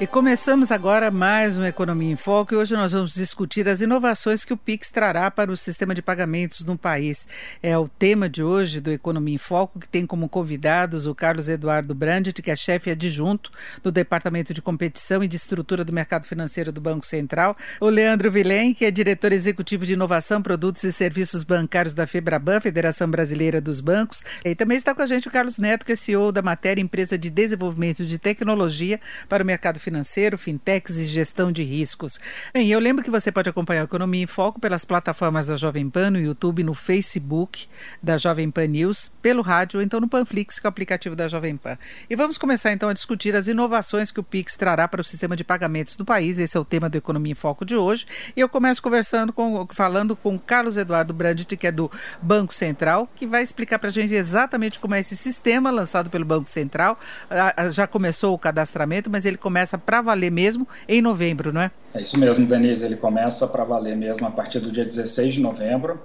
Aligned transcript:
E 0.00 0.06
começamos 0.06 0.72
agora 0.72 1.10
mais 1.10 1.58
uma 1.58 1.68
Economia 1.68 2.10
em 2.10 2.16
Foco 2.16 2.54
e 2.54 2.56
hoje 2.56 2.74
nós 2.74 2.92
vamos 2.92 3.12
discutir 3.12 3.68
as 3.68 3.82
inovações 3.82 4.46
que 4.46 4.52
o 4.54 4.56
Pix 4.56 4.88
trará 4.88 5.30
para 5.30 5.52
o 5.52 5.56
sistema 5.58 5.94
de 5.94 6.00
pagamentos 6.00 6.64
no 6.64 6.78
país. 6.78 7.28
É 7.62 7.76
o 7.76 7.86
tema 7.86 8.26
de 8.26 8.42
hoje 8.42 8.80
do 8.80 8.90
Economia 8.90 9.34
em 9.34 9.36
Foco, 9.36 9.78
que 9.78 9.86
tem 9.86 10.06
como 10.06 10.26
convidados 10.26 11.06
o 11.06 11.14
Carlos 11.14 11.50
Eduardo 11.50 11.94
Brandt, 11.94 12.32
que 12.32 12.50
é 12.50 12.56
chefe 12.56 12.90
adjunto 12.90 13.52
do 13.82 13.92
Departamento 13.92 14.54
de 14.54 14.62
Competição 14.62 15.22
e 15.22 15.28
de 15.28 15.36
Estrutura 15.36 15.84
do 15.84 15.92
Mercado 15.92 16.24
Financeiro 16.24 16.72
do 16.72 16.80
Banco 16.80 17.04
Central, 17.04 17.54
o 17.78 17.90
Leandro 17.90 18.32
Vilém, 18.32 18.72
que 18.72 18.86
é 18.86 18.90
diretor 18.90 19.34
executivo 19.34 19.84
de 19.84 19.92
Inovação, 19.92 20.40
Produtos 20.40 20.82
e 20.82 20.90
Serviços 20.90 21.42
Bancários 21.42 21.92
da 21.92 22.06
FEBRABAN, 22.06 22.58
Federação 22.60 23.10
Brasileira 23.10 23.60
dos 23.60 23.80
Bancos, 23.80 24.24
e 24.46 24.54
também 24.54 24.78
está 24.78 24.94
com 24.94 25.02
a 25.02 25.06
gente 25.06 25.28
o 25.28 25.30
Carlos 25.30 25.58
Neto, 25.58 25.84
que 25.84 25.92
é 25.92 25.96
CEO 25.96 26.32
da 26.32 26.40
Matéria 26.40 26.80
Empresa 26.80 27.18
de 27.18 27.28
Desenvolvimento 27.28 28.02
de 28.02 28.16
Tecnologia 28.18 28.98
para 29.28 29.42
o 29.42 29.46
Mercado 29.46 29.78
Financeiro 29.78 29.89
financeiro, 29.90 30.38
fintechs 30.38 30.98
e 30.98 31.04
gestão 31.04 31.50
de 31.50 31.64
riscos. 31.64 32.20
Bem, 32.54 32.70
eu 32.70 32.78
lembro 32.78 33.02
que 33.02 33.10
você 33.10 33.32
pode 33.32 33.50
acompanhar 33.50 33.80
a 33.80 33.84
Economia 33.84 34.22
em 34.22 34.26
Foco 34.26 34.60
pelas 34.60 34.84
plataformas 34.84 35.48
da 35.48 35.56
Jovem 35.56 35.90
Pan, 35.90 36.10
no 36.10 36.20
YouTube, 36.20 36.62
no 36.62 36.74
Facebook 36.74 37.68
da 38.00 38.16
Jovem 38.16 38.48
Pan 38.52 38.68
News, 38.68 39.12
pelo 39.20 39.42
rádio 39.42 39.78
ou 39.80 39.82
então 39.82 39.98
no 39.98 40.08
Panflix, 40.08 40.60
que 40.60 40.66
é 40.66 40.68
o 40.68 40.70
aplicativo 40.70 41.16
da 41.16 41.26
Jovem 41.26 41.56
Pan. 41.56 41.76
E 42.08 42.14
vamos 42.14 42.38
começar 42.38 42.72
então 42.72 42.88
a 42.88 42.92
discutir 42.92 43.34
as 43.34 43.48
inovações 43.48 44.12
que 44.12 44.20
o 44.20 44.22
Pix 44.22 44.54
trará 44.54 44.86
para 44.86 45.00
o 45.00 45.04
sistema 45.04 45.34
de 45.34 45.42
pagamentos 45.42 45.96
do 45.96 46.04
país. 46.04 46.38
Esse 46.38 46.56
é 46.56 46.60
o 46.60 46.64
tema 46.64 46.88
do 46.88 46.96
Economia 46.96 47.32
em 47.32 47.34
Foco 47.34 47.64
de 47.64 47.74
hoje. 47.74 48.06
E 48.36 48.40
eu 48.40 48.48
começo 48.48 48.80
conversando 48.80 49.32
com, 49.32 49.66
falando 49.72 50.14
com 50.14 50.38
Carlos 50.38 50.76
Eduardo 50.76 51.12
Brandt, 51.12 51.56
que 51.56 51.66
é 51.66 51.72
do 51.72 51.90
Banco 52.22 52.54
Central, 52.54 53.08
que 53.16 53.26
vai 53.26 53.42
explicar 53.42 53.80
para 53.80 53.88
a 53.88 53.92
gente 53.92 54.14
exatamente 54.14 54.78
como 54.78 54.94
é 54.94 55.00
esse 55.00 55.16
sistema 55.16 55.68
lançado 55.72 56.08
pelo 56.08 56.24
Banco 56.24 56.48
Central. 56.48 56.96
Já 57.70 57.88
começou 57.88 58.32
o 58.32 58.38
cadastramento, 58.38 59.10
mas 59.10 59.24
ele 59.24 59.36
começa 59.36 59.79
para 59.80 60.00
valer 60.00 60.30
mesmo 60.30 60.66
em 60.88 61.00
novembro, 61.00 61.52
não 61.52 61.60
é? 61.60 61.70
É 61.94 62.02
isso 62.02 62.18
mesmo, 62.18 62.46
Denise. 62.46 62.84
Ele 62.84 62.96
começa 62.96 63.46
para 63.46 63.64
valer 63.64 63.96
mesmo 63.96 64.26
a 64.26 64.30
partir 64.30 64.60
do 64.60 64.70
dia 64.70 64.84
16 64.84 65.34
de 65.34 65.40
novembro. 65.40 66.00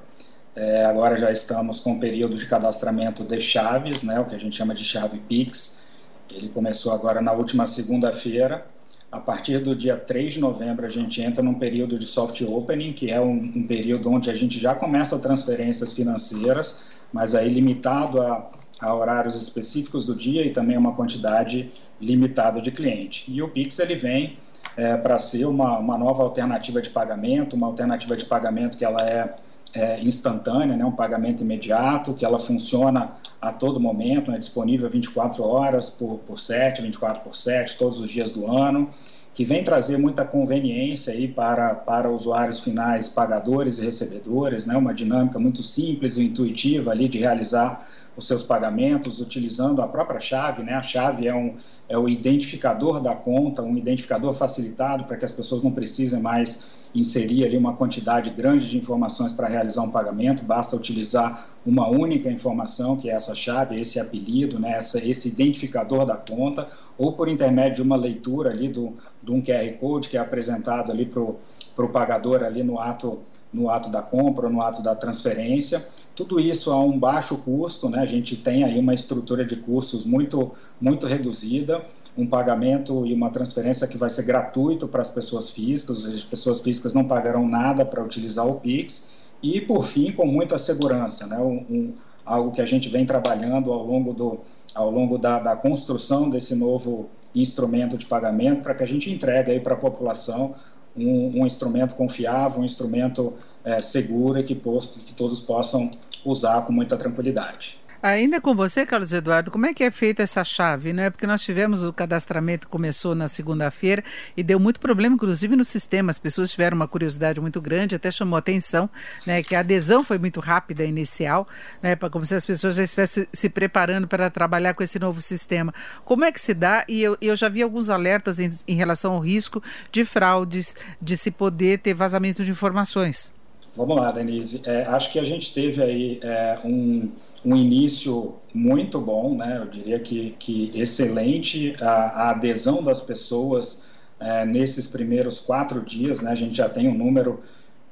É, 0.55 0.85
agora 0.85 1.17
já 1.17 1.31
estamos 1.31 1.79
com 1.79 1.93
o 1.93 1.99
período 1.99 2.35
de 2.37 2.45
cadastramento 2.45 3.23
de 3.23 3.39
chaves, 3.39 4.03
né, 4.03 4.19
o 4.19 4.25
que 4.25 4.33
a 4.33 4.37
gente 4.37 4.55
chama 4.55 4.73
de 4.73 4.83
chave 4.83 5.19
Pix. 5.19 5.83
Ele 6.31 6.49
começou 6.49 6.93
agora 6.93 7.21
na 7.21 7.33
última 7.33 7.65
segunda-feira. 7.65 8.65
A 9.11 9.19
partir 9.19 9.59
do 9.59 9.75
dia 9.75 9.95
3 9.95 10.33
de 10.33 10.39
novembro, 10.39 10.85
a 10.85 10.89
gente 10.89 11.21
entra 11.21 11.43
num 11.43 11.53
período 11.53 11.97
de 11.97 12.05
soft 12.05 12.41
opening, 12.41 12.93
que 12.93 13.11
é 13.11 13.21
um, 13.21 13.33
um 13.33 13.67
período 13.67 14.09
onde 14.09 14.29
a 14.29 14.33
gente 14.33 14.59
já 14.59 14.73
começa 14.73 15.17
transferências 15.19 15.93
financeiras, 15.93 16.91
mas 17.13 17.35
aí 17.35 17.47
limitado 17.47 18.21
a 18.21 18.49
a 18.79 18.93
horários 18.93 19.35
específicos 19.35 20.05
do 20.05 20.15
dia 20.15 20.45
e 20.45 20.51
também 20.51 20.77
uma 20.77 20.93
quantidade 20.93 21.71
limitada 21.99 22.61
de 22.61 22.71
cliente. 22.71 23.25
E 23.27 23.41
o 23.41 23.49
Pix 23.49 23.79
ele 23.79 23.95
vem 23.95 24.37
é, 24.77 24.97
para 24.97 25.17
ser 25.17 25.45
uma, 25.45 25.77
uma 25.77 25.97
nova 25.97 26.23
alternativa 26.23 26.81
de 26.81 26.89
pagamento, 26.89 27.55
uma 27.55 27.67
alternativa 27.67 28.15
de 28.17 28.25
pagamento 28.25 28.77
que 28.77 28.83
ela 28.83 29.01
é, 29.01 29.35
é 29.73 30.01
instantânea, 30.01 30.75
né, 30.75 30.85
um 30.85 30.91
pagamento 30.91 31.43
imediato, 31.43 32.13
que 32.13 32.25
ela 32.25 32.39
funciona 32.39 33.11
a 33.41 33.51
todo 33.51 33.79
momento, 33.79 34.31
é 34.31 34.33
né, 34.33 34.39
disponível 34.39 34.89
24 34.89 35.43
horas 35.43 35.89
por, 35.89 36.19
por 36.19 36.39
7, 36.39 36.81
24 36.81 37.21
por 37.21 37.35
7, 37.35 37.77
todos 37.77 37.99
os 37.99 38.09
dias 38.09 38.31
do 38.31 38.51
ano, 38.51 38.89
que 39.33 39.43
vem 39.43 39.63
trazer 39.63 39.97
muita 39.97 40.23
conveniência 40.23 41.13
aí 41.13 41.27
para, 41.27 41.75
para 41.75 42.09
usuários 42.09 42.61
finais, 42.61 43.09
pagadores 43.09 43.79
e 43.79 43.83
recebedores, 43.83 44.65
né, 44.65 44.77
uma 44.77 44.93
dinâmica 44.93 45.37
muito 45.37 45.61
simples 45.61 46.17
e 46.17 46.23
intuitiva 46.23 46.91
ali 46.91 47.09
de 47.09 47.19
realizar 47.19 47.87
os 48.15 48.27
seus 48.27 48.43
pagamentos 48.43 49.19
utilizando 49.19 49.81
a 49.81 49.87
própria 49.87 50.19
chave, 50.19 50.63
né? 50.63 50.73
A 50.73 50.81
chave 50.81 51.27
é, 51.27 51.35
um, 51.35 51.55
é 51.89 51.97
o 51.97 52.07
identificador 52.07 53.01
da 53.01 53.15
conta, 53.15 53.61
um 53.61 53.77
identificador 53.77 54.33
facilitado 54.33 55.03
para 55.03 55.17
que 55.17 55.25
as 55.25 55.31
pessoas 55.31 55.61
não 55.61 55.71
precisem 55.71 56.21
mais 56.21 56.85
inserir 56.95 57.43
ali 57.43 57.57
uma 57.57 57.73
quantidade 57.73 58.29
grande 58.29 58.69
de 58.69 58.77
informações 58.77 59.33
para 59.33 59.47
realizar 59.47 59.81
um 59.81 59.91
pagamento, 59.91 60.43
basta 60.43 60.77
utilizar 60.77 61.49
uma 61.65 61.89
única 61.89 62.31
informação, 62.31 62.95
que 62.95 63.09
é 63.09 63.13
essa 63.13 63.35
chave, 63.35 63.75
esse 63.75 63.99
apelido, 63.99 64.57
né, 64.57 64.71
essa, 64.77 65.05
esse 65.05 65.27
identificador 65.27 66.05
da 66.05 66.15
conta, 66.15 66.69
ou 66.97 67.11
por 67.11 67.27
intermédio 67.27 67.75
de 67.75 67.81
uma 67.81 67.97
leitura 67.97 68.51
ali 68.51 68.69
do, 68.69 68.93
de 69.21 69.31
um 69.31 69.41
QR 69.41 69.73
Code 69.73 70.07
que 70.07 70.15
é 70.15 70.21
apresentado 70.21 70.89
ali 70.89 71.05
para 71.05 71.21
o 71.21 71.89
pagador 71.89 72.43
ali 72.43 72.63
no 72.63 72.79
ato 72.79 73.19
no 73.55 73.69
ato 73.69 73.89
da 73.89 74.01
compra, 74.01 74.49
no 74.49 74.61
ato 74.61 74.83
da 74.83 74.93
transferência. 74.93 75.87
Tudo 76.13 76.39
isso 76.39 76.71
a 76.71 76.79
um 76.79 76.99
baixo 76.99 77.37
custo, 77.37 77.89
né? 77.89 77.99
a 77.99 78.05
gente 78.05 78.35
tem 78.35 78.63
aí 78.63 78.77
uma 78.77 78.93
estrutura 78.93 79.45
de 79.45 79.55
custos 79.55 80.03
muito, 80.03 80.51
muito 80.79 81.07
reduzida, 81.07 81.83
um 82.17 82.27
pagamento 82.27 83.05
e 83.05 83.13
uma 83.13 83.29
transferência 83.29 83.87
que 83.87 83.97
vai 83.97 84.09
ser 84.09 84.23
gratuito 84.23 84.87
para 84.87 85.01
as 85.01 85.09
pessoas 85.09 85.49
físicas, 85.49 86.05
as 86.05 86.23
pessoas 86.23 86.59
físicas 86.59 86.93
não 86.93 87.05
pagarão 87.05 87.47
nada 87.47 87.85
para 87.85 88.03
utilizar 88.03 88.45
o 88.45 88.55
Pix, 88.55 89.15
e 89.41 89.61
por 89.61 89.85
fim, 89.85 90.11
com 90.11 90.25
muita 90.25 90.57
segurança, 90.57 91.27
né? 91.27 91.37
Um, 91.37 91.65
um, 91.69 91.93
algo 92.25 92.51
que 92.51 92.61
a 92.61 92.65
gente 92.65 92.89
vem 92.89 93.05
trabalhando 93.05 93.71
ao 93.71 93.85
longo, 93.85 94.13
do, 94.13 94.39
ao 94.73 94.89
longo 94.89 95.17
da, 95.17 95.39
da 95.39 95.55
construção 95.55 96.29
desse 96.29 96.55
novo 96.55 97.09
instrumento 97.35 97.97
de 97.97 98.05
pagamento 98.05 98.61
para 98.61 98.73
que 98.73 98.83
a 98.83 98.87
gente 98.87 99.11
entregue 99.11 99.51
aí 99.51 99.59
para 99.59 99.73
a 99.73 99.77
população 99.77 100.55
um, 100.95 101.41
um 101.41 101.45
instrumento 101.45 101.95
confiável, 101.95 102.61
um 102.61 102.65
instrumento 102.65 103.33
é, 103.63 103.81
seguro 103.81 104.39
e 104.39 104.43
que, 104.43 104.55
que 104.55 105.13
todos 105.13 105.41
possam 105.41 105.91
usar 106.23 106.61
com 106.61 106.71
muita 106.71 106.95
tranquilidade. 106.97 107.79
Ainda 108.05 108.39
com 108.39 108.53
você, 108.53 108.85
Carlos 108.85 109.11
Eduardo, 109.11 109.49
como 109.49 109.65
é 109.65 109.73
que 109.73 109.83
é 109.83 109.89
feita 109.89 110.21
essa 110.21 110.43
chave? 110.43 110.93
Né? 110.93 111.09
Porque 111.09 111.25
nós 111.25 111.41
tivemos 111.41 111.83
o 111.83 111.91
cadastramento 111.91 112.67
começou 112.67 113.15
na 113.15 113.27
segunda-feira 113.27 114.03
e 114.37 114.43
deu 114.43 114.59
muito 114.59 114.79
problema, 114.79 115.15
inclusive 115.15 115.55
no 115.55 115.65
sistema. 115.65 116.11
As 116.11 116.19
pessoas 116.19 116.51
tiveram 116.51 116.75
uma 116.75 116.87
curiosidade 116.87 117.41
muito 117.41 117.59
grande, 117.59 117.95
até 117.95 118.11
chamou 118.11 118.37
atenção, 118.37 118.87
né? 119.25 119.41
Que 119.41 119.55
a 119.55 119.61
adesão 119.61 120.03
foi 120.03 120.19
muito 120.19 120.39
rápida 120.39 120.83
inicial, 120.83 121.47
né? 121.81 121.95
Como 121.95 122.23
se 122.27 122.35
as 122.35 122.45
pessoas 122.45 122.75
já 122.75 122.83
estivessem 122.83 123.27
se 123.33 123.49
preparando 123.49 124.07
para 124.07 124.29
trabalhar 124.29 124.75
com 124.75 124.83
esse 124.83 124.99
novo 124.99 125.19
sistema. 125.19 125.73
Como 126.03 126.23
é 126.23 126.31
que 126.31 126.39
se 126.39 126.53
dá? 126.53 126.85
E 126.87 127.01
eu, 127.01 127.17
eu 127.19 127.35
já 127.35 127.49
vi 127.49 127.63
alguns 127.63 127.89
alertas 127.89 128.39
em, 128.39 128.55
em 128.67 128.75
relação 128.75 129.13
ao 129.13 129.19
risco 129.19 129.63
de 129.91 130.05
fraudes, 130.05 130.75
de 131.01 131.17
se 131.17 131.31
poder 131.31 131.79
ter 131.79 131.95
vazamento 131.95 132.45
de 132.45 132.51
informações. 132.51 133.34
Vamos 133.75 133.97
lá, 133.97 134.09
Denise. 134.09 134.61
É, 134.65 134.83
acho 134.85 135.11
que 135.11 135.19
a 135.19 135.23
gente 135.23 135.53
teve 135.53 135.83
aí 135.83 136.17
é, 136.21 136.57
um, 136.63 137.11
um 137.43 137.55
início 137.57 138.35
muito 138.53 139.01
bom, 139.01 139.35
né? 139.35 139.57
Eu 139.61 139.65
diria 139.65 139.99
que, 139.99 140.33
que 140.39 140.71
excelente 140.73 141.73
a, 141.81 141.87
a 141.87 142.29
adesão 142.29 142.81
das 142.81 143.01
pessoas 143.01 143.85
é, 144.17 144.45
nesses 144.45 144.87
primeiros 144.87 145.41
quatro 145.41 145.81
dias, 145.81 146.21
né? 146.21 146.31
A 146.31 146.35
gente 146.35 146.55
já 146.55 146.69
tem 146.69 146.87
um 146.87 146.97
número, 146.97 147.41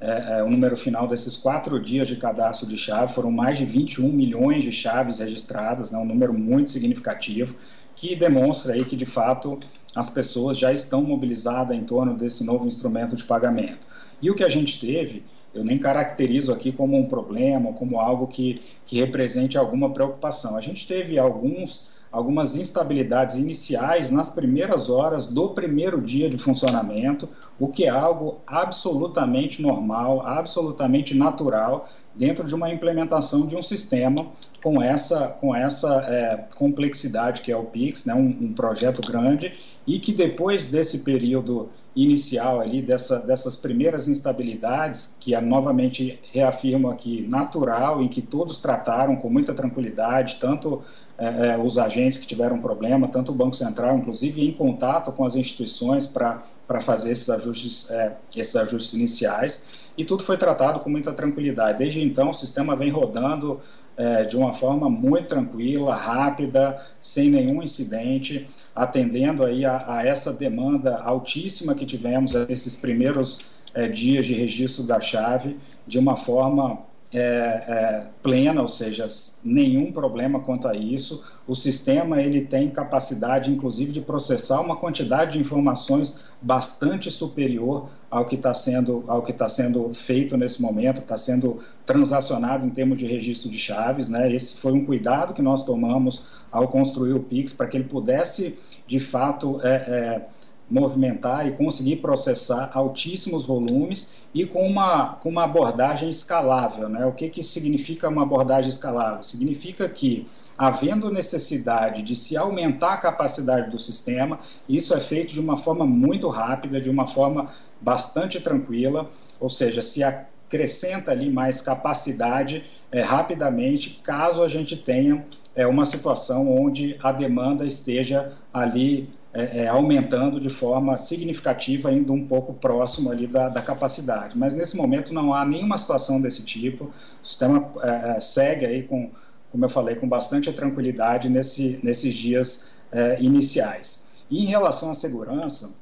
é, 0.00 0.38
é, 0.38 0.42
o 0.42 0.48
número 0.48 0.74
final 0.74 1.06
desses 1.06 1.36
quatro 1.36 1.78
dias 1.78 2.08
de 2.08 2.16
cadastro 2.16 2.66
de 2.66 2.78
chave, 2.78 3.12
foram 3.12 3.30
mais 3.30 3.58
de 3.58 3.66
21 3.66 4.10
milhões 4.10 4.64
de 4.64 4.72
chaves 4.72 5.18
registradas, 5.18 5.90
né? 5.90 5.98
Um 5.98 6.06
número 6.06 6.32
muito 6.32 6.70
significativo 6.70 7.54
que 7.94 8.16
demonstra 8.16 8.72
aí 8.72 8.84
que 8.86 8.96
de 8.96 9.06
fato 9.06 9.60
as 9.94 10.08
pessoas 10.08 10.56
já 10.56 10.72
estão 10.72 11.02
mobilizadas 11.02 11.76
em 11.76 11.84
torno 11.84 12.14
desse 12.14 12.42
novo 12.42 12.66
instrumento 12.66 13.14
de 13.14 13.22
pagamento. 13.22 13.86
E 14.22 14.30
o 14.30 14.34
que 14.34 14.42
a 14.42 14.48
gente 14.48 14.80
teve 14.80 15.22
eu 15.54 15.64
nem 15.64 15.76
caracterizo 15.76 16.52
aqui 16.52 16.72
como 16.72 16.96
um 16.96 17.06
problema, 17.06 17.72
como 17.72 18.00
algo 18.00 18.26
que, 18.26 18.60
que 18.84 18.98
represente 18.98 19.56
alguma 19.56 19.92
preocupação. 19.92 20.56
A 20.56 20.60
gente 20.60 20.86
teve 20.86 21.18
alguns, 21.18 21.94
algumas 22.14 22.54
instabilidades 22.54 23.34
iniciais 23.34 24.12
nas 24.12 24.30
primeiras 24.30 24.88
horas 24.88 25.26
do 25.26 25.48
primeiro 25.48 26.00
dia 26.00 26.30
de 26.30 26.38
funcionamento, 26.38 27.28
o 27.58 27.66
que 27.66 27.86
é 27.86 27.88
algo 27.88 28.38
absolutamente 28.46 29.60
normal, 29.60 30.24
absolutamente 30.24 31.12
natural 31.12 31.88
dentro 32.14 32.46
de 32.46 32.54
uma 32.54 32.70
implementação 32.70 33.46
de 33.46 33.56
um 33.56 33.62
sistema 33.62 34.28
com 34.62 34.80
essa, 34.80 35.26
com 35.28 35.54
essa 35.54 36.04
é, 36.06 36.44
complexidade 36.54 37.42
que 37.42 37.50
é 37.50 37.56
o 37.56 37.64
PIX, 37.64 38.06
né, 38.06 38.14
um, 38.14 38.28
um, 38.28 38.52
projeto 38.52 39.02
grande, 39.02 39.52
e 39.84 39.98
que 39.98 40.12
depois 40.12 40.68
desse 40.68 41.00
período 41.00 41.68
inicial 41.94 42.60
ali, 42.60 42.80
dessa, 42.80 43.18
dessas 43.18 43.56
primeiras 43.56 44.08
instabilidades, 44.08 45.16
que 45.20 45.34
é, 45.34 45.40
novamente 45.40 46.18
reafirmo 46.32 46.88
aqui, 46.88 47.26
natural, 47.28 48.00
em 48.00 48.08
que 48.08 48.22
todos 48.22 48.60
trataram 48.60 49.16
com 49.16 49.28
muita 49.28 49.52
tranquilidade, 49.52 50.36
tanto 50.40 50.82
é, 51.16 51.48
é, 51.48 51.58
os 51.58 51.78
agentes 51.78 52.18
que 52.18 52.26
tiveram 52.26 52.60
problema, 52.60 53.06
tanto 53.06 53.30
o 53.30 53.34
Banco 53.34 53.54
Central, 53.54 53.96
inclusive 53.96 54.44
em 54.44 54.52
contato 54.52 55.12
com 55.12 55.24
as 55.24 55.36
instituições 55.36 56.06
para 56.06 56.42
fazer 56.80 57.12
esses 57.12 57.30
ajustes, 57.30 57.90
é, 57.90 58.16
esses 58.36 58.56
ajustes 58.56 58.94
iniciais, 58.94 59.68
e 59.96 60.04
tudo 60.04 60.24
foi 60.24 60.36
tratado 60.36 60.80
com 60.80 60.90
muita 60.90 61.12
tranquilidade. 61.12 61.78
Desde 61.78 62.02
então, 62.02 62.30
o 62.30 62.34
sistema 62.34 62.74
vem 62.74 62.90
rodando 62.90 63.60
é, 63.96 64.24
de 64.24 64.36
uma 64.36 64.52
forma 64.52 64.90
muito 64.90 65.28
tranquila, 65.28 65.94
rápida, 65.94 66.84
sem 67.00 67.30
nenhum 67.30 67.62
incidente, 67.62 68.48
atendendo 68.74 69.44
aí 69.44 69.64
a, 69.64 69.98
a 69.98 70.04
essa 70.04 70.32
demanda 70.32 70.98
altíssima 70.98 71.76
que 71.76 71.86
tivemos 71.86 72.34
nesses 72.48 72.74
primeiros 72.74 73.52
é, 73.72 73.86
dias 73.86 74.26
de 74.26 74.34
registro 74.34 74.82
da 74.82 75.00
chave, 75.00 75.56
de 75.86 75.96
uma 75.96 76.16
forma 76.16 76.80
é, 77.14 77.20
é, 77.20 78.06
plena, 78.20 78.60
ou 78.60 78.66
seja, 78.66 79.06
nenhum 79.44 79.92
problema 79.92 80.40
quanto 80.40 80.66
a 80.66 80.74
isso. 80.74 81.22
O 81.46 81.54
sistema 81.54 82.20
ele 82.20 82.40
tem 82.40 82.68
capacidade, 82.68 83.52
inclusive, 83.52 83.92
de 83.92 84.00
processar 84.00 84.60
uma 84.60 84.74
quantidade 84.74 85.32
de 85.32 85.38
informações 85.38 86.24
bastante 86.42 87.12
superior 87.12 87.88
ao 88.10 88.24
que 88.24 88.34
está 88.34 88.52
sendo 88.52 89.04
ao 89.06 89.22
que 89.22 89.30
está 89.30 89.48
sendo 89.48 89.94
feito 89.94 90.36
nesse 90.36 90.60
momento, 90.60 91.00
está 91.00 91.16
sendo 91.16 91.60
transacionado 91.86 92.66
em 92.66 92.70
termos 92.70 92.98
de 92.98 93.06
registro 93.06 93.48
de 93.48 93.58
chaves, 93.58 94.08
né? 94.08 94.32
Esse 94.32 94.56
foi 94.56 94.72
um 94.72 94.84
cuidado 94.84 95.32
que 95.32 95.42
nós 95.42 95.62
tomamos 95.62 96.26
ao 96.50 96.66
construir 96.66 97.12
o 97.12 97.20
Pix 97.20 97.52
para 97.52 97.68
que 97.68 97.76
ele 97.76 97.84
pudesse, 97.84 98.58
de 98.88 98.98
fato, 98.98 99.60
é, 99.62 99.74
é 99.76 100.26
movimentar 100.68 101.46
e 101.46 101.52
conseguir 101.52 101.96
processar 101.96 102.70
altíssimos 102.74 103.44
volumes 103.44 104.23
e 104.34 104.44
com 104.44 104.66
uma, 104.66 105.14
com 105.14 105.28
uma 105.28 105.44
abordagem 105.44 106.08
escalável. 106.08 106.88
Né? 106.88 107.06
O 107.06 107.12
que, 107.12 107.28
que 107.28 107.42
significa 107.42 108.08
uma 108.08 108.24
abordagem 108.24 108.68
escalável? 108.68 109.22
Significa 109.22 109.88
que, 109.88 110.26
havendo 110.58 111.10
necessidade 111.10 112.02
de 112.02 112.16
se 112.16 112.36
aumentar 112.36 112.94
a 112.94 112.96
capacidade 112.96 113.70
do 113.70 113.78
sistema, 113.78 114.40
isso 114.68 114.92
é 114.92 115.00
feito 115.00 115.32
de 115.32 115.40
uma 115.40 115.56
forma 115.56 115.86
muito 115.86 116.28
rápida, 116.28 116.80
de 116.80 116.90
uma 116.90 117.06
forma 117.06 117.48
bastante 117.80 118.40
tranquila, 118.40 119.08
ou 119.38 119.48
seja, 119.48 119.80
se 119.80 120.02
acrescenta 120.02 121.12
ali 121.12 121.30
mais 121.30 121.62
capacidade 121.62 122.64
é, 122.90 123.02
rapidamente, 123.02 124.00
caso 124.02 124.42
a 124.42 124.48
gente 124.48 124.76
tenha 124.76 125.24
é, 125.54 125.66
uma 125.66 125.84
situação 125.84 126.52
onde 126.52 126.96
a 127.02 127.12
demanda 127.12 127.64
esteja 127.64 128.32
ali 128.52 129.08
é, 129.34 129.64
é, 129.64 129.68
aumentando 129.68 130.40
de 130.40 130.48
forma 130.48 130.96
significativa, 130.96 131.92
indo 131.92 132.12
um 132.12 132.24
pouco 132.24 132.54
próximo 132.54 133.10
ali 133.10 133.26
da, 133.26 133.48
da, 133.48 133.60
capacidade. 133.60 134.38
Mas 134.38 134.54
nesse 134.54 134.76
momento 134.76 135.12
não 135.12 135.34
há 135.34 135.44
nenhuma 135.44 135.76
situação 135.76 136.20
desse 136.20 136.44
tipo. 136.44 136.84
O 136.84 137.26
sistema 137.26 137.68
é, 137.82 138.16
é 138.16 138.20
segue 138.20 138.64
aí 138.64 138.84
com, 138.84 139.10
como 139.50 139.64
eu 139.64 139.68
falei, 139.68 139.96
com 139.96 140.08
bastante 140.08 140.52
tranquilidade 140.52 141.28
nesse, 141.28 141.80
nesses 141.82 142.14
dias 142.14 142.70
é, 142.92 143.20
iniciais. 143.20 144.04
E 144.30 144.44
em 144.44 144.46
relação 144.46 144.92
à 144.92 144.94
segurança, 144.94 145.72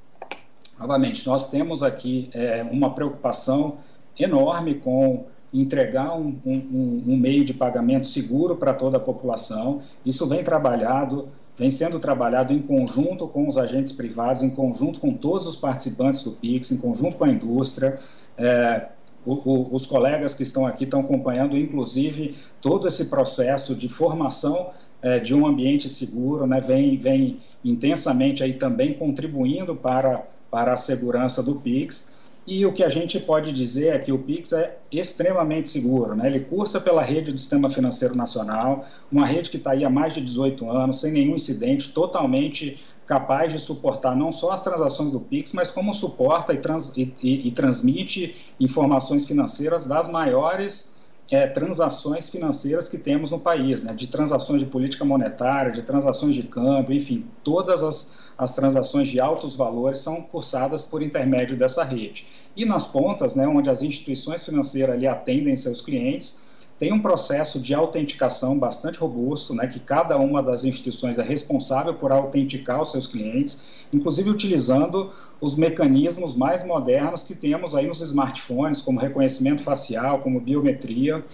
novamente, 0.80 1.26
nós 1.26 1.48
temos 1.48 1.82
aqui 1.82 2.30
é, 2.32 2.62
uma 2.62 2.94
preocupação 2.94 3.76
enorme 4.18 4.76
com 4.76 5.26
entregar 5.52 6.16
um, 6.16 6.34
um, 6.46 7.02
um 7.06 7.16
meio 7.16 7.44
de 7.44 7.52
pagamento 7.52 8.08
seguro 8.08 8.56
para 8.56 8.72
toda 8.72 8.96
a 8.96 9.00
população. 9.00 9.82
Isso 10.06 10.26
vem 10.26 10.42
trabalhado 10.42 11.28
vem 11.56 11.70
sendo 11.70 11.98
trabalhado 11.98 12.52
em 12.52 12.60
conjunto 12.60 13.28
com 13.28 13.46
os 13.46 13.58
agentes 13.58 13.92
privados, 13.92 14.42
em 14.42 14.50
conjunto 14.50 15.00
com 15.00 15.12
todos 15.14 15.46
os 15.46 15.56
participantes 15.56 16.22
do 16.22 16.32
PIX, 16.32 16.72
em 16.72 16.76
conjunto 16.78 17.16
com 17.16 17.24
a 17.24 17.28
indústria. 17.28 17.98
É, 18.36 18.86
o, 19.24 19.34
o, 19.34 19.74
os 19.74 19.86
colegas 19.86 20.34
que 20.34 20.42
estão 20.42 20.66
aqui 20.66 20.84
estão 20.84 21.00
acompanhando, 21.00 21.56
inclusive, 21.56 22.36
todo 22.60 22.88
esse 22.88 23.06
processo 23.06 23.74
de 23.74 23.88
formação 23.88 24.70
é, 25.00 25.18
de 25.18 25.34
um 25.34 25.46
ambiente 25.46 25.88
seguro, 25.88 26.46
né, 26.46 26.60
vem, 26.60 26.96
vem 26.96 27.38
intensamente 27.64 28.42
aí 28.42 28.54
também 28.54 28.94
contribuindo 28.94 29.74
para, 29.74 30.26
para 30.50 30.72
a 30.72 30.76
segurança 30.76 31.42
do 31.42 31.56
PIX. 31.56 32.12
E 32.44 32.66
o 32.66 32.72
que 32.72 32.82
a 32.82 32.88
gente 32.88 33.20
pode 33.20 33.52
dizer 33.52 33.94
é 33.94 33.98
que 33.98 34.10
o 34.10 34.18
Pix 34.18 34.52
é 34.52 34.76
extremamente 34.90 35.68
seguro. 35.68 36.16
Né? 36.16 36.26
Ele 36.26 36.40
cursa 36.40 36.80
pela 36.80 37.00
rede 37.00 37.30
do 37.30 37.38
Sistema 37.38 37.68
Financeiro 37.68 38.16
Nacional, 38.16 38.84
uma 39.10 39.24
rede 39.24 39.48
que 39.48 39.56
está 39.56 39.70
aí 39.72 39.84
há 39.84 39.90
mais 39.90 40.12
de 40.12 40.20
18 40.20 40.68
anos, 40.68 41.00
sem 41.00 41.12
nenhum 41.12 41.36
incidente, 41.36 41.92
totalmente 41.92 42.84
capaz 43.06 43.52
de 43.52 43.58
suportar 43.58 44.16
não 44.16 44.32
só 44.32 44.50
as 44.52 44.62
transações 44.62 45.12
do 45.12 45.20
Pix, 45.20 45.52
mas 45.52 45.70
como 45.70 45.94
suporta 45.94 46.52
e, 46.52 46.58
trans, 46.58 46.96
e, 46.96 47.14
e, 47.22 47.48
e 47.48 47.50
transmite 47.52 48.34
informações 48.58 49.24
financeiras 49.24 49.86
das 49.86 50.10
maiores 50.10 50.96
é, 51.30 51.46
transações 51.46 52.28
financeiras 52.28 52.88
que 52.88 52.98
temos 52.98 53.30
no 53.30 53.38
país, 53.38 53.84
né? 53.84 53.94
de 53.94 54.06
transações 54.08 54.60
de 54.60 54.66
política 54.66 55.04
monetária, 55.04 55.70
de 55.70 55.82
transações 55.82 56.34
de 56.34 56.42
câmbio, 56.42 56.94
enfim, 56.94 57.24
todas 57.44 57.82
as 57.82 58.18
as 58.42 58.54
transações 58.54 59.08
de 59.08 59.20
altos 59.20 59.54
valores 59.54 60.00
são 60.00 60.20
cursadas 60.20 60.82
por 60.82 61.02
intermédio 61.02 61.56
dessa 61.56 61.84
rede. 61.84 62.26
E 62.56 62.64
nas 62.64 62.86
pontas, 62.86 63.34
né, 63.36 63.46
onde 63.46 63.70
as 63.70 63.82
instituições 63.82 64.42
financeiras 64.42 64.96
ali 64.96 65.06
atendem 65.06 65.54
seus 65.54 65.80
clientes, 65.80 66.42
tem 66.76 66.92
um 66.92 67.00
processo 67.00 67.60
de 67.60 67.72
autenticação 67.72 68.58
bastante 68.58 68.98
robusto, 68.98 69.54
né, 69.54 69.68
que 69.68 69.78
cada 69.78 70.18
uma 70.18 70.42
das 70.42 70.64
instituições 70.64 71.16
é 71.16 71.22
responsável 71.22 71.94
por 71.94 72.10
autenticar 72.10 72.82
os 72.82 72.90
seus 72.90 73.06
clientes, 73.06 73.86
inclusive 73.92 74.28
utilizando 74.28 75.12
os 75.40 75.54
mecanismos 75.54 76.34
mais 76.34 76.66
modernos 76.66 77.22
que 77.22 77.36
temos 77.36 77.76
aí 77.76 77.86
nos 77.86 78.00
smartphones, 78.00 78.80
como 78.80 78.98
reconhecimento 78.98 79.62
facial, 79.62 80.18
como 80.18 80.40
biometria. 80.40 81.24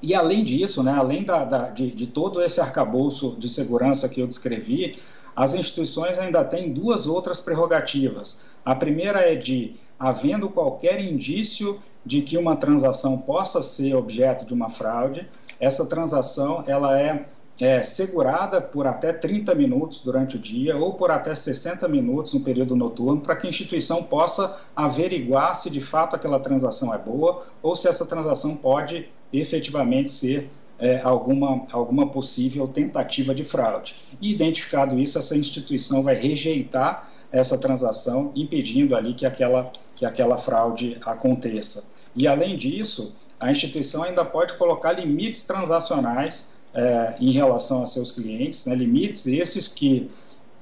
E 0.00 0.14
além 0.14 0.44
disso, 0.44 0.84
né, 0.84 0.92
além 0.92 1.24
da, 1.24 1.44
da, 1.44 1.68
de, 1.68 1.90
de 1.90 2.06
todo 2.06 2.40
esse 2.40 2.60
arcabouço 2.60 3.34
de 3.40 3.48
segurança 3.48 4.08
que 4.08 4.20
eu 4.20 4.28
descrevi, 4.28 4.94
as 5.34 5.54
instituições 5.54 6.18
ainda 6.18 6.44
têm 6.44 6.72
duas 6.72 7.06
outras 7.06 7.40
prerrogativas. 7.40 8.50
A 8.64 8.74
primeira 8.74 9.20
é 9.20 9.34
de, 9.34 9.74
havendo 9.98 10.48
qualquer 10.48 11.00
indício 11.00 11.80
de 12.04 12.20
que 12.22 12.36
uma 12.36 12.56
transação 12.56 13.18
possa 13.18 13.62
ser 13.62 13.94
objeto 13.94 14.44
de 14.44 14.52
uma 14.52 14.68
fraude, 14.68 15.28
essa 15.58 15.86
transação 15.86 16.64
ela 16.66 17.00
é, 17.00 17.26
é 17.58 17.82
segurada 17.82 18.60
por 18.60 18.86
até 18.86 19.12
30 19.12 19.54
minutos 19.54 20.00
durante 20.00 20.36
o 20.36 20.38
dia 20.38 20.76
ou 20.76 20.94
por 20.94 21.10
até 21.10 21.34
60 21.34 21.86
minutos 21.88 22.34
no 22.34 22.40
período 22.40 22.74
noturno, 22.74 23.20
para 23.20 23.36
que 23.36 23.46
a 23.46 23.50
instituição 23.50 24.02
possa 24.02 24.60
averiguar 24.74 25.54
se 25.54 25.70
de 25.70 25.80
fato 25.80 26.16
aquela 26.16 26.40
transação 26.40 26.92
é 26.92 26.98
boa 26.98 27.46
ou 27.62 27.76
se 27.76 27.88
essa 27.88 28.04
transação 28.04 28.56
pode 28.56 29.08
efetivamente 29.32 30.10
ser 30.10 30.50
é, 30.82 31.00
alguma, 31.04 31.64
alguma 31.70 32.08
possível 32.08 32.66
tentativa 32.66 33.32
de 33.32 33.44
fraude. 33.44 33.94
E 34.20 34.32
identificado 34.32 34.98
isso, 34.98 35.16
essa 35.16 35.38
instituição 35.38 36.02
vai 36.02 36.16
rejeitar 36.16 37.08
essa 37.30 37.56
transação, 37.56 38.32
impedindo 38.34 38.96
ali 38.96 39.14
que 39.14 39.24
aquela, 39.24 39.72
que 39.96 40.04
aquela 40.04 40.36
fraude 40.36 40.98
aconteça. 41.06 41.88
E 42.16 42.26
além 42.26 42.56
disso, 42.56 43.14
a 43.38 43.48
instituição 43.50 44.02
ainda 44.02 44.24
pode 44.24 44.54
colocar 44.54 44.92
limites 44.92 45.44
transacionais 45.46 46.54
é, 46.74 47.14
em 47.20 47.30
relação 47.30 47.84
a 47.84 47.86
seus 47.86 48.10
clientes, 48.10 48.66
né, 48.66 48.74
limites 48.74 49.26
esses 49.28 49.68
que 49.68 50.10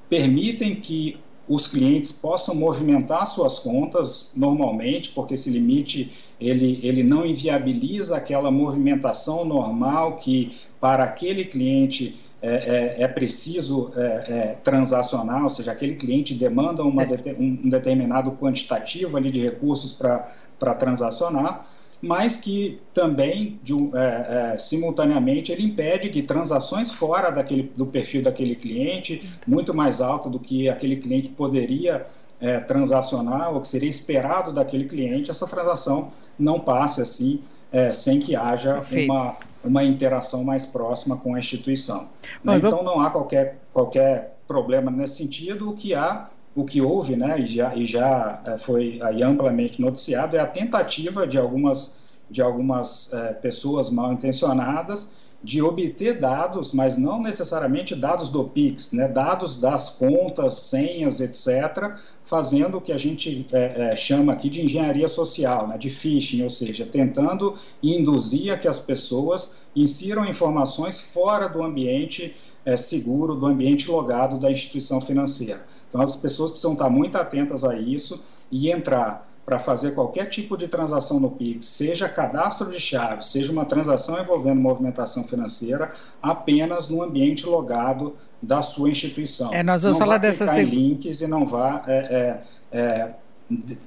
permitem 0.09 0.75
que 0.75 1.19
os 1.49 1.67
clientes 1.67 2.13
possam 2.13 2.55
movimentar 2.55 3.27
suas 3.27 3.59
contas 3.59 4.33
normalmente, 4.37 5.11
porque 5.11 5.35
esse 5.35 5.51
limite 5.51 6.13
ele, 6.41 6.81
ele 6.83 7.03
não 7.03 7.27
inviabiliza 7.27 8.17
aquela 8.17 8.51
movimentação 8.51 9.45
normal 9.45 10.17
que 10.17 10.57
para 10.81 11.05
aquele 11.05 11.45
cliente 11.45 12.19
é, 12.43 12.97
é, 12.99 13.03
é 13.03 13.09
preciso 13.09 13.93
é, 13.95 14.01
é 14.01 14.57
transacionar, 14.65 15.43
ou 15.43 15.51
seja, 15.51 15.73
aquele 15.73 15.95
cliente 15.95 16.35
demanda 16.35 16.83
uma, 16.83 17.03
é. 17.03 17.37
um 17.39 17.69
determinado 17.69 18.33
quantitativo 18.33 19.17
ali 19.17 19.31
de 19.31 19.41
recursos 19.41 19.93
para 19.93 20.75
transacionar 20.75 21.67
mas 22.03 22.37
que 22.37 22.81
também, 22.95 23.59
de, 23.63 23.75
é, 23.95 24.57
simultaneamente, 24.57 25.53
ele 25.53 25.63
impede 25.63 26.09
que 26.09 26.23
transações 26.23 26.91
fora 26.91 27.31
daquele, 27.31 27.71
do 27.77 27.85
perfil 27.87 28.23
daquele 28.23 28.57
cliente, 28.57 29.23
muito 29.47 29.75
mais 29.75 30.01
alta 30.01 30.31
do 30.31 30.39
que 30.39 30.69
aquele 30.69 30.97
cliente 30.97 31.29
poderia 31.29 32.07
é, 32.41 32.59
transacionar 32.59 33.53
ou 33.53 33.61
que 33.61 33.69
seria 33.69 33.89
esperado 33.89 34.53
daquele 34.53 34.85
cliente, 34.85 35.31
essa 35.31 35.47
transação 35.47 36.11
não 36.39 36.59
passe 36.59 37.03
assim, 37.03 37.43
é, 37.71 37.93
sem 37.93 38.19
que 38.19 38.35
haja 38.35 38.83
uma, 39.05 39.37
uma 39.63 39.85
interação 39.85 40.43
mais 40.43 40.65
próxima 40.65 41.17
com 41.17 41.35
a 41.35 41.39
instituição. 41.39 42.09
Né? 42.43 42.57
Então, 42.57 42.83
não 42.83 43.01
há 43.01 43.11
qualquer, 43.11 43.59
qualquer 43.73 44.37
problema 44.49 44.91
nesse 44.91 45.17
sentido, 45.17 45.69
o 45.69 45.75
que 45.75 45.95
há 45.95 46.29
o 46.55 46.65
que 46.65 46.81
houve, 46.81 47.15
né, 47.15 47.39
e 47.39 47.47
já, 47.47 47.75
e 47.77 47.85
já 47.85 48.43
eh, 48.45 48.59
foi 48.59 48.99
amplamente 49.23 49.81
noticiado, 49.81 50.37
é 50.37 50.41
a 50.41 50.47
tentativa 50.47 51.25
de 51.25 51.39
algumas, 51.39 52.01
de 52.29 52.43
algumas 52.43 53.13
é, 53.13 53.35
pessoas 53.35 53.89
mal 53.89 54.13
intencionadas 54.13 55.30
de 55.43 55.63
obter 55.63 56.21
dados, 56.21 56.73
mas 56.73 56.99
não 56.99 57.23
necessariamente 57.23 57.95
dados 57.95 58.29
do 58.29 58.45
Pix, 58.45 58.93
né, 58.93 59.09
dados 59.09 59.57
das 59.57 59.91
contas, 59.91 60.57
senhas, 60.57 61.21
etc., 61.21 61.95
fazendo 62.23 62.77
o 62.77 62.81
que 62.81 62.93
a 62.93 62.99
gente 62.99 63.47
é, 63.51 63.91
é, 63.91 63.97
chama 63.97 64.33
aqui 64.33 64.51
de 64.51 64.63
engenharia 64.63 65.09
social, 65.09 65.67
né, 65.67 65.79
de 65.79 65.89
phishing, 65.89 66.43
ou 66.43 66.51
seja, 66.51 66.85
tentando 66.85 67.55
induzir 67.83 68.53
a 68.53 68.59
que 68.59 68.69
as 68.69 68.79
pessoas 68.79 69.61
insiram 69.75 70.27
informações 70.27 71.01
fora 71.01 71.49
do 71.49 71.63
ambiente 71.63 72.35
seguro, 72.77 73.35
do 73.35 73.47
ambiente 73.47 73.91
logado 73.91 74.39
da 74.39 74.51
instituição 74.51 75.01
financeira. 75.01 75.65
Então, 75.89 76.01
as 76.01 76.15
pessoas 76.15 76.51
precisam 76.51 76.75
estar 76.75 76.91
muito 76.91 77.17
atentas 77.17 77.65
a 77.65 77.79
isso 77.79 78.23
e 78.51 78.71
entrar 78.71 79.30
para 79.51 79.59
fazer 79.59 79.97
qualquer 79.97 80.27
tipo 80.27 80.57
de 80.57 80.69
transação 80.69 81.19
no 81.19 81.29
Pix, 81.29 81.67
seja 81.67 82.09
cadastro 82.09 82.71
de 82.71 82.79
chave, 82.79 83.25
seja 83.25 83.51
uma 83.51 83.65
transação 83.65 84.23
envolvendo 84.23 84.61
movimentação 84.61 85.25
financeira, 85.25 85.91
apenas 86.23 86.89
no 86.89 87.03
ambiente 87.03 87.45
logado 87.45 88.15
da 88.41 88.63
sua 88.63 88.89
instituição. 88.89 89.53
É, 89.53 89.61
nós 89.61 89.83
vamos 89.83 89.99
não 89.99 90.07
falar 90.07 90.19
dessa 90.19 90.47
seg... 90.47 90.71
links 90.71 91.21
e 91.21 91.27
não 91.27 91.45
vá 91.45 91.83
é, 91.89 92.43
é, 92.73 92.79
é, 92.79 93.11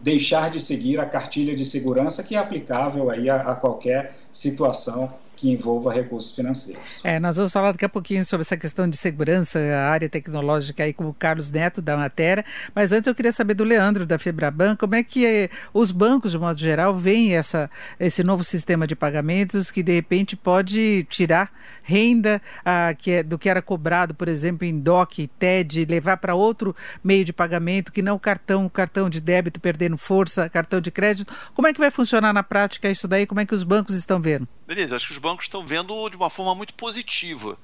deixar 0.02 0.52
de 0.52 0.60
seguir 0.60 1.00
a 1.00 1.06
cartilha 1.06 1.56
de 1.56 1.64
segurança 1.64 2.22
que 2.24 2.36
é 2.36 2.40
aplicável 2.40 3.10
aí 3.10 3.30
a, 3.30 3.38
a 3.38 3.56
qualquer 3.56 4.18
situação 4.34 5.14
que 5.44 5.52
envolva 5.52 5.92
recursos 5.92 6.34
financeiros. 6.34 7.02
É, 7.04 7.20
nós 7.20 7.36
vamos 7.36 7.52
falar 7.52 7.74
daqui 7.74 7.84
a 7.84 7.90
pouquinho 7.90 8.24
sobre 8.24 8.46
essa 8.46 8.56
questão 8.56 8.88
de 8.88 8.96
segurança, 8.96 9.60
a 9.60 9.90
área 9.90 10.08
tecnológica 10.08 10.86
aí 10.86 10.94
com 10.94 11.10
o 11.10 11.14
Carlos 11.14 11.52
Neto 11.52 11.82
da 11.82 11.98
matéria, 11.98 12.46
mas 12.74 12.94
antes 12.94 13.08
eu 13.08 13.14
queria 13.14 13.32
saber 13.34 13.54
do 13.54 13.66
Leandro 13.66 14.06
da 14.06 14.18
Febraban, 14.18 14.78
como 14.78 14.96
é 14.96 15.04
que 15.04 15.26
é, 15.26 15.50
os 15.74 15.92
bancos, 15.92 16.32
de 16.32 16.40
modo 16.40 16.58
geral, 16.58 16.96
veem 16.96 17.36
essa, 17.36 17.70
esse 18.00 18.24
novo 18.24 18.42
sistema 18.42 18.88
de 18.88 18.96
pagamentos 18.96 19.70
que 19.70 19.84
de 19.84 19.92
repente 19.92 20.38
pode 20.38 21.04
tirar 21.10 21.52
renda 21.84 22.42
ah, 22.64 22.96
que 22.98 23.12
é, 23.12 23.24
do 23.24 23.38
que 23.38 23.50
era 23.50 23.62
cobrado, 23.62 24.14
por 24.14 24.30
exemplo, 24.30 24.66
em 24.66 24.80
DOC, 24.80 25.28
TED, 25.38 25.84
levar 25.90 26.16
para 26.16 26.36
outro 26.36 26.74
meio 27.04 27.26
de 27.26 27.34
pagamento 27.34 27.92
que 27.92 28.02
não 28.02 28.18
cartão, 28.18 28.70
cartão 28.70 29.10
de 29.10 29.20
débito 29.20 29.60
perdendo 29.60 29.98
força, 29.98 30.50
cartão 30.50 30.80
de 30.80 30.90
crédito. 30.90 31.34
Como 31.54 31.68
é 31.68 31.74
que 31.74 31.80
vai 31.82 31.92
funcionar 31.92 32.32
na 32.32 32.44
prática 32.44 32.90
isso 32.90 33.10
daí? 33.10 33.26
Como 33.26 33.42
é 33.42 33.46
que 33.46 33.54
os 33.54 33.66
bancos 33.66 33.98
estão 33.98 34.22
vendo? 34.22 34.48
Beleza, 34.66 34.96
acho 34.96 35.08
que 35.08 35.14
os 35.14 35.20
bancos 35.20 35.46
estão 35.46 35.66
vendo 35.66 36.10
de 36.10 36.16
uma 36.16 36.30
forma 36.30 36.56
muito 36.56 36.74
positiva 36.74 37.58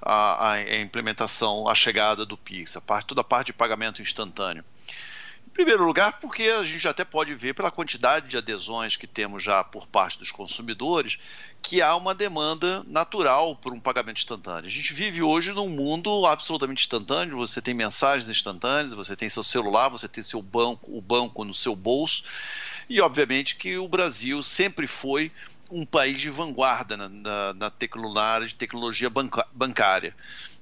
a, 0.00 0.52
a 0.52 0.80
implementação, 0.80 1.68
a 1.68 1.74
chegada 1.74 2.24
do 2.24 2.36
Pix, 2.36 2.76
a 2.76 2.80
parte, 2.80 3.06
toda 3.06 3.22
a 3.22 3.24
parte 3.24 3.46
de 3.46 3.52
pagamento 3.54 4.00
instantâneo. 4.00 4.64
Em 5.46 5.50
primeiro 5.50 5.84
lugar, 5.84 6.20
porque 6.20 6.44
a 6.44 6.64
gente 6.64 6.86
até 6.86 7.04
pode 7.04 7.34
ver 7.34 7.54
pela 7.54 7.70
quantidade 7.70 8.28
de 8.28 8.36
adesões 8.36 8.96
que 8.96 9.06
temos 9.06 9.42
já 9.42 9.62
por 9.62 9.86
parte 9.86 10.18
dos 10.18 10.30
consumidores, 10.30 11.16
que 11.62 11.80
há 11.80 11.94
uma 11.96 12.14
demanda 12.14 12.84
natural 12.84 13.56
por 13.56 13.72
um 13.72 13.80
pagamento 13.80 14.18
instantâneo. 14.18 14.66
A 14.66 14.70
gente 14.70 14.92
vive 14.92 15.22
hoje 15.22 15.52
num 15.52 15.68
mundo 15.68 16.26
absolutamente 16.26 16.82
instantâneo, 16.82 17.36
você 17.36 17.62
tem 17.62 17.72
mensagens 17.72 18.28
instantâneas, 18.28 18.92
você 18.92 19.16
tem 19.16 19.30
seu 19.30 19.44
celular, 19.44 19.88
você 19.88 20.08
tem 20.08 20.22
seu 20.22 20.42
banco, 20.42 20.96
o 20.96 21.00
banco 21.00 21.44
no 21.44 21.54
seu 21.54 21.74
bolso, 21.76 22.24
e 22.88 23.00
obviamente 23.00 23.56
que 23.56 23.78
o 23.78 23.88
Brasil 23.88 24.42
sempre 24.42 24.86
foi 24.86 25.32
um 25.74 25.84
país 25.84 26.20
de 26.20 26.30
vanguarda 26.30 26.96
na, 26.96 27.08
na, 27.08 27.54
na 27.54 27.70
tecnologia, 27.70 28.48
tecnologia 28.56 29.10
banca, 29.10 29.44
bancária. 29.52 30.14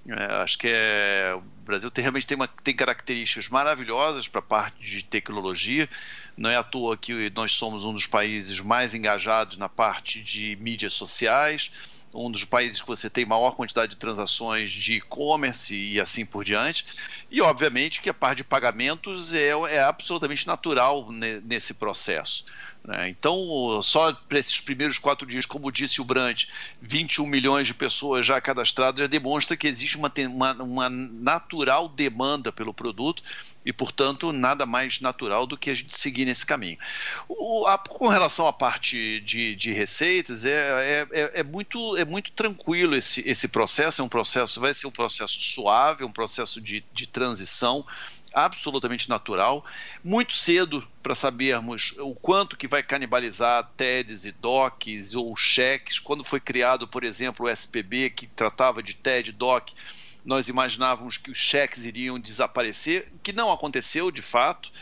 É, 0.08 0.42
acho 0.42 0.58
que 0.58 0.68
é, 0.68 1.34
o 1.36 1.40
Brasil 1.64 1.90
tem, 1.90 2.02
realmente 2.02 2.26
tem, 2.26 2.34
uma, 2.34 2.48
tem 2.48 2.74
características 2.74 3.50
maravilhosas 3.50 4.26
para 4.26 4.38
a 4.38 4.42
parte 4.42 4.82
de 4.82 5.04
tecnologia. 5.04 5.88
Não 6.34 6.48
é 6.48 6.56
à 6.56 6.62
toa 6.62 6.96
que 6.96 7.30
nós 7.36 7.52
somos 7.52 7.84
um 7.84 7.92
dos 7.92 8.06
países 8.06 8.58
mais 8.58 8.94
engajados 8.94 9.58
na 9.58 9.68
parte 9.68 10.20
de 10.22 10.56
mídias 10.56 10.94
sociais, 10.94 11.70
um 12.14 12.30
dos 12.30 12.44
países 12.44 12.80
que 12.80 12.86
você 12.86 13.08
tem 13.08 13.26
maior 13.26 13.52
quantidade 13.52 13.92
de 13.92 13.98
transações 13.98 14.70
de 14.70 14.94
e-commerce 14.94 15.74
e 15.74 16.00
assim 16.00 16.24
por 16.24 16.42
diante. 16.42 16.86
E, 17.30 17.40
obviamente, 17.42 18.00
que 18.00 18.10
a 18.10 18.14
parte 18.14 18.38
de 18.38 18.44
pagamentos 18.44 19.32
é, 19.34 19.48
é 19.48 19.82
absolutamente 19.82 20.46
natural 20.46 21.06
nesse 21.44 21.74
processo. 21.74 22.44
Né? 22.84 23.08
Então, 23.08 23.80
só 23.82 24.12
para 24.12 24.38
esses 24.38 24.60
primeiros 24.60 24.98
quatro 24.98 25.26
dias, 25.26 25.46
como 25.46 25.70
disse 25.70 26.00
o 26.00 26.04
Brandt, 26.04 26.48
21 26.80 27.26
milhões 27.26 27.68
de 27.68 27.74
pessoas 27.74 28.26
já 28.26 28.40
cadastradas, 28.40 29.00
já 29.00 29.06
demonstra 29.06 29.56
que 29.56 29.68
existe 29.68 29.96
uma, 29.96 30.12
uma, 30.28 30.52
uma 30.62 30.88
natural 30.88 31.88
demanda 31.88 32.50
pelo 32.50 32.74
produto 32.74 33.22
e, 33.64 33.72
portanto, 33.72 34.32
nada 34.32 34.66
mais 34.66 35.00
natural 35.00 35.46
do 35.46 35.56
que 35.56 35.70
a 35.70 35.74
gente 35.74 35.96
seguir 35.96 36.24
nesse 36.24 36.44
caminho. 36.44 36.76
O, 37.28 37.66
a, 37.68 37.78
com 37.78 38.08
relação 38.08 38.48
à 38.48 38.52
parte 38.52 39.20
de, 39.20 39.54
de 39.54 39.72
receitas, 39.72 40.44
é, 40.44 40.50
é, 40.50 41.08
é, 41.12 41.40
é, 41.40 41.42
muito, 41.44 41.96
é 41.96 42.04
muito 42.04 42.32
tranquilo 42.32 42.96
esse, 42.96 43.20
esse 43.28 43.46
processo, 43.46 44.02
é 44.02 44.04
um 44.04 44.08
processo, 44.08 44.60
vai 44.60 44.74
ser 44.74 44.88
um 44.88 44.90
processo 44.92 45.40
suave, 45.40 46.02
um 46.02 46.10
processo 46.10 46.60
de, 46.60 46.84
de 46.92 47.06
transição, 47.06 47.86
absolutamente 48.32 49.08
natural, 49.08 49.64
muito 50.02 50.32
cedo 50.34 50.86
para 51.02 51.14
sabermos 51.14 51.94
o 51.98 52.14
quanto 52.14 52.56
que 52.56 52.68
vai 52.68 52.82
canibalizar 52.82 53.70
TEDs 53.76 54.24
e 54.24 54.32
DOCs 54.32 55.14
ou 55.14 55.36
cheques. 55.36 55.98
Quando 55.98 56.24
foi 56.24 56.40
criado, 56.40 56.86
por 56.86 57.04
exemplo, 57.04 57.46
o 57.46 57.48
SPB, 57.48 58.10
que 58.10 58.26
tratava 58.26 58.82
de 58.82 58.94
TED, 58.94 59.32
DOC, 59.32 59.72
nós 60.24 60.48
imaginávamos 60.48 61.16
que 61.16 61.30
os 61.30 61.38
cheques 61.38 61.84
iriam 61.84 62.18
desaparecer, 62.18 63.12
que 63.22 63.32
não 63.32 63.52
aconteceu 63.52 64.10
de 64.10 64.22
fato. 64.22 64.72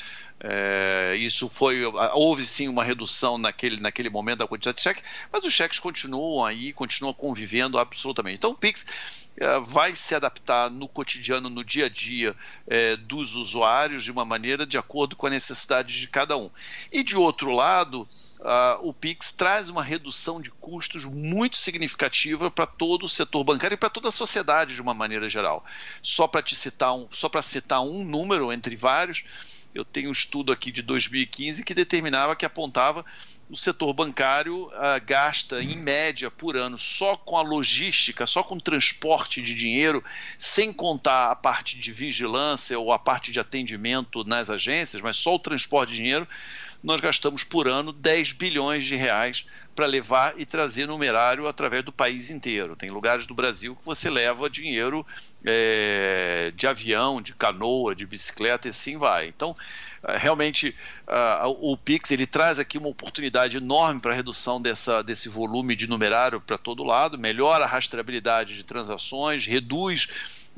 É, 0.43 1.17
isso 1.19 1.51
foi. 1.51 1.85
Houve 2.15 2.47
sim 2.47 2.67
uma 2.67 2.83
redução 2.83 3.37
naquele, 3.37 3.79
naquele 3.79 4.09
momento 4.09 4.39
da 4.39 4.47
quantidade 4.47 4.79
de 4.79 4.83
cheques, 4.83 5.05
mas 5.31 5.45
os 5.45 5.53
cheques 5.53 5.79
continuam 5.79 6.45
aí, 6.45 6.73
continuam 6.73 7.13
convivendo 7.13 7.79
absolutamente. 7.79 8.37
Então 8.37 8.53
o 8.53 8.57
Pix 8.57 8.87
é, 9.37 9.61
vai 9.61 9.95
se 9.95 10.15
adaptar 10.15 10.71
no 10.71 10.89
cotidiano, 10.89 11.51
no 11.51 11.63
dia 11.63 11.87
a 11.87 11.89
dia 11.91 12.35
é, 12.67 12.97
dos 12.97 13.35
usuários 13.35 14.03
de 14.03 14.11
uma 14.11 14.25
maneira 14.25 14.65
de 14.65 14.79
acordo 14.79 15.15
com 15.15 15.27
a 15.27 15.31
necessidade 15.31 16.01
de 16.01 16.09
cada 16.09 16.39
um. 16.39 16.51
E 16.91 17.03
de 17.03 17.17
outro 17.17 17.51
lado, 17.51 18.09
Uh, 18.41 18.89
o 18.89 18.95
Pix 18.95 19.33
traz 19.33 19.69
uma 19.69 19.83
redução 19.83 20.41
de 20.41 20.51
custos 20.51 21.05
muito 21.05 21.59
significativa 21.59 22.51
para 22.51 22.67
todo 22.67 23.05
o 23.05 23.09
setor 23.09 23.45
bancário 23.45 23.75
e 23.75 23.77
para 23.77 23.91
toda 23.91 24.09
a 24.09 24.13
sociedade 24.13 24.75
de 24.75 24.81
uma 24.81 24.95
maneira 24.95 25.29
geral. 25.29 25.63
Só 26.03 26.27
para 26.27 26.41
te 26.41 26.57
citar 26.57 26.95
um, 26.95 27.07
só 27.11 27.29
para 27.29 27.43
citar 27.43 27.83
um 27.83 28.03
número 28.03 28.51
entre 28.51 28.77
vários, 28.77 29.23
eu 29.75 29.85
tenho 29.85 30.09
um 30.09 30.13
estudo 30.13 30.53
aqui 30.53 30.73
de 30.73 30.83
2015 30.83 31.65
que 31.65 31.75
determinava 31.75 32.35
que 32.35 32.45
apontava 32.45 33.05
o 33.51 33.57
setor 33.57 33.93
bancário 33.93 34.67
uh, 34.69 35.05
gasta, 35.05 35.61
em 35.61 35.77
média, 35.77 36.31
por 36.31 36.57
ano, 36.57 36.79
só 36.79 37.17
com 37.17 37.37
a 37.37 37.43
logística, 37.43 38.25
só 38.27 38.45
com 38.45 38.59
transporte 38.61 39.43
de 39.43 39.55
dinheiro, 39.55 40.05
sem 40.39 40.73
contar 40.73 41.33
a 41.33 41.37
parte 41.37 41.77
de 41.77 41.93
vigilância 41.93 42.79
ou 42.79 42.93
a 42.93 42.99
parte 42.99 43.33
de 43.33 43.41
atendimento 43.41 44.23
nas 44.25 44.51
agências, 44.51 45.03
mas 45.03 45.17
só 45.17 45.35
o 45.35 45.39
transporte 45.39 45.91
de 45.91 45.97
dinheiro, 45.97 46.29
nós 46.83 47.01
gastamos 47.01 47.45
por 47.45 47.69
ano 47.69 47.93
10 47.93 48.33
bilhões 48.33 48.85
de 48.85 48.97
reais 48.97 49.45
para 49.75 49.87
levar 49.87 50.39
e 50.39 50.45
trazer 50.45 50.87
numerário 50.87 51.47
através 51.47 51.83
do 51.83 51.93
país 51.93 52.29
inteiro. 52.29 52.77
Tem 52.77 52.91
lugares 52.91 53.27
do 53.27 53.35
Brasil 53.35 53.77
que 53.77 53.85
você 53.85 54.11
leva 54.11 54.51
dinheiro 54.51 55.07
é, 55.45 56.53
de 56.57 56.67
avião, 56.67 57.23
de 57.23 57.35
canoa, 57.35 57.95
de 57.95 58.05
bicicleta 58.05 58.67
e 58.67 58.71
assim 58.71 58.99
vai. 58.99 59.29
Então, 59.29 59.57
é, 60.03 60.17
realmente, 60.17 60.75
uh, 61.07 61.73
o 61.73 61.77
Pix 61.77 62.11
ele 62.11 62.27
traz 62.27 62.59
aqui 62.59 62.79
uma 62.79 62.89
oportunidade 62.89 63.59
enorme 63.59 64.01
para 64.01 64.13
a 64.13 64.15
redução 64.15 64.61
dessa, 64.61 65.03
desse 65.03 65.29
volume 65.29 65.77
de 65.77 65.87
numerário 65.87 66.41
para 66.41 66.59
todo 66.59 66.83
lado, 66.83 67.19
melhora 67.19 67.65
a 67.65 67.69
rastreabilidade 67.69 68.57
de 68.57 68.65
transações, 68.65 69.47
reduz 69.47 70.09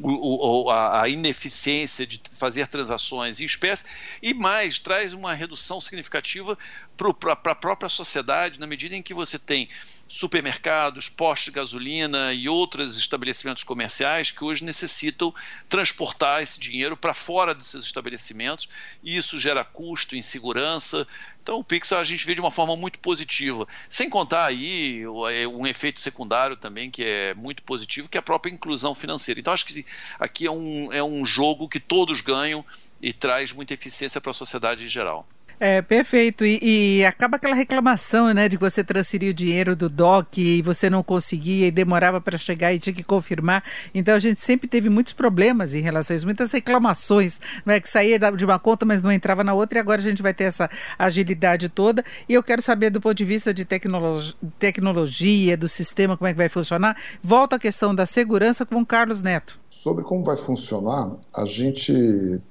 o, 0.00 0.70
a, 0.70 1.08
ineficiência 1.08 2.06
de 2.06 2.20
fazer 2.38 2.66
transações 2.66 3.40
em 3.40 3.44
espécie 3.44 3.84
e 4.22 4.32
mais 4.32 4.78
traz 4.78 5.12
uma 5.12 5.34
redução 5.34 5.80
significativa 5.80 6.58
para 6.96 7.52
a 7.52 7.54
própria 7.54 7.88
sociedade 7.88 8.58
na 8.58 8.66
medida 8.66 8.96
em 8.96 9.02
que 9.02 9.12
você 9.12 9.38
tem 9.38 9.68
supermercados, 10.08 11.08
postos 11.08 11.46
de 11.46 11.50
gasolina 11.52 12.32
e 12.34 12.48
outros 12.48 12.98
estabelecimentos 12.98 13.64
comerciais 13.64 14.30
que 14.30 14.44
hoje 14.44 14.64
necessitam 14.64 15.34
transportar 15.68 16.42
esse 16.42 16.60
dinheiro 16.60 16.96
para 16.96 17.14
fora 17.14 17.54
desses 17.54 17.84
estabelecimentos 17.84 18.68
e 19.02 19.16
isso 19.16 19.38
gera 19.38 19.64
custo, 19.64 20.16
insegurança. 20.16 21.06
Então 21.42 21.58
o 21.58 21.64
Pix 21.64 21.92
a 21.92 22.04
gente 22.04 22.24
vê 22.24 22.34
de 22.34 22.40
uma 22.40 22.52
forma 22.52 22.76
muito 22.76 22.98
positiva, 23.00 23.66
sem 23.88 24.08
contar 24.08 24.46
aí 24.46 25.02
é, 25.32 25.46
um 25.46 25.66
efeito 25.66 26.00
secundário 26.00 26.56
também 26.56 26.90
que 26.90 27.04
é 27.04 27.34
muito 27.34 27.62
positivo, 27.64 28.08
que 28.08 28.16
é 28.16 28.20
a 28.20 28.22
própria 28.22 28.52
inclusão 28.52 28.94
financeira. 28.94 29.40
Então 29.40 29.52
acho 29.52 29.66
que 29.66 29.84
aqui 30.18 30.46
é 30.46 30.50
um, 30.50 30.92
é 30.92 31.02
um 31.02 31.24
jogo 31.24 31.68
que 31.68 31.80
todos 31.80 32.20
ganham 32.20 32.64
e 33.00 33.12
traz 33.12 33.52
muita 33.52 33.74
eficiência 33.74 34.20
para 34.20 34.30
a 34.30 34.34
sociedade 34.34 34.84
em 34.84 34.88
geral. 34.88 35.26
É, 35.64 35.80
perfeito. 35.80 36.44
E, 36.44 36.58
e, 36.60 37.04
acaba 37.04 37.36
aquela 37.36 37.54
reclamação, 37.54 38.34
né, 38.34 38.48
de 38.48 38.56
que 38.58 38.64
você 38.64 38.82
transferir 38.82 39.30
o 39.30 39.32
dinheiro 39.32 39.76
do 39.76 39.88
DOC 39.88 40.38
e 40.38 40.60
você 40.60 40.90
não 40.90 41.04
conseguia 41.04 41.68
e 41.68 41.70
demorava 41.70 42.20
para 42.20 42.36
chegar 42.36 42.74
e 42.74 42.80
tinha 42.80 42.92
que 42.92 43.04
confirmar. 43.04 43.62
Então 43.94 44.12
a 44.12 44.18
gente 44.18 44.42
sempre 44.42 44.66
teve 44.66 44.90
muitos 44.90 45.12
problemas 45.12 45.72
em 45.72 45.80
relação 45.80 46.14
a 46.14 46.16
isso, 46.16 46.26
muitas 46.26 46.50
reclamações, 46.50 47.40
não 47.64 47.72
é 47.72 47.78
que 47.78 47.88
saía 47.88 48.18
de 48.18 48.44
uma 48.44 48.58
conta, 48.58 48.84
mas 48.84 49.00
não 49.00 49.12
entrava 49.12 49.44
na 49.44 49.54
outra, 49.54 49.78
e 49.78 49.80
agora 49.80 50.00
a 50.00 50.04
gente 50.04 50.20
vai 50.20 50.34
ter 50.34 50.44
essa 50.44 50.68
agilidade 50.98 51.68
toda. 51.68 52.04
E 52.28 52.34
eu 52.34 52.42
quero 52.42 52.60
saber 52.60 52.90
do 52.90 53.00
ponto 53.00 53.14
de 53.14 53.24
vista 53.24 53.54
de 53.54 53.64
tecnologia, 53.64 54.34
tecnologia 54.58 55.56
do 55.56 55.68
sistema, 55.68 56.16
como 56.16 56.26
é 56.26 56.32
que 56.32 56.38
vai 56.38 56.48
funcionar. 56.48 56.96
Volto 57.22 57.52
à 57.52 57.58
questão 57.60 57.94
da 57.94 58.04
segurança 58.04 58.66
com 58.66 58.80
o 58.80 58.84
Carlos 58.86 59.22
Neto. 59.22 59.60
Sobre 59.70 60.02
como 60.02 60.24
vai 60.24 60.36
funcionar, 60.36 61.14
a 61.32 61.44
gente 61.44 62.42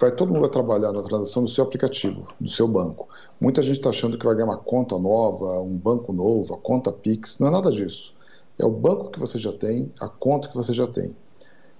vai 0.00 0.12
todo 0.12 0.28
mundo 0.28 0.40
vai 0.40 0.50
trabalhar 0.50 0.92
na 0.92 1.02
transação 1.02 1.44
do 1.44 1.50
seu 1.50 1.64
aplicativo, 1.64 2.28
do 2.40 2.50
seu 2.50 2.66
banco. 2.68 3.08
Muita 3.40 3.62
gente 3.62 3.76
está 3.76 3.90
achando 3.90 4.18
que 4.18 4.24
vai 4.24 4.34
ganhar 4.34 4.46
uma 4.46 4.56
conta 4.56 4.98
nova, 4.98 5.60
um 5.60 5.76
banco 5.76 6.12
novo, 6.12 6.54
a 6.54 6.58
conta 6.58 6.92
Pix. 6.92 7.38
Não 7.38 7.48
é 7.48 7.50
nada 7.50 7.70
disso. 7.70 8.14
É 8.58 8.64
o 8.64 8.70
banco 8.70 9.10
que 9.10 9.20
você 9.20 9.38
já 9.38 9.52
tem, 9.52 9.92
a 10.00 10.08
conta 10.08 10.48
que 10.48 10.56
você 10.56 10.72
já 10.72 10.86
tem. 10.86 11.16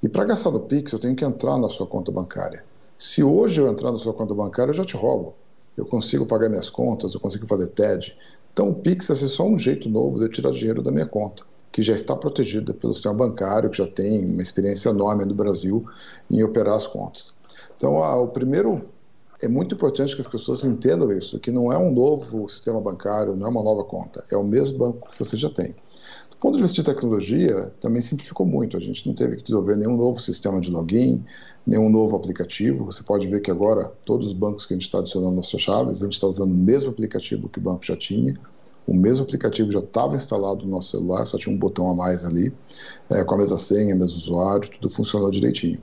E 0.02 0.08
para 0.08 0.24
gastar 0.24 0.50
no 0.50 0.60
Pix, 0.60 0.92
eu 0.92 0.98
tenho 0.98 1.16
que 1.16 1.24
entrar 1.24 1.58
na 1.58 1.68
sua 1.68 1.86
conta 1.86 2.12
bancária. 2.12 2.64
Se 2.96 3.22
hoje 3.22 3.60
eu 3.60 3.68
entrar 3.68 3.92
na 3.92 3.98
sua 3.98 4.12
conta 4.12 4.34
bancária, 4.34 4.70
eu 4.70 4.74
já 4.74 4.84
te 4.84 4.96
roubo. 4.96 5.34
Eu 5.76 5.86
consigo 5.86 6.26
pagar 6.26 6.48
minhas 6.48 6.70
contas, 6.70 7.14
eu 7.14 7.20
consigo 7.20 7.46
fazer 7.46 7.68
TED. 7.68 8.16
Então, 8.52 8.70
o 8.70 8.74
Pix 8.74 9.06
ser 9.06 9.16
só 9.16 9.44
um 9.44 9.56
jeito 9.56 9.88
novo 9.88 10.18
de 10.18 10.24
eu 10.24 10.28
tirar 10.28 10.50
dinheiro 10.50 10.82
da 10.82 10.90
minha 10.90 11.06
conta, 11.06 11.44
que 11.70 11.80
já 11.80 11.94
está 11.94 12.16
protegida 12.16 12.74
pelo 12.74 12.92
sistema 12.92 13.14
bancário, 13.14 13.70
que 13.70 13.78
já 13.78 13.86
tem 13.86 14.24
uma 14.24 14.42
experiência 14.42 14.88
enorme 14.88 15.24
no 15.24 15.34
Brasil 15.34 15.86
em 16.28 16.42
operar 16.42 16.74
as 16.74 16.86
contas. 16.86 17.37
Então, 17.78 18.02
a, 18.02 18.20
o 18.20 18.26
primeiro 18.26 18.90
é 19.40 19.46
muito 19.46 19.76
importante 19.76 20.16
que 20.16 20.20
as 20.20 20.26
pessoas 20.26 20.64
entendam 20.64 21.12
isso, 21.12 21.38
que 21.38 21.52
não 21.52 21.72
é 21.72 21.78
um 21.78 21.92
novo 21.92 22.48
sistema 22.48 22.80
bancário, 22.80 23.36
não 23.36 23.46
é 23.46 23.50
uma 23.50 23.62
nova 23.62 23.84
conta, 23.84 24.24
é 24.32 24.36
o 24.36 24.42
mesmo 24.42 24.78
banco 24.78 25.08
que 25.08 25.16
você 25.16 25.36
já 25.36 25.48
tem. 25.48 25.76
Do 26.28 26.36
ponto 26.40 26.56
de 26.56 26.62
vista 26.62 26.74
de 26.74 26.82
tecnologia, 26.82 27.72
também 27.80 28.02
simplificou 28.02 28.44
muito. 28.44 28.76
A 28.76 28.80
gente 28.80 29.06
não 29.06 29.14
teve 29.14 29.36
que 29.36 29.42
desenvolver 29.42 29.76
nenhum 29.76 29.96
novo 29.96 30.20
sistema 30.20 30.60
de 30.60 30.70
login, 30.70 31.24
nenhum 31.64 31.88
novo 31.88 32.16
aplicativo. 32.16 32.84
Você 32.84 33.02
pode 33.02 33.26
ver 33.28 33.40
que 33.40 33.50
agora 33.50 33.92
todos 34.04 34.28
os 34.28 34.32
bancos 34.32 34.66
que 34.66 34.74
a 34.74 34.76
gente 34.76 34.86
está 34.86 34.98
adicionando 34.98 35.36
nossas 35.36 35.60
chaves, 35.60 36.00
a 36.00 36.04
gente 36.04 36.14
está 36.14 36.26
usando 36.26 36.52
o 36.52 36.56
mesmo 36.56 36.90
aplicativo 36.90 37.48
que 37.48 37.58
o 37.58 37.62
banco 37.62 37.84
já 37.84 37.96
tinha. 37.96 38.38
O 38.86 38.94
mesmo 38.94 39.24
aplicativo 39.24 39.70
já 39.70 39.80
estava 39.80 40.16
instalado 40.16 40.64
no 40.64 40.70
nosso 40.70 40.92
celular, 40.92 41.26
só 41.26 41.36
tinha 41.36 41.54
um 41.54 41.58
botão 41.58 41.90
a 41.90 41.94
mais 41.94 42.24
ali, 42.24 42.52
é, 43.10 43.22
com 43.22 43.34
a 43.34 43.38
mesma 43.38 43.58
senha, 43.58 43.94
mesmo 43.94 44.16
usuário, 44.16 44.70
tudo 44.70 44.88
funcionou 44.88 45.30
direitinho. 45.30 45.82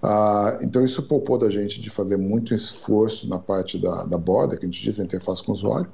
Ah, 0.00 0.58
então, 0.62 0.84
isso 0.84 1.02
poupou 1.02 1.36
da 1.36 1.50
gente 1.50 1.80
de 1.80 1.90
fazer 1.90 2.16
muito 2.16 2.54
esforço 2.54 3.28
na 3.28 3.38
parte 3.38 3.78
da, 3.78 4.04
da 4.04 4.16
borda, 4.16 4.56
que 4.56 4.64
a 4.64 4.68
gente 4.68 4.80
diz, 4.80 5.00
a 5.00 5.04
interface 5.04 5.42
com 5.42 5.50
o 5.50 5.54
usuário. 5.54 5.92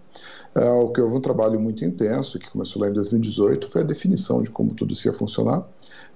É, 0.54 0.70
o 0.70 0.90
que 0.90 1.00
houve 1.00 1.16
um 1.16 1.20
trabalho 1.20 1.58
muito 1.58 1.84
intenso, 1.84 2.38
que 2.38 2.50
começou 2.50 2.82
lá 2.82 2.88
em 2.90 2.92
2018, 2.92 3.66
foi 3.68 3.80
a 3.80 3.84
definição 3.84 4.42
de 4.42 4.50
como 4.50 4.74
tudo 4.74 4.92
isso 4.92 5.08
ia 5.08 5.12
funcionar. 5.14 5.60
O 5.60 5.66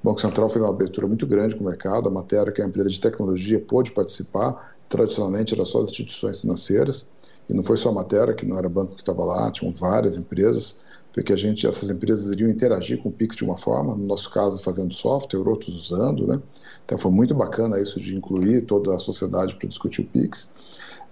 Banco 0.04 0.20
Central 0.20 0.48
fez 0.50 0.62
uma 0.62 0.70
abertura 0.70 1.06
muito 1.06 1.26
grande 1.26 1.56
com 1.56 1.64
o 1.64 1.66
mercado, 1.66 2.08
a 2.08 2.12
matéria 2.12 2.52
que 2.52 2.60
a 2.60 2.66
empresa 2.66 2.90
de 2.90 3.00
tecnologia 3.00 3.58
pôde 3.58 3.90
participar, 3.90 4.76
tradicionalmente 4.88 5.54
era 5.54 5.64
só 5.64 5.78
as 5.78 5.90
instituições 5.90 6.40
financeiras, 6.42 7.06
e 7.48 7.54
não 7.54 7.62
foi 7.62 7.78
só 7.78 7.88
a 7.88 7.92
matéria, 7.92 8.34
que 8.34 8.44
não 8.44 8.58
era 8.58 8.68
banco 8.68 8.94
que 8.94 9.02
estava 9.02 9.24
lá, 9.24 9.50
tinham 9.50 9.72
várias 9.72 10.18
empresas, 10.18 10.76
porque 11.12 11.32
a 11.32 11.36
gente, 11.36 11.66
essas 11.66 11.90
empresas 11.90 12.30
iriam 12.32 12.50
interagir 12.50 13.02
com 13.02 13.08
o 13.08 13.12
Pix 13.12 13.34
de 13.34 13.44
uma 13.44 13.56
forma, 13.56 13.96
no 13.96 14.06
nosso 14.06 14.30
caso 14.30 14.62
fazendo 14.62 14.92
software, 14.92 15.48
outros 15.48 15.90
usando, 15.90 16.26
né? 16.26 16.40
Então 16.88 16.96
foi 16.96 17.10
muito 17.10 17.34
bacana 17.34 17.78
isso 17.78 18.00
de 18.00 18.16
incluir 18.16 18.62
toda 18.62 18.94
a 18.96 18.98
sociedade 18.98 19.54
para 19.56 19.68
discutir 19.68 20.00
o 20.00 20.04
Pix. 20.06 20.48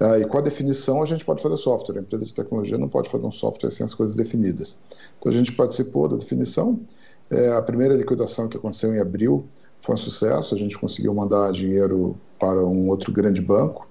Uh, 0.00 0.22
e 0.22 0.24
com 0.24 0.38
a 0.38 0.40
definição 0.40 1.02
a 1.02 1.04
gente 1.04 1.22
pode 1.22 1.42
fazer 1.42 1.58
software. 1.58 1.98
A 1.98 2.00
empresa 2.00 2.24
de 2.24 2.32
tecnologia 2.32 2.78
não 2.78 2.88
pode 2.88 3.10
fazer 3.10 3.26
um 3.26 3.30
software 3.30 3.70
sem 3.70 3.84
as 3.84 3.92
coisas 3.92 4.16
definidas. 4.16 4.78
Então 5.18 5.30
a 5.30 5.34
gente 5.34 5.52
participou 5.52 6.08
da 6.08 6.16
definição. 6.16 6.80
É, 7.28 7.52
a 7.52 7.60
primeira 7.60 7.92
liquidação 7.92 8.48
que 8.48 8.56
aconteceu 8.56 8.94
em 8.94 9.00
abril 9.00 9.44
foi 9.78 9.96
um 9.96 9.98
sucesso. 9.98 10.54
A 10.54 10.58
gente 10.58 10.78
conseguiu 10.78 11.12
mandar 11.12 11.52
dinheiro 11.52 12.16
para 12.40 12.64
um 12.64 12.88
outro 12.88 13.12
grande 13.12 13.42
banco 13.42 13.86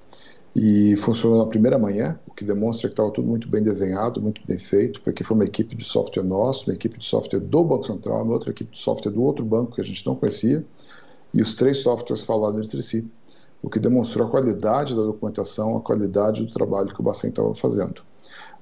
e 0.56 0.98
funcionou 0.98 1.38
na 1.38 1.46
primeira 1.46 1.78
manhã, 1.78 2.20
o 2.26 2.34
que 2.34 2.44
demonstra 2.44 2.88
que 2.88 2.94
estava 2.94 3.12
tudo 3.12 3.28
muito 3.28 3.48
bem 3.48 3.62
desenhado, 3.62 4.20
muito 4.20 4.42
bem 4.48 4.58
feito, 4.58 5.02
porque 5.02 5.24
foi 5.24 5.36
uma 5.36 5.44
equipe 5.44 5.76
de 5.76 5.84
software 5.84 6.24
nosso, 6.24 6.68
uma 6.68 6.74
equipe 6.74 6.98
de 6.98 7.06
software 7.06 7.42
do 7.42 7.64
Banco 7.64 7.86
Central, 7.86 8.24
uma 8.24 8.34
outra 8.34 8.50
equipe 8.50 8.72
de 8.72 8.80
software 8.80 9.12
do 9.12 9.22
outro 9.22 9.46
banco 9.46 9.76
que 9.76 9.82
a 9.82 9.84
gente 9.84 10.04
não 10.04 10.16
conhecia 10.16 10.66
e 11.36 11.42
os 11.42 11.54
três 11.54 11.80
softwares 11.80 12.24
falaram 12.24 12.64
entre 12.64 12.82
si, 12.82 13.06
o 13.62 13.70
que 13.70 13.78
demonstrou 13.78 14.28
a 14.28 14.32
qualidade 14.32 14.96
da 14.96 15.02
documentação, 15.02 15.76
a 15.76 15.82
qualidade 15.82 16.44
do 16.44 16.52
trabalho 16.52 16.94
que 16.94 17.02
o 17.02 17.04
Bacen 17.04 17.30
estava 17.30 17.54
fazendo. 17.54 18.02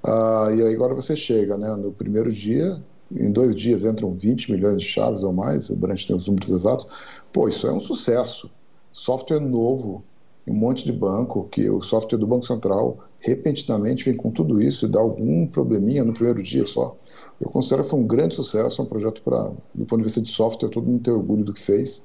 Ah, 0.04 0.50
e 0.54 0.62
aí 0.62 0.74
agora 0.74 0.96
você 0.96 1.16
chega, 1.16 1.56
né, 1.56 1.70
no 1.76 1.92
primeiro 1.92 2.32
dia, 2.32 2.82
em 3.12 3.32
dois 3.32 3.56
dias 3.56 3.86
entram 3.86 4.14
20 4.16 4.52
milhões 4.52 4.80
de 4.80 4.86
chaves 4.86 5.22
ou 5.22 5.32
mais, 5.32 5.70
o 5.70 5.76
Brant 5.76 6.04
tem 6.06 6.16
os 6.16 6.26
números 6.26 6.50
exatos, 6.50 6.88
pô, 7.32 7.48
isso 7.48 7.68
é 7.68 7.72
um 7.72 7.80
sucesso. 7.80 8.50
Software 8.92 9.40
novo, 9.40 10.04
um 10.48 10.54
monte 10.54 10.84
de 10.84 10.92
banco, 10.92 11.48
que 11.52 11.70
o 11.70 11.82
software 11.82 12.18
do 12.18 12.28
Banco 12.28 12.46
Central 12.46 12.98
repentinamente 13.20 14.06
vem 14.06 14.16
com 14.16 14.32
tudo 14.32 14.62
isso 14.62 14.86
e 14.86 14.90
dá 14.90 15.00
algum 15.00 15.46
probleminha 15.46 16.04
no 16.04 16.14
primeiro 16.14 16.42
dia 16.42 16.66
só. 16.66 16.98
Eu 17.40 17.50
considero 17.50 17.84
que 17.84 17.90
foi 17.90 18.00
um 18.00 18.08
grande 18.08 18.36
sucesso, 18.36 18.82
um 18.82 18.86
projeto 18.86 19.22
para, 19.22 19.54
do 19.74 19.86
ponto 19.86 19.98
de 19.98 20.04
vista 20.04 20.22
de 20.22 20.30
software, 20.30 20.70
todo 20.70 20.88
mundo 20.88 21.04
tem 21.04 21.14
orgulho 21.14 21.44
do 21.44 21.54
que 21.54 21.62
fez. 21.62 22.04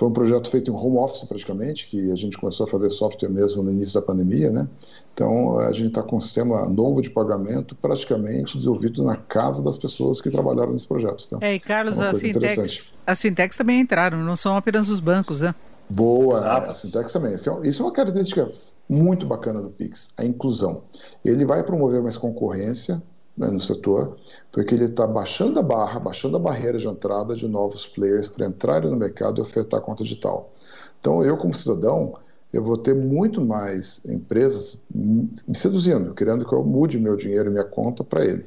Foi 0.00 0.08
um 0.08 0.12
projeto 0.14 0.50
feito 0.50 0.70
em 0.70 0.74
home 0.74 0.96
office 0.96 1.24
praticamente, 1.24 1.86
que 1.86 2.10
a 2.10 2.16
gente 2.16 2.38
começou 2.38 2.64
a 2.64 2.66
fazer 2.66 2.88
software 2.88 3.28
mesmo 3.28 3.62
no 3.62 3.70
início 3.70 4.00
da 4.00 4.06
pandemia, 4.06 4.50
né? 4.50 4.66
Então 5.12 5.58
a 5.58 5.70
gente 5.72 5.88
está 5.88 6.02
com 6.02 6.16
um 6.16 6.20
sistema 6.20 6.66
novo 6.70 7.02
de 7.02 7.10
pagamento 7.10 7.74
praticamente 7.74 8.56
desenvolvido 8.56 9.04
na 9.04 9.14
casa 9.14 9.62
das 9.62 9.76
pessoas 9.76 10.18
que 10.22 10.30
trabalharam 10.30 10.72
nesse 10.72 10.86
projeto. 10.86 11.24
Então, 11.26 11.38
é, 11.42 11.54
e 11.54 11.60
Carlos, 11.60 12.00
é 12.00 12.08
as, 12.08 12.18
fintechs, 12.18 12.94
as 13.06 13.20
fintechs 13.20 13.58
também 13.58 13.78
entraram, 13.78 14.16
não 14.24 14.36
são 14.36 14.56
apenas 14.56 14.88
os 14.88 15.00
bancos, 15.00 15.42
né? 15.42 15.54
Boa, 15.90 16.38
Exato. 16.38 16.70
as 16.70 16.80
fintechs 16.80 17.12
também. 17.12 17.32
É 17.32 17.68
isso 17.68 17.82
é 17.82 17.84
uma 17.84 17.92
característica 17.92 18.48
muito 18.88 19.26
bacana 19.26 19.60
do 19.60 19.68
Pix, 19.68 20.08
a 20.16 20.24
inclusão. 20.24 20.82
Ele 21.22 21.44
vai 21.44 21.62
promover 21.62 22.00
mais 22.00 22.16
concorrência, 22.16 23.02
né, 23.36 23.48
no 23.48 23.60
setor, 23.60 24.16
porque 24.52 24.74
ele 24.74 24.84
está 24.84 25.06
baixando 25.06 25.58
a 25.58 25.62
barra, 25.62 25.98
baixando 25.98 26.36
a 26.36 26.40
barreira 26.40 26.78
de 26.78 26.86
entrada 26.86 27.34
de 27.34 27.48
novos 27.48 27.86
players 27.86 28.28
para 28.28 28.46
entrarem 28.46 28.90
no 28.90 28.96
mercado 28.96 29.38
e 29.38 29.42
ofertar 29.42 29.80
conta 29.80 30.02
digital. 30.02 30.52
Então, 31.00 31.24
eu, 31.24 31.36
como 31.36 31.54
cidadão, 31.54 32.14
eu 32.52 32.62
vou 32.62 32.76
ter 32.76 32.94
muito 32.94 33.40
mais 33.40 34.04
empresas 34.04 34.76
me 34.92 35.30
seduzindo, 35.54 36.14
querendo 36.14 36.44
que 36.44 36.52
eu 36.52 36.64
mude 36.64 36.98
meu 36.98 37.16
dinheiro 37.16 37.48
e 37.48 37.52
minha 37.52 37.64
conta 37.64 38.04
para 38.04 38.24
ele. 38.24 38.44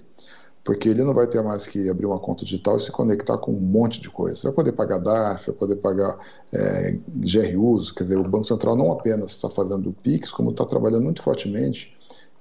Porque 0.64 0.88
ele 0.88 1.04
não 1.04 1.14
vai 1.14 1.28
ter 1.28 1.42
mais 1.42 1.68
que 1.68 1.90
abrir 1.90 2.06
uma 2.06 2.20
conta 2.20 2.46
digital 2.46 2.78
e 2.78 2.80
se 2.80 2.90
conectar 2.90 3.38
com 3.38 3.52
um 3.52 3.60
monte 3.60 4.00
de 4.00 4.10
coisa. 4.10 4.44
Vai 4.44 4.54
poder 4.54 4.72
pagar 4.72 5.00
DARF, 5.00 5.48
vai 5.48 5.56
poder 5.56 5.76
pagar 5.78 6.18
é, 6.54 6.98
GRUs, 7.08 7.92
quer 7.92 8.04
dizer, 8.04 8.18
o 8.18 8.24
Banco 8.24 8.46
Central 8.46 8.76
não 8.78 8.92
apenas 8.92 9.32
está 9.32 9.50
fazendo 9.50 9.90
o 9.90 9.94
PIX, 9.94 10.32
como 10.32 10.52
está 10.52 10.64
trabalhando 10.64 11.04
muito 11.04 11.22
fortemente 11.22 11.93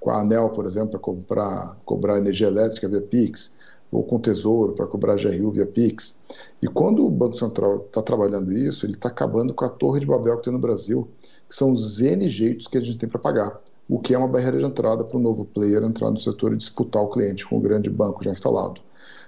com 0.03 0.09
a 0.09 0.19
ANEL, 0.19 0.49
por 0.49 0.65
exemplo, 0.65 0.89
para 0.89 0.99
cobrar, 0.99 1.77
cobrar 1.85 2.17
energia 2.17 2.47
elétrica 2.47 2.89
via 2.89 3.01
PIX, 3.01 3.53
ou 3.89 4.03
com 4.03 4.17
o 4.17 4.19
Tesouro 4.19 4.73
para 4.73 4.85
cobrar 4.85 5.15
GRU 5.15 5.51
via 5.51 5.65
PIX. 5.65 6.17
E 6.61 6.67
quando 6.67 7.05
o 7.05 7.09
Banco 7.09 7.37
Central 7.37 7.85
está 7.87 8.01
trabalhando 8.01 8.51
isso, 8.51 8.85
ele 8.85 8.95
está 8.95 9.07
acabando 9.07 9.53
com 9.53 9.63
a 9.63 9.69
torre 9.69 10.01
de 10.01 10.05
Babel 10.05 10.37
que 10.37 10.43
tem 10.43 10.51
no 10.51 10.59
Brasil, 10.59 11.07
que 11.47 11.55
são 11.55 11.71
os 11.71 12.01
N 12.01 12.27
jeitos 12.27 12.67
que 12.67 12.77
a 12.77 12.81
gente 12.81 12.97
tem 12.97 13.07
para 13.07 13.19
pagar, 13.19 13.61
o 13.87 13.97
que 13.97 14.13
é 14.13 14.17
uma 14.17 14.27
barreira 14.27 14.57
de 14.57 14.65
entrada 14.65 15.05
para 15.05 15.17
o 15.17 15.21
novo 15.21 15.45
player 15.45 15.81
entrar 15.83 16.11
no 16.11 16.19
setor 16.19 16.51
e 16.51 16.57
disputar 16.57 17.01
o 17.01 17.09
cliente 17.09 17.47
com 17.47 17.57
o 17.57 17.61
grande 17.61 17.89
banco 17.89 18.21
já 18.23 18.31
instalado. 18.31 18.81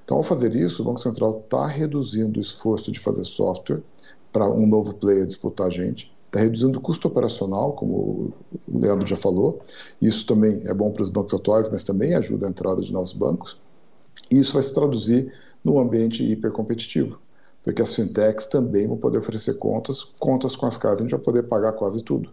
Então, 0.03 0.17
ao 0.17 0.23
fazer 0.23 0.53
isso, 0.55 0.81
o 0.81 0.85
Banco 0.85 0.99
Central 0.99 1.41
está 1.45 1.65
reduzindo 1.65 2.38
o 2.38 2.41
esforço 2.41 2.91
de 2.91 2.99
fazer 2.99 3.23
software 3.23 3.81
para 4.33 4.49
um 4.49 4.67
novo 4.67 4.93
player 4.93 5.25
disputar 5.25 5.67
a 5.67 5.69
gente, 5.69 6.13
está 6.36 6.39
reduzindo 6.41 6.78
o 6.78 6.82
custo 6.82 7.08
operacional, 7.08 7.71
como 7.74 7.95
o 7.95 8.34
Leandro 8.67 9.08
já 9.08 9.15
falou. 9.15 9.62
Isso 10.02 10.26
também 10.26 10.62
é 10.65 10.74
bom 10.74 10.91
para 10.91 11.04
os 11.04 11.10
bancos 11.10 11.34
atuais, 11.34 11.69
mas 11.69 11.84
também 11.84 12.13
ajuda 12.13 12.45
a 12.45 12.50
entrada 12.50 12.82
de 12.82 12.91
novos 12.91 13.13
bancos. 13.13 13.58
E 14.30 14.38
isso 14.38 14.54
vai 14.54 14.62
se 14.62 14.74
traduzir 14.74 15.34
no 15.63 15.80
ambiente 15.80 16.24
hipercompetitivo, 16.24 17.17
porque 17.63 17.82
as 17.82 17.95
fintechs 17.95 18.45
também 18.45 18.88
vão 18.88 18.98
poder 18.98 19.19
oferecer 19.19 19.54
contas, 19.56 20.04
contas 20.19 20.56
com 20.56 20.65
as 20.65 20.78
quais 20.78 20.98
a 20.98 21.02
gente 21.02 21.12
vai 21.12 21.19
poder 21.19 21.43
pagar 21.43 21.71
quase 21.71 22.04
tudo, 22.04 22.30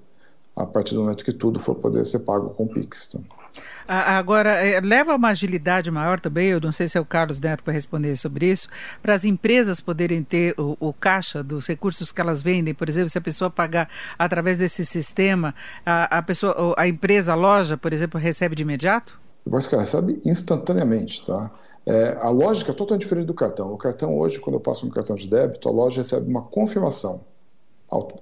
a 0.56 0.66
partir 0.66 0.94
do 0.94 1.02
momento 1.02 1.24
que 1.24 1.32
tudo 1.32 1.58
for 1.58 1.76
poder 1.76 2.04
ser 2.04 2.20
pago 2.20 2.50
com 2.50 2.66
Pix. 2.66 3.08
Então. 3.08 3.41
Agora, 3.86 4.50
é, 4.50 4.80
leva 4.80 5.14
uma 5.14 5.28
agilidade 5.28 5.90
maior 5.90 6.18
também, 6.18 6.48
eu 6.48 6.60
não 6.60 6.72
sei 6.72 6.88
se 6.88 6.96
é 6.96 7.00
o 7.00 7.04
Carlos 7.04 7.40
Neto 7.40 7.62
para 7.62 7.72
responder 7.72 8.16
sobre 8.16 8.50
isso, 8.50 8.68
para 9.02 9.12
as 9.12 9.24
empresas 9.24 9.80
poderem 9.80 10.22
ter 10.22 10.54
o, 10.58 10.76
o, 10.80 10.92
caixa 10.92 11.42
dos 11.42 11.66
recursos 11.66 12.10
que 12.10 12.20
elas 12.20 12.42
vendem, 12.42 12.72
por 12.74 12.88
exemplo, 12.88 13.08
se 13.08 13.18
a 13.18 13.20
pessoa 13.20 13.50
pagar 13.50 13.88
através 14.18 14.56
desse 14.56 14.84
sistema, 14.86 15.54
a, 15.84 16.18
a 16.18 16.22
pessoa, 16.22 16.74
a 16.78 16.86
empresa, 16.86 17.32
a 17.32 17.34
loja, 17.34 17.76
por 17.76 17.92
exemplo, 17.92 18.18
recebe 18.18 18.54
de 18.54 18.62
imediato? 18.62 19.20
Você 19.44 19.76
recebe 19.76 20.20
instantaneamente, 20.24 21.24
tá? 21.24 21.50
É, 21.84 22.16
a 22.20 22.28
lógica 22.28 22.70
é 22.70 22.74
totalmente 22.74 23.02
diferente 23.02 23.26
do 23.26 23.34
cartão. 23.34 23.72
O 23.72 23.76
cartão 23.76 24.16
hoje, 24.16 24.38
quando 24.38 24.54
eu 24.54 24.60
passo 24.60 24.86
um 24.86 24.90
cartão 24.90 25.16
de 25.16 25.26
débito, 25.26 25.68
a 25.68 25.72
loja 25.72 26.02
recebe 26.02 26.30
uma 26.30 26.42
confirmação, 26.42 27.22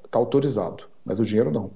está 0.04 0.18
autorizado, 0.18 0.84
mas 1.04 1.20
o 1.20 1.24
dinheiro 1.24 1.50
não. 1.50 1.70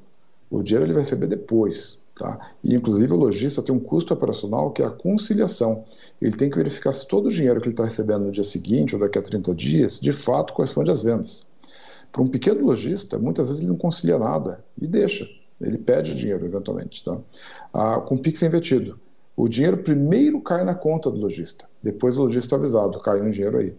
O 0.50 0.62
dinheiro 0.62 0.86
ele 0.86 0.94
vai 0.94 1.02
receber 1.02 1.26
depois. 1.26 2.02
Tá? 2.14 2.38
E, 2.62 2.74
inclusive, 2.74 3.12
o 3.12 3.16
lojista 3.16 3.62
tem 3.62 3.74
um 3.74 3.80
custo 3.80 4.14
operacional 4.14 4.70
que 4.70 4.82
é 4.82 4.86
a 4.86 4.90
conciliação. 4.90 5.84
Ele 6.22 6.36
tem 6.36 6.48
que 6.48 6.56
verificar 6.56 6.92
se 6.92 7.06
todo 7.06 7.26
o 7.26 7.30
dinheiro 7.30 7.60
que 7.60 7.66
ele 7.66 7.72
está 7.72 7.84
recebendo 7.84 8.24
no 8.24 8.30
dia 8.30 8.44
seguinte 8.44 8.94
ou 8.94 9.00
daqui 9.00 9.18
a 9.18 9.22
30 9.22 9.54
dias, 9.54 9.98
de 9.98 10.12
fato, 10.12 10.54
corresponde 10.54 10.90
às 10.90 11.02
vendas. 11.02 11.44
Para 12.12 12.22
um 12.22 12.28
pequeno 12.28 12.64
lojista, 12.64 13.18
muitas 13.18 13.48
vezes 13.48 13.60
ele 13.60 13.70
não 13.70 13.76
concilia 13.76 14.18
nada 14.18 14.64
e 14.80 14.86
deixa. 14.86 15.28
Ele 15.60 15.76
pede 15.76 16.14
dinheiro, 16.14 16.46
eventualmente. 16.46 17.02
Tá? 17.04 17.18
Ah, 17.72 18.00
com 18.00 18.14
o 18.14 18.18
Pix 18.18 18.42
é 18.42 18.46
invertido. 18.46 19.00
O 19.36 19.48
dinheiro 19.48 19.78
primeiro 19.78 20.40
cai 20.40 20.62
na 20.62 20.76
conta 20.76 21.10
do 21.10 21.18
lojista. 21.18 21.68
Depois 21.82 22.16
o 22.16 22.22
lojista 22.22 22.54
é 22.54 22.58
avisado, 22.58 23.00
caiu 23.00 23.24
um 23.24 23.30
dinheiro 23.30 23.58
aí. 23.58 23.76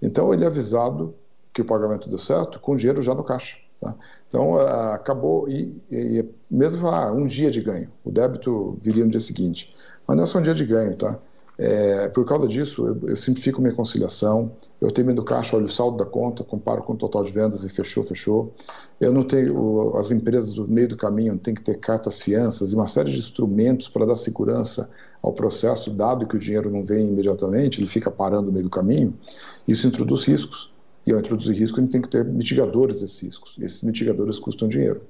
Então, 0.00 0.32
ele 0.32 0.44
é 0.44 0.46
avisado 0.46 1.14
que 1.52 1.60
o 1.60 1.64
pagamento 1.64 2.08
deu 2.08 2.18
certo 2.18 2.58
com 2.58 2.72
o 2.72 2.76
dinheiro 2.76 3.02
já 3.02 3.14
no 3.14 3.22
caixa. 3.22 3.58
Tá? 3.80 3.94
Então, 4.28 4.54
uh, 4.54 4.92
acabou, 4.92 5.48
e, 5.48 5.82
e 5.90 6.24
mesmo 6.50 6.86
ah, 6.88 7.12
um 7.12 7.26
dia 7.26 7.50
de 7.50 7.60
ganho, 7.60 7.90
o 8.04 8.10
débito 8.10 8.78
viria 8.80 9.04
no 9.04 9.10
dia 9.10 9.20
seguinte. 9.20 9.74
Mas 10.06 10.16
não 10.16 10.24
é 10.24 10.26
só 10.26 10.38
um 10.38 10.42
dia 10.42 10.54
de 10.54 10.64
ganho, 10.64 10.96
tá? 10.96 11.18
É, 11.56 12.08
por 12.08 12.24
causa 12.24 12.48
disso, 12.48 12.86
eu, 12.86 13.10
eu 13.10 13.16
simplifico 13.16 13.62
minha 13.62 13.72
conciliação, 13.72 14.50
eu 14.80 14.90
termino 14.90 15.16
do 15.16 15.24
caixa, 15.24 15.56
olho 15.56 15.66
o 15.66 15.70
saldo 15.70 15.96
da 15.96 16.04
conta, 16.04 16.42
comparo 16.42 16.82
com 16.82 16.94
o 16.94 16.96
total 16.96 17.22
de 17.22 17.30
vendas 17.30 17.62
e 17.62 17.68
fechou, 17.68 18.02
fechou. 18.02 18.52
Eu 19.00 19.12
não 19.12 19.22
tenho, 19.22 19.96
as 19.96 20.10
empresas 20.10 20.54
do 20.54 20.66
meio 20.66 20.88
do 20.88 20.96
caminho 20.96 21.38
têm 21.38 21.54
que 21.54 21.62
ter 21.62 21.78
cartas 21.78 22.18
fianças 22.18 22.72
e 22.72 22.74
uma 22.74 22.88
série 22.88 23.12
de 23.12 23.18
instrumentos 23.18 23.88
para 23.88 24.04
dar 24.04 24.16
segurança 24.16 24.90
ao 25.22 25.32
processo, 25.32 25.90
dado 25.90 26.26
que 26.26 26.36
o 26.36 26.38
dinheiro 26.40 26.70
não 26.70 26.84
vem 26.84 27.06
imediatamente, 27.06 27.80
ele 27.80 27.86
fica 27.86 28.10
parando 28.10 28.46
no 28.46 28.52
meio 28.52 28.64
do 28.64 28.70
caminho. 28.70 29.16
Isso 29.66 29.86
introduz 29.86 30.24
riscos. 30.24 30.73
E 31.06 31.12
ao 31.12 31.18
introduzir 31.18 31.54
risco, 31.54 31.78
a 31.78 31.82
gente 31.82 31.92
tem 31.92 32.00
que 32.00 32.08
ter 32.08 32.24
mitigadores 32.24 33.00
desses 33.00 33.20
riscos. 33.20 33.58
Esses 33.58 33.82
mitigadores 33.82 34.38
custam 34.38 34.68
dinheiro. 34.68 35.02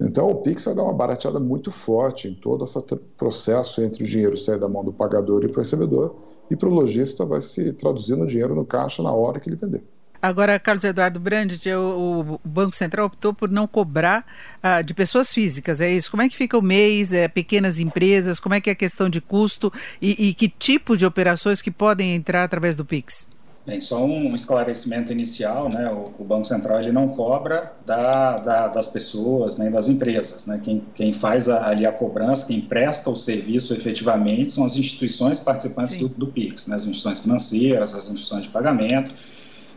Então, 0.00 0.28
o 0.28 0.36
Pix 0.36 0.64
vai 0.64 0.74
dar 0.74 0.82
uma 0.82 0.92
barateada 0.92 1.38
muito 1.38 1.70
forte 1.70 2.28
em 2.28 2.34
todo 2.34 2.64
esse 2.64 2.80
processo 3.16 3.80
entre 3.80 4.02
o 4.02 4.06
dinheiro 4.06 4.36
sair 4.36 4.58
da 4.58 4.68
mão 4.68 4.84
do 4.84 4.92
pagador 4.92 5.44
e 5.44 5.48
para 5.48 5.60
o 5.60 5.62
recebedor, 5.62 6.16
e 6.50 6.56
para 6.56 6.68
o 6.68 6.72
lojista 6.72 7.24
vai 7.24 7.40
se 7.40 7.72
traduzir 7.72 8.16
no 8.16 8.26
dinheiro 8.26 8.54
no 8.54 8.64
caixa 8.64 9.02
na 9.02 9.12
hora 9.12 9.38
que 9.38 9.48
ele 9.48 9.56
vender. 9.56 9.82
Agora, 10.20 10.58
Carlos 10.58 10.84
Eduardo 10.84 11.20
Brandt, 11.20 11.60
o, 11.70 12.40
Banco 12.42 12.74
Central 12.74 13.06
optou 13.06 13.34
por 13.34 13.50
não 13.50 13.66
cobrar 13.66 14.24
uh, 14.62 14.82
de 14.82 14.94
pessoas 14.94 15.30
físicas, 15.30 15.82
é 15.82 15.90
isso? 15.92 16.10
Como 16.10 16.22
é 16.22 16.28
que 16.30 16.36
fica 16.36 16.56
o 16.56 16.62
mês, 16.62 17.12
é, 17.12 17.28
pequenas 17.28 17.78
empresas, 17.78 18.40
como 18.40 18.54
é 18.54 18.60
que 18.60 18.70
é 18.70 18.72
a 18.72 18.76
questão 18.76 19.10
de 19.10 19.20
custo 19.20 19.70
e, 20.00 20.28
e 20.28 20.34
que 20.34 20.48
tipo 20.48 20.96
de 20.96 21.04
operações 21.04 21.60
que 21.60 21.70
podem 21.70 22.14
entrar 22.14 22.42
através 22.42 22.74
do 22.74 22.86
PIX? 22.86 23.33
Bem, 23.66 23.80
só 23.80 24.04
um 24.04 24.34
esclarecimento 24.34 25.10
inicial, 25.10 25.70
né? 25.70 25.90
O, 25.90 26.22
o 26.22 26.24
Banco 26.24 26.44
Central 26.44 26.80
ele 26.80 26.92
não 26.92 27.08
cobra 27.08 27.72
da, 27.86 28.36
da, 28.36 28.68
das 28.68 28.88
pessoas 28.88 29.56
nem 29.56 29.70
das 29.70 29.88
empresas, 29.88 30.44
né? 30.44 30.60
Quem, 30.62 30.82
quem 30.94 31.14
faz 31.14 31.48
a, 31.48 31.66
ali 31.68 31.86
a 31.86 31.92
cobrança, 31.92 32.46
quem 32.46 32.60
presta 32.60 33.08
o 33.08 33.16
serviço 33.16 33.72
efetivamente 33.72 34.50
são 34.50 34.66
as 34.66 34.76
instituições 34.76 35.40
participantes 35.40 35.96
do, 35.96 36.08
do, 36.08 36.26
PIX, 36.26 36.66
né? 36.66 36.74
As 36.74 36.82
instituições 36.82 37.20
financeiras, 37.20 37.94
as 37.94 38.04
instituições 38.04 38.42
de 38.42 38.50
pagamento. 38.50 39.10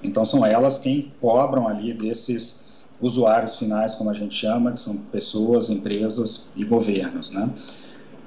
Então 0.04 0.26
são 0.26 0.46
elas 0.46 0.80
quem 0.80 1.14
cobram 1.22 1.66
ali 1.66 1.94
desses 1.94 2.68
usuários 3.00 3.56
finais, 3.56 3.96
como 3.96 4.10
a 4.10 4.14
gente 4.14 4.36
chama, 4.36 4.74
que 4.74 4.82
são 4.82 4.98
pessoas, 4.98 5.70
empresas 5.70 6.52
e 6.58 6.66
governos, 6.66 7.32
né? 7.32 7.50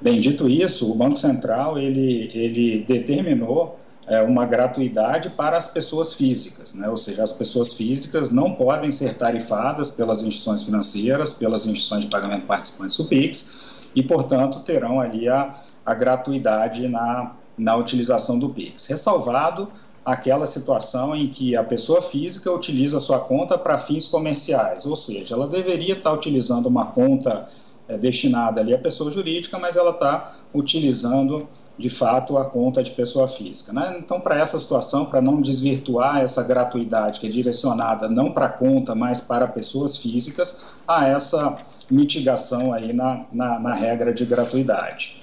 Bem, 0.01 0.19
dito 0.19 0.49
isso, 0.49 0.91
o 0.91 0.95
Banco 0.95 1.17
Central 1.17 1.77
ele, 1.77 2.31
ele 2.33 2.83
determinou 2.83 3.79
é, 4.07 4.21
uma 4.21 4.45
gratuidade 4.45 5.29
para 5.29 5.57
as 5.57 5.65
pessoas 5.65 6.13
físicas, 6.13 6.73
né? 6.73 6.89
ou 6.89 6.97
seja, 6.97 7.23
as 7.23 7.31
pessoas 7.31 7.73
físicas 7.73 8.31
não 8.31 8.53
podem 8.53 8.91
ser 8.91 9.15
tarifadas 9.15 9.91
pelas 9.91 10.23
instituições 10.23 10.63
financeiras, 10.63 11.33
pelas 11.33 11.65
instituições 11.65 12.03
de 12.03 12.09
pagamento 12.09 12.45
participantes 12.45 12.97
do 12.97 13.05
PIX, 13.05 13.71
e, 13.95 14.01
portanto, 14.01 14.61
terão 14.61 14.99
ali 14.99 15.27
a, 15.27 15.55
a 15.85 15.93
gratuidade 15.93 16.87
na, 16.87 17.33
na 17.57 17.75
utilização 17.75 18.39
do 18.39 18.49
PIX. 18.49 18.87
Ressalvado 18.87 19.69
aquela 20.03 20.47
situação 20.47 21.15
em 21.15 21.27
que 21.27 21.55
a 21.55 21.63
pessoa 21.63 22.01
física 22.01 22.51
utiliza 22.51 22.99
sua 22.99 23.19
conta 23.19 23.57
para 23.57 23.77
fins 23.77 24.07
comerciais, 24.07 24.85
ou 24.85 24.95
seja, 24.95 25.35
ela 25.35 25.47
deveria 25.47 25.93
estar 25.93 26.11
utilizando 26.11 26.65
uma 26.65 26.87
conta 26.87 27.47
é, 27.87 27.97
destinada 27.97 28.61
ali 28.61 28.73
à 28.73 28.79
pessoa 28.79 29.11
jurídica, 29.11 29.59
mas 29.59 29.75
ela 29.75 29.91
está 29.91 30.35
utilizando 30.53 31.47
de 31.81 31.89
fato 31.89 32.37
a 32.37 32.45
conta 32.45 32.81
de 32.83 32.91
pessoa 32.91 33.27
física. 33.27 33.73
Né? 33.73 33.97
Então, 33.97 34.21
para 34.21 34.39
essa 34.39 34.57
situação, 34.59 35.05
para 35.05 35.19
não 35.19 35.41
desvirtuar 35.41 36.21
essa 36.21 36.43
gratuidade 36.43 37.19
que 37.19 37.25
é 37.25 37.29
direcionada 37.29 38.07
não 38.07 38.31
para 38.31 38.45
a 38.45 38.49
conta, 38.49 38.93
mas 38.93 39.19
para 39.19 39.47
pessoas 39.47 39.97
físicas, 39.97 40.67
há 40.87 41.07
essa 41.07 41.57
mitigação 41.89 42.71
aí 42.71 42.93
na, 42.93 43.25
na, 43.33 43.59
na 43.59 43.73
regra 43.73 44.13
de 44.13 44.23
gratuidade. 44.25 45.17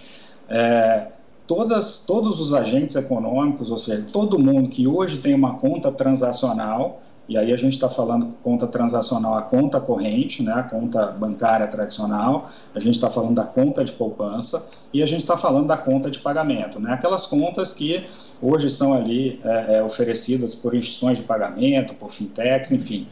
É, 0.48 1.06
todas, 1.46 2.04
todos 2.04 2.40
os 2.40 2.52
agentes 2.52 2.96
econômicos, 2.96 3.70
ou 3.70 3.76
seja, 3.76 4.04
todo 4.12 4.38
mundo 4.38 4.68
que 4.68 4.86
hoje 4.86 5.18
tem 5.18 5.34
uma 5.34 5.54
conta 5.54 5.92
transacional, 5.92 7.00
e 7.28 7.36
aí 7.36 7.52
a 7.52 7.56
gente 7.56 7.74
está 7.74 7.88
falando 7.90 8.34
conta 8.42 8.66
transacional, 8.66 9.34
a 9.34 9.42
conta 9.42 9.80
corrente, 9.80 10.42
né, 10.42 10.52
a 10.52 10.62
conta 10.62 11.06
bancária 11.06 11.66
tradicional, 11.66 12.48
a 12.74 12.80
gente 12.80 12.94
está 12.94 13.10
falando 13.10 13.34
da 13.34 13.44
conta 13.44 13.84
de 13.84 13.92
poupança 13.92 14.70
e 14.92 15.02
a 15.02 15.06
gente 15.06 15.20
está 15.20 15.36
falando 15.36 15.66
da 15.66 15.76
conta 15.76 16.10
de 16.10 16.18
pagamento, 16.18 16.80
né, 16.80 16.92
aquelas 16.94 17.26
contas 17.26 17.72
que 17.72 18.06
hoje 18.40 18.70
são 18.70 18.94
ali 18.94 19.40
é, 19.44 19.76
é, 19.76 19.82
oferecidas 19.82 20.54
por 20.54 20.74
instituições 20.74 21.18
de 21.18 21.24
pagamento, 21.24 21.94
por 21.94 22.10
fintechs, 22.10 22.72
enfim. 22.72 23.06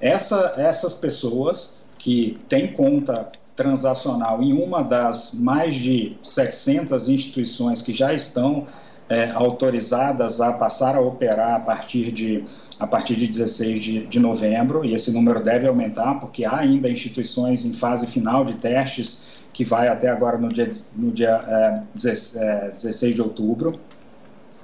Essa, 0.00 0.54
essas 0.56 0.94
pessoas 0.94 1.84
que 1.98 2.38
têm 2.48 2.72
conta 2.72 3.30
transacional 3.54 4.42
em 4.42 4.54
uma 4.54 4.82
das 4.82 5.34
mais 5.34 5.74
de 5.74 6.16
700 6.22 7.10
instituições 7.10 7.82
que 7.82 7.92
já 7.92 8.14
estão 8.14 8.66
é, 9.10 9.28
autorizadas 9.32 10.40
a 10.40 10.52
passar 10.52 10.94
a 10.94 11.00
operar 11.00 11.56
a 11.56 11.60
partir 11.60 12.12
de, 12.12 12.44
a 12.78 12.86
partir 12.86 13.16
de 13.16 13.26
16 13.26 13.82
de, 13.82 14.06
de 14.06 14.20
novembro, 14.20 14.84
e 14.84 14.94
esse 14.94 15.12
número 15.12 15.42
deve 15.42 15.66
aumentar, 15.66 16.14
porque 16.20 16.44
há 16.44 16.58
ainda 16.58 16.88
instituições 16.88 17.64
em 17.64 17.72
fase 17.72 18.06
final 18.06 18.44
de 18.44 18.54
testes, 18.54 19.40
que 19.52 19.64
vai 19.64 19.88
até 19.88 20.08
agora 20.08 20.38
no 20.38 20.48
dia, 20.48 20.70
no 20.94 21.10
dia 21.10 21.44
é, 21.48 21.82
16 21.92 23.02
é, 23.02 23.14
de 23.14 23.20
outubro. 23.20 23.80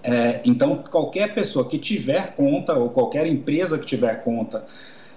É, 0.04 0.40
então, 0.44 0.80
qualquer 0.88 1.34
pessoa 1.34 1.68
que 1.68 1.76
tiver 1.76 2.36
conta, 2.36 2.74
ou 2.74 2.90
qualquer 2.90 3.26
empresa 3.26 3.76
que 3.76 3.84
tiver 3.84 4.22
conta 4.22 4.64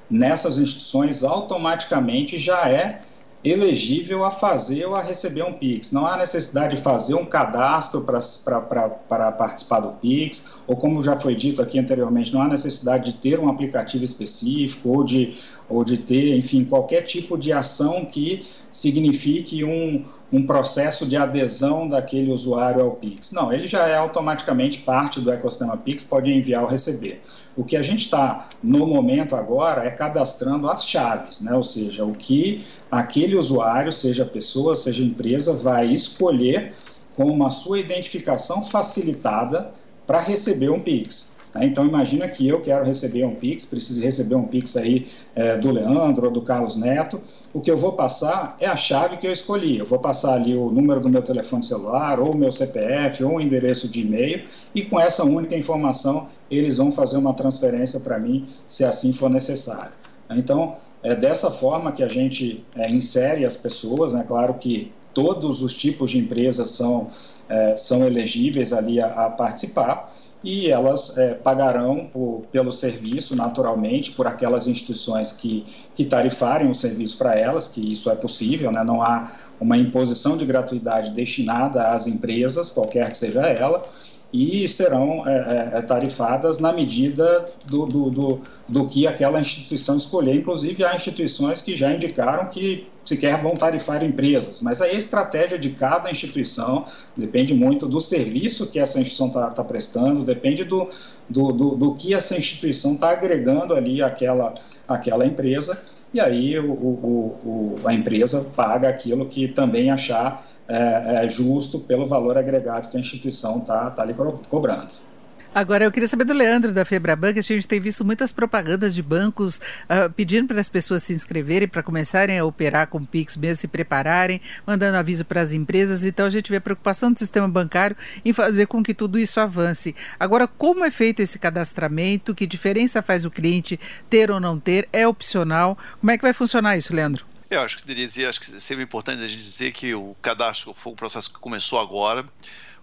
nessas 0.09 0.57
instituições, 0.57 1.23
automaticamente 1.23 2.39
já 2.39 2.67
é 2.67 3.01
elegível 3.43 4.25
a 4.25 4.31
fazer 4.31 4.85
ou 4.85 4.95
a 4.95 5.01
receber 5.01 5.43
um 5.43 5.53
Pix. 5.53 5.91
Não 5.91 6.05
há 6.05 6.17
necessidade 6.17 6.75
de 6.75 6.81
fazer 6.81 7.15
um 7.15 7.25
cadastro 7.25 8.01
para 8.01 9.31
participar 9.31 9.79
do 9.79 9.93
Pix, 9.93 10.61
ou 10.67 10.75
como 10.75 11.01
já 11.01 11.15
foi 11.15 11.35
dito 11.35 11.61
aqui 11.61 11.79
anteriormente, 11.79 12.33
não 12.33 12.41
há 12.41 12.47
necessidade 12.47 13.13
de 13.13 13.17
ter 13.17 13.39
um 13.39 13.49
aplicativo 13.49 14.03
específico 14.03 14.89
ou 14.89 15.03
de, 15.03 15.37
ou 15.69 15.83
de 15.83 15.97
ter, 15.97 16.35
enfim, 16.35 16.65
qualquer 16.65 17.03
tipo 17.03 17.37
de 17.37 17.53
ação 17.53 18.05
que 18.05 18.41
signifique 18.71 19.63
um, 19.63 20.03
um 20.31 20.45
processo 20.45 21.05
de 21.05 21.15
adesão 21.15 21.87
daquele 21.87 22.31
usuário 22.31 22.81
ao 22.81 22.91
Pix. 22.91 23.31
Não, 23.31 23.53
ele 23.53 23.67
já 23.67 23.87
é 23.87 23.95
automaticamente 23.95 24.79
parte 24.79 25.19
do 25.19 25.31
ecossistema 25.31 25.77
Pix, 25.77 26.03
pode 26.03 26.31
enviar 26.31 26.63
ou 26.63 26.69
receber. 26.69 27.21
O 27.55 27.63
que 27.63 27.77
a 27.77 27.81
gente 27.81 28.05
está 28.05 28.49
no 28.63 28.85
momento 28.85 29.35
agora 29.35 29.85
é 29.85 29.91
cadastrando 29.91 30.69
as 30.69 30.85
chaves, 30.85 31.41
né? 31.41 31.53
ou 31.53 31.63
seja, 31.63 32.03
o 32.03 32.13
que 32.13 32.65
aquele 32.91 33.35
usuário, 33.35 33.91
seja 33.91 34.25
pessoa, 34.25 34.75
seja 34.75 35.03
empresa, 35.03 35.53
vai 35.53 35.87
escolher 35.87 36.73
como 37.15 37.45
a 37.45 37.49
sua 37.49 37.79
identificação 37.79 38.63
facilitada 38.63 39.71
para 40.07 40.19
receber 40.19 40.69
um 40.69 40.79
Pix. 40.79 41.38
Né? 41.53 41.65
Então, 41.65 41.85
imagina 41.85 42.27
que 42.27 42.47
eu 42.47 42.61
quero 42.61 42.85
receber 42.85 43.25
um 43.25 43.35
Pix, 43.35 43.65
preciso 43.65 44.01
receber 44.03 44.35
um 44.35 44.43
Pix 44.43 44.75
aí 44.77 45.07
é, 45.35 45.57
do 45.57 45.71
Leandro 45.71 46.27
ou 46.27 46.31
do 46.31 46.41
Carlos 46.41 46.75
Neto. 46.75 47.21
O 47.53 47.59
que 47.59 47.71
eu 47.71 47.77
vou 47.77 47.93
passar 47.93 48.55
é 48.59 48.67
a 48.67 48.75
chave 48.75 49.17
que 49.17 49.27
eu 49.27 49.31
escolhi. 49.31 49.79
Eu 49.79 49.85
vou 49.85 49.99
passar 49.99 50.33
ali 50.33 50.55
o 50.55 50.69
número 50.69 50.99
do 50.99 51.09
meu 51.09 51.21
telefone 51.21 51.63
celular, 51.63 52.19
ou 52.19 52.35
meu 52.35 52.51
CPF, 52.51 53.23
ou 53.23 53.35
o 53.35 53.41
endereço 53.41 53.87
de 53.87 54.01
e-mail, 54.01 54.43
e 54.73 54.83
com 54.83 54.99
essa 54.99 55.23
única 55.23 55.55
informação 55.55 56.27
eles 56.49 56.77
vão 56.77 56.91
fazer 56.91 57.17
uma 57.17 57.33
transferência 57.33 57.99
para 57.99 58.17
mim, 58.17 58.47
se 58.67 58.83
assim 58.83 59.13
for 59.13 59.29
necessário. 59.29 59.93
Então, 60.31 60.75
é 61.01 61.15
dessa 61.15 61.49
forma 61.49 61.91
que 61.91 62.03
a 62.03 62.07
gente 62.07 62.63
é, 62.75 62.91
insere 62.91 63.45
as 63.45 63.55
pessoas, 63.55 64.13
né? 64.13 64.23
Claro 64.27 64.55
que 64.55 64.91
todos 65.13 65.61
os 65.61 65.73
tipos 65.73 66.11
de 66.11 66.19
empresas 66.19 66.69
são, 66.69 67.07
é, 67.47 67.75
são 67.75 68.05
elegíveis 68.05 68.73
ali 68.73 69.01
a, 69.01 69.25
a 69.25 69.29
participar 69.29 70.11
e 70.43 70.69
elas 70.69 71.17
é, 71.17 71.33
pagarão 71.33 72.07
por, 72.11 72.43
pelo 72.51 72.71
serviço, 72.71 73.35
naturalmente, 73.35 74.11
por 74.11 74.25
aquelas 74.25 74.67
instituições 74.67 75.33
que, 75.33 75.65
que 75.93 76.05
tarifarem 76.05 76.69
o 76.69 76.73
serviço 76.73 77.17
para 77.17 77.37
elas, 77.37 77.67
que 77.67 77.91
isso 77.91 78.09
é 78.09 78.15
possível, 78.15 78.71
né? 78.71 78.83
não 78.83 79.01
há 79.01 79.31
uma 79.59 79.77
imposição 79.77 80.37
de 80.37 80.45
gratuidade 80.45 81.11
destinada 81.11 81.89
às 81.89 82.07
empresas, 82.07 82.71
qualquer 82.71 83.11
que 83.11 83.17
seja 83.17 83.41
ela, 83.41 83.85
e 84.31 84.69
serão 84.69 85.27
é, 85.27 85.31
é, 85.73 85.77
é, 85.77 85.81
tarifadas 85.81 86.59
na 86.59 86.71
medida 86.71 87.45
do, 87.65 87.85
do, 87.85 88.09
do, 88.09 88.39
do, 88.67 88.87
que 88.87 89.07
aquela 89.07 89.39
instituição 89.39 89.97
escolher. 89.97 90.35
Inclusive, 90.35 90.83
há 90.83 90.95
instituições 90.95 91.61
que 91.61 91.75
já 91.75 91.91
indicaram 91.91 92.45
que 92.45 92.87
sequer 93.03 93.41
vão 93.41 93.55
tarifar 93.55 94.03
empresas, 94.03 94.61
mas 94.61 94.81
aí 94.83 94.91
a 94.91 94.99
estratégia 94.99 95.57
de 95.57 95.71
cada 95.71 96.11
instituição 96.11 96.85
depende 97.17 97.55
muito 97.55 97.87
do 97.87 97.99
serviço 97.99 98.67
que 98.67 98.79
essa 98.79 98.99
instituição 98.99 99.27
está 99.27 99.49
tá 99.49 99.63
prestando, 99.63 100.23
depende 100.23 100.63
do, 100.63 100.87
do, 101.27 101.51
do, 101.51 101.75
do, 101.75 101.95
que 101.95 102.13
essa 102.13 102.37
instituição 102.37 102.93
está 102.93 103.09
agregando 103.09 103.73
ali 103.73 104.03
àquela, 104.03 104.53
àquela 104.87 105.25
empresa, 105.25 105.81
e 106.13 106.19
aí 106.19 106.59
o, 106.59 106.71
o, 106.71 107.35
o, 107.43 107.75
a 107.83 107.93
empresa 107.95 108.45
paga 108.55 108.89
aquilo 108.89 109.25
que 109.25 109.47
também 109.47 109.89
achar 109.89 110.45
é, 110.69 111.25
é 111.25 111.29
justo 111.29 111.79
pelo 111.79 112.05
valor 112.05 112.37
agregado 112.37 112.87
que 112.89 112.95
a 112.95 112.99
instituição 112.99 113.59
está 113.59 113.89
tá 113.89 114.03
ali 114.03 114.13
cobrando. 114.47 115.09
Agora, 115.53 115.83
eu 115.83 115.91
queria 115.91 116.07
saber 116.07 116.25
do 116.25 116.33
Leandro, 116.33 116.71
da 116.71 116.85
Febraban, 116.85 117.33
que 117.33 117.39
a 117.39 117.41
gente 117.41 117.67
tem 117.67 117.79
visto 117.79 118.05
muitas 118.05 118.31
propagandas 118.31 118.93
de 118.93 119.01
bancos 119.01 119.57
uh, 119.57 120.07
pedindo 120.15 120.47
para 120.47 120.59
as 120.59 120.69
pessoas 120.69 121.01
se 121.01 121.11
inscreverem, 121.11 121.67
para 121.67 121.81
começarem 121.81 122.37
a 122.37 122.45
operar 122.45 122.85
com 122.85 123.03
Pix, 123.03 123.35
mesmo 123.35 123.61
se 123.61 123.67
prepararem, 123.67 124.39
mandando 124.65 124.97
aviso 124.97 125.25
para 125.25 125.41
as 125.41 125.51
empresas. 125.51 126.05
Então, 126.05 126.27
a 126.27 126.29
gente 126.29 126.51
vê 126.51 126.57
a 126.57 126.61
preocupação 126.61 127.11
do 127.11 127.17
sistema 127.17 127.47
bancário 127.47 127.97
em 128.23 128.31
fazer 128.31 128.67
com 128.67 128.83
que 128.83 128.93
tudo 128.93 129.17
isso 129.17 129.39
avance. 129.39 129.95
Agora, 130.19 130.47
como 130.47 130.85
é 130.85 130.91
feito 130.91 131.19
esse 131.19 131.39
cadastramento? 131.39 132.35
Que 132.35 132.45
diferença 132.45 133.01
faz 133.01 133.25
o 133.25 133.31
cliente 133.31 133.79
ter 134.07 134.29
ou 134.29 134.39
não 134.39 134.59
ter? 134.59 134.87
É 134.93 135.07
opcional? 135.07 135.75
Como 135.99 136.11
é 136.11 136.17
que 136.17 136.21
vai 136.21 136.31
funcionar 136.31 136.77
isso, 136.77 136.95
Leandro? 136.95 137.28
Eu 137.49 137.61
acho 137.61 137.77
que 137.77 137.81
deveria 137.83 138.05
dizer, 138.05 138.27
acho 138.27 138.39
que 138.39 138.61
seria 138.61 138.83
importante 138.83 139.23
a 139.23 139.27
gente 139.27 139.41
dizer 139.41 139.71
que 139.71 139.93
o 139.95 140.15
cadastro 140.21 140.71
foi 140.73 140.91
um 140.93 140.95
processo 140.95 141.33
que 141.33 141.39
começou 141.39 141.79
agora. 141.79 142.23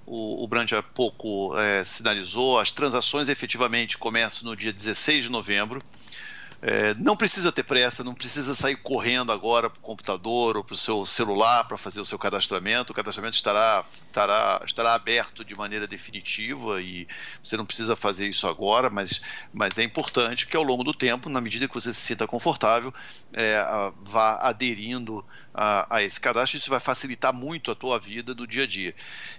O, 0.04 0.42
o 0.42 0.48
Brand 0.48 0.72
há 0.72 0.82
pouco 0.82 1.56
é, 1.56 1.84
sinalizou, 1.84 2.58
as 2.58 2.72
transações 2.72 3.28
efetivamente 3.28 3.96
começam 3.96 4.48
no 4.48 4.56
dia 4.56 4.72
16 4.72 5.26
de 5.26 5.30
novembro. 5.30 5.80
É, 6.62 6.94
não 6.94 7.16
precisa 7.16 7.52
ter 7.52 7.62
pressa, 7.62 8.02
não 8.02 8.14
precisa 8.14 8.54
sair 8.54 8.76
correndo 8.76 9.30
agora 9.30 9.68
para 9.68 9.78
o 9.78 9.82
computador 9.82 10.56
ou 10.56 10.64
para 10.64 10.74
o 10.74 10.76
seu 10.76 11.04
celular 11.04 11.64
para 11.64 11.76
fazer 11.76 12.00
o 12.00 12.04
seu 12.04 12.18
cadastramento. 12.18 12.92
O 12.92 12.96
cadastramento 12.96 13.36
estará, 13.36 13.84
estará, 14.06 14.62
estará 14.64 14.94
aberto 14.94 15.44
de 15.44 15.54
maneira 15.54 15.86
definitiva 15.86 16.80
e 16.80 17.06
você 17.42 17.56
não 17.56 17.66
precisa 17.66 17.94
fazer 17.94 18.26
isso 18.26 18.48
agora, 18.48 18.88
mas, 18.88 19.20
mas 19.52 19.78
é 19.78 19.82
importante 19.82 20.46
que 20.46 20.56
ao 20.56 20.62
longo 20.62 20.82
do 20.82 20.94
tempo, 20.94 21.28
na 21.28 21.40
medida 21.40 21.68
que 21.68 21.74
você 21.74 21.92
se 21.92 22.00
sinta 22.00 22.26
confortável, 22.26 22.92
é, 23.32 23.62
vá 24.02 24.38
aderindo 24.40 25.24
a, 25.56 25.96
a, 25.96 26.02
esse 26.02 26.20
cadastro. 26.20 26.58
Isso 26.58 26.68
vai 26.68 26.78
facilitar 26.78 27.32
muito 27.32 27.70
a 27.70 27.74
tua 27.74 27.98
vida 27.98 28.34
do 28.34 28.46
dia 28.46 28.64
a 28.64 28.66
dia. 28.66 28.94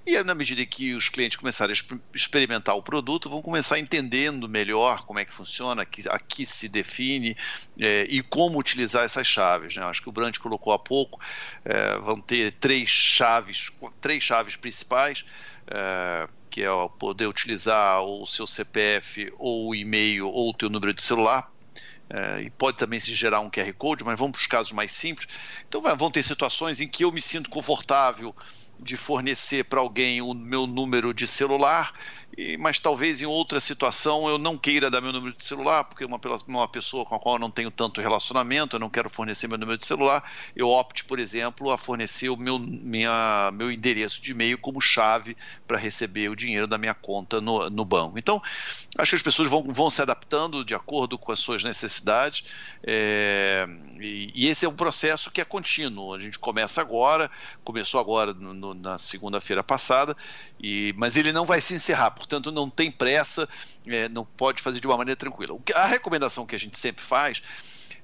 E 0.05 0.21
na 0.23 0.33
medida 0.33 0.65
que 0.65 0.95
os 0.95 1.07
clientes 1.07 1.37
começarem 1.37 1.75
a 1.75 1.97
experimentar 2.15 2.75
o 2.75 2.81
produto, 2.81 3.29
vão 3.29 3.41
começar 3.41 3.77
entendendo 3.77 4.49
melhor 4.49 5.05
como 5.05 5.19
é 5.19 5.25
que 5.25 5.33
funciona, 5.33 5.83
aqui, 5.83 6.03
aqui 6.09 6.45
se 6.45 6.67
define 6.67 7.37
é, 7.79 8.07
e 8.09 8.23
como 8.23 8.59
utilizar 8.59 9.05
essas 9.05 9.27
chaves. 9.27 9.75
Né? 9.75 9.83
Acho 9.83 10.01
que 10.01 10.09
o 10.09 10.11
Brant 10.11 10.39
colocou 10.39 10.73
há 10.73 10.79
pouco, 10.79 11.21
é, 11.63 11.99
vão 11.99 12.19
ter 12.19 12.53
três 12.53 12.89
chaves, 12.89 13.71
três 14.01 14.23
chaves 14.23 14.55
principais. 14.55 15.23
É, 15.69 16.27
que 16.49 16.63
é 16.63 16.69
poder 16.97 17.27
utilizar 17.27 18.01
o 18.01 18.25
seu 18.25 18.47
CPF 18.47 19.31
ou 19.37 19.69
o 19.69 19.75
e-mail 19.75 20.27
ou 20.27 20.49
o 20.49 20.53
teu 20.53 20.69
número 20.69 20.91
de 20.91 21.03
celular 21.03 21.51
é, 22.09 22.41
e 22.41 22.49
pode 22.49 22.77
também 22.77 22.99
se 22.99 23.13
gerar 23.13 23.41
um 23.41 23.49
QR 23.49 23.71
Code, 23.73 24.03
mas 24.03 24.17
vamos 24.17 24.33
para 24.33 24.39
os 24.39 24.47
casos 24.47 24.71
mais 24.71 24.91
simples. 24.91 25.27
Então 25.67 25.81
vão 25.81 26.11
ter 26.11 26.23
situações 26.23 26.79
em 26.79 26.87
que 26.87 27.03
eu 27.03 27.11
me 27.11 27.21
sinto 27.21 27.49
confortável 27.49 28.33
de 28.79 28.95
fornecer 28.95 29.65
para 29.65 29.79
alguém 29.79 30.21
o 30.21 30.33
meu 30.33 30.67
número 30.67 31.13
de 31.13 31.25
celular 31.25 31.93
mas 32.59 32.77
talvez 32.77 33.19
em 33.19 33.25
outra 33.25 33.59
situação 33.59 34.29
eu 34.29 34.37
não 34.37 34.55
queira 34.55 34.91
dar 34.91 35.01
meu 35.01 35.11
número 35.11 35.35
de 35.35 35.43
celular, 35.43 35.83
porque 35.85 36.05
uma, 36.05 36.19
uma 36.47 36.67
pessoa 36.67 37.03
com 37.03 37.15
a 37.15 37.19
qual 37.19 37.35
eu 37.35 37.39
não 37.39 37.49
tenho 37.49 37.71
tanto 37.71 37.99
relacionamento, 37.99 38.75
eu 38.75 38.79
não 38.79 38.91
quero 38.91 39.09
fornecer 39.09 39.47
meu 39.47 39.57
número 39.57 39.77
de 39.77 39.85
celular, 39.85 40.23
eu 40.55 40.69
opte, 40.69 41.03
por 41.03 41.17
exemplo, 41.17 41.71
a 41.71 41.77
fornecer 41.79 42.29
o 42.29 42.37
meu, 42.37 42.59
minha, 42.59 43.49
meu 43.53 43.71
endereço 43.71 44.21
de 44.21 44.31
e-mail 44.31 44.57
como 44.59 44.79
chave 44.79 45.35
para 45.67 45.79
receber 45.79 46.29
o 46.29 46.35
dinheiro 46.35 46.67
da 46.67 46.77
minha 46.77 46.93
conta 46.93 47.41
no, 47.41 47.71
no 47.71 47.83
banco. 47.83 48.19
Então, 48.19 48.39
acho 48.97 49.09
que 49.11 49.15
as 49.15 49.23
pessoas 49.23 49.49
vão, 49.49 49.63
vão 49.63 49.89
se 49.89 50.01
adaptando 50.03 50.63
de 50.63 50.75
acordo 50.75 51.17
com 51.17 51.31
as 51.31 51.39
suas 51.39 51.63
necessidades, 51.63 52.43
é, 52.83 53.65
e, 53.99 54.31
e, 54.35 54.47
esse 54.47 54.65
é 54.65 54.69
um 54.69 54.75
processo 54.75 55.31
que 55.31 55.41
é 55.41 55.45
contínuo. 55.45 56.13
A 56.13 56.19
gente 56.19 56.37
começa 56.37 56.79
agora, 56.79 57.29
começou 57.63 57.99
agora 57.99 58.33
no, 58.33 58.53
no, 58.53 58.73
na 58.75 58.99
segunda-feira 58.99 59.63
passada, 59.63 60.15
e, 60.59 60.93
mas 60.97 61.17
ele 61.17 61.31
não 61.31 61.45
vai 61.45 61.59
se 61.59 61.73
encerrar 61.73 62.11
portanto 62.27 62.51
não 62.51 62.69
tem 62.69 62.91
pressa, 62.91 63.47
é, 63.87 64.09
não 64.09 64.25
pode 64.25 64.61
fazer 64.61 64.81
de 64.81 64.87
uma 64.87 64.97
maneira 64.97 65.17
tranquila. 65.17 65.57
A 65.73 65.85
recomendação 65.85 66.45
que 66.45 66.55
a 66.55 66.59
gente 66.59 66.77
sempre 66.77 67.03
faz, 67.03 67.41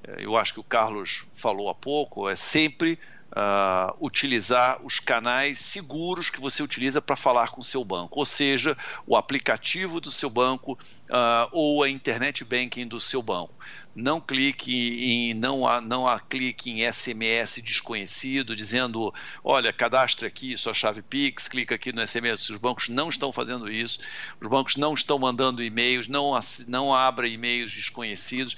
é, 0.03 0.25
eu 0.25 0.37
acho 0.37 0.53
que 0.53 0.59
o 0.61 0.63
Carlos 0.63 1.25
falou 1.33 1.69
há 1.69 1.75
pouco, 1.75 2.29
é 2.29 2.35
sempre 2.35 2.97
Uh, 3.35 3.97
utilizar 3.99 4.79
os 4.85 4.99
canais 4.99 5.57
seguros 5.57 6.29
que 6.29 6.39
você 6.39 6.61
utiliza 6.61 7.01
para 7.01 7.15
falar 7.15 7.49
com 7.49 7.61
o 7.61 7.65
seu 7.65 7.83
banco, 7.83 8.19
ou 8.19 8.27
seja, 8.27 8.77
o 9.07 9.17
aplicativo 9.17 9.99
do 9.99 10.11
seu 10.11 10.29
banco 10.29 10.73
uh, 10.73 11.49
ou 11.51 11.81
a 11.81 11.89
internet 11.89 12.45
banking 12.45 12.87
do 12.87 13.01
seu 13.01 13.23
banco. 13.23 13.51
Não 13.95 14.19
clique 14.19 14.71
em 14.71 15.33
não 15.33 15.81
não 15.81 16.07
há 16.07 16.19
clique 16.19 16.71
em 16.71 16.91
SMS 16.91 17.61
desconhecido 17.61 18.55
dizendo, 18.55 19.13
olha, 19.43 19.71
cadastre 19.71 20.25
aqui 20.25 20.57
sua 20.57 20.73
chave 20.73 21.01
Pix, 21.01 21.47
clica 21.47 21.75
aqui 21.75 21.93
no 21.93 22.05
SMS. 22.05 22.49
Os 22.49 22.57
bancos 22.57 22.89
não 22.89 23.09
estão 23.09 23.31
fazendo 23.31 23.71
isso. 23.71 23.99
Os 24.41 24.49
bancos 24.49 24.75
não 24.75 24.93
estão 24.93 25.19
mandando 25.19 25.63
e-mails, 25.63 26.07
não 26.07 26.31
não 26.67 26.93
abra 26.93 27.27
e-mails 27.27 27.71
desconhecidos 27.71 28.55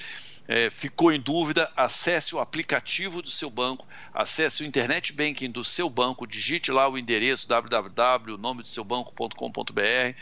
é, 0.48 0.69
ficou 0.69 1.12
em 1.12 1.19
dúvida, 1.19 1.69
acesse 1.76 2.36
o 2.36 2.39
aplicativo 2.39 3.21
do 3.21 3.32
seu 3.32 3.50
banco, 3.50 3.88
acesse 4.13 4.63
o 4.63 4.65
internet 4.65 5.12
banking 5.12 5.50
do 5.50 5.63
seu 5.63 5.89
banco, 5.89 6.28
digite 6.28 6.71
lá 6.71 6.88
o 6.88 6.98
endereço 6.98 7.48
www, 7.48 8.38
nome 8.38 8.62
do 8.62 8.67
seu 8.67 8.84
banco.com.br 8.84 10.15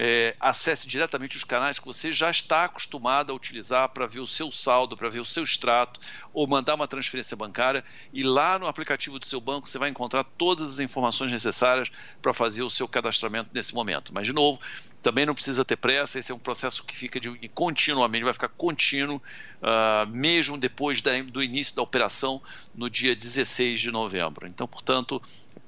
é, 0.00 0.36
acesse 0.38 0.86
diretamente 0.86 1.36
os 1.36 1.42
canais 1.42 1.80
que 1.80 1.84
você 1.84 2.12
já 2.12 2.30
está 2.30 2.64
acostumado 2.64 3.32
a 3.32 3.34
utilizar 3.34 3.88
para 3.88 4.06
ver 4.06 4.20
o 4.20 4.28
seu 4.28 4.52
saldo, 4.52 4.96
para 4.96 5.08
ver 5.08 5.18
o 5.18 5.24
seu 5.24 5.42
extrato, 5.42 5.98
ou 6.32 6.46
mandar 6.46 6.76
uma 6.76 6.86
transferência 6.86 7.36
bancária. 7.36 7.84
E 8.12 8.22
lá 8.22 8.60
no 8.60 8.68
aplicativo 8.68 9.18
do 9.18 9.26
seu 9.26 9.40
banco 9.40 9.68
você 9.68 9.76
vai 9.76 9.90
encontrar 9.90 10.22
todas 10.22 10.74
as 10.74 10.78
informações 10.78 11.32
necessárias 11.32 11.90
para 12.22 12.32
fazer 12.32 12.62
o 12.62 12.70
seu 12.70 12.86
cadastramento 12.86 13.50
nesse 13.52 13.74
momento. 13.74 14.14
Mas, 14.14 14.24
de 14.24 14.32
novo, 14.32 14.60
também 15.02 15.26
não 15.26 15.34
precisa 15.34 15.64
ter 15.64 15.76
pressa, 15.76 16.18
esse 16.18 16.30
é 16.30 16.34
um 16.34 16.38
processo 16.38 16.84
que 16.84 16.94
fica 16.94 17.18
de, 17.18 17.48
continuamente, 17.48 18.24
vai 18.24 18.32
ficar 18.32 18.48
contínuo, 18.48 19.16
uh, 19.16 20.06
mesmo 20.10 20.56
depois 20.56 21.02
da, 21.02 21.10
do 21.22 21.42
início 21.42 21.74
da 21.74 21.82
operação 21.82 22.40
no 22.72 22.88
dia 22.88 23.16
16 23.16 23.80
de 23.80 23.90
novembro. 23.90 24.46
Então, 24.46 24.68
portanto, 24.68 25.20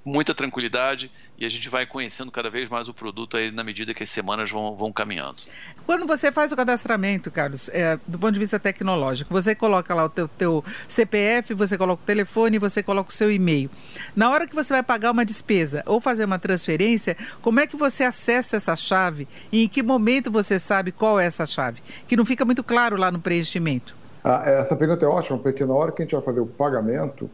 muita 0.04 0.34
tranquilidade 0.34 1.10
e 1.38 1.44
a 1.44 1.48
gente 1.48 1.68
vai 1.68 1.86
conhecendo 1.86 2.30
cada 2.30 2.50
vez 2.50 2.68
mais 2.68 2.88
o 2.88 2.94
produto 2.94 3.36
aí 3.36 3.50
na 3.50 3.64
medida 3.64 3.94
que 3.94 4.02
as 4.02 4.10
semanas 4.10 4.50
vão, 4.50 4.74
vão 4.76 4.92
caminhando. 4.92 5.42
Quando 5.86 6.06
você 6.06 6.30
faz 6.30 6.52
o 6.52 6.56
cadastramento, 6.56 7.30
Carlos, 7.30 7.68
é, 7.70 7.98
do 8.06 8.18
ponto 8.18 8.32
de 8.32 8.38
vista 8.38 8.58
tecnológico, 8.58 9.32
você 9.32 9.54
coloca 9.54 9.94
lá 9.94 10.04
o 10.04 10.08
teu, 10.08 10.28
teu 10.28 10.64
CPF, 10.86 11.54
você 11.54 11.76
coloca 11.76 12.02
o 12.02 12.06
telefone, 12.06 12.58
você 12.58 12.82
coloca 12.82 13.10
o 13.10 13.12
seu 13.12 13.30
e-mail. 13.30 13.70
Na 14.14 14.30
hora 14.30 14.46
que 14.46 14.54
você 14.54 14.72
vai 14.72 14.82
pagar 14.82 15.10
uma 15.10 15.24
despesa 15.24 15.82
ou 15.86 16.00
fazer 16.00 16.24
uma 16.24 16.38
transferência, 16.38 17.16
como 17.42 17.60
é 17.60 17.66
que 17.66 17.76
você 17.76 18.04
acessa 18.04 18.56
essa 18.56 18.76
chave 18.76 19.26
e 19.50 19.64
em 19.64 19.68
que 19.68 19.82
momento 19.82 20.30
você 20.30 20.58
sabe 20.58 20.92
qual 20.92 21.18
é 21.18 21.26
essa 21.26 21.46
chave? 21.46 21.82
Que 22.06 22.16
não 22.16 22.24
fica 22.24 22.44
muito 22.44 22.62
claro 22.62 22.96
lá 22.96 23.10
no 23.10 23.20
preenchimento. 23.20 23.96
Ah, 24.22 24.42
essa 24.44 24.76
pergunta 24.76 25.04
é 25.04 25.08
ótima, 25.08 25.38
porque 25.38 25.64
na 25.64 25.74
hora 25.74 25.92
que 25.92 26.02
a 26.02 26.04
gente 26.04 26.12
vai 26.12 26.22
fazer 26.22 26.40
o 26.40 26.46
pagamento, 26.46 27.30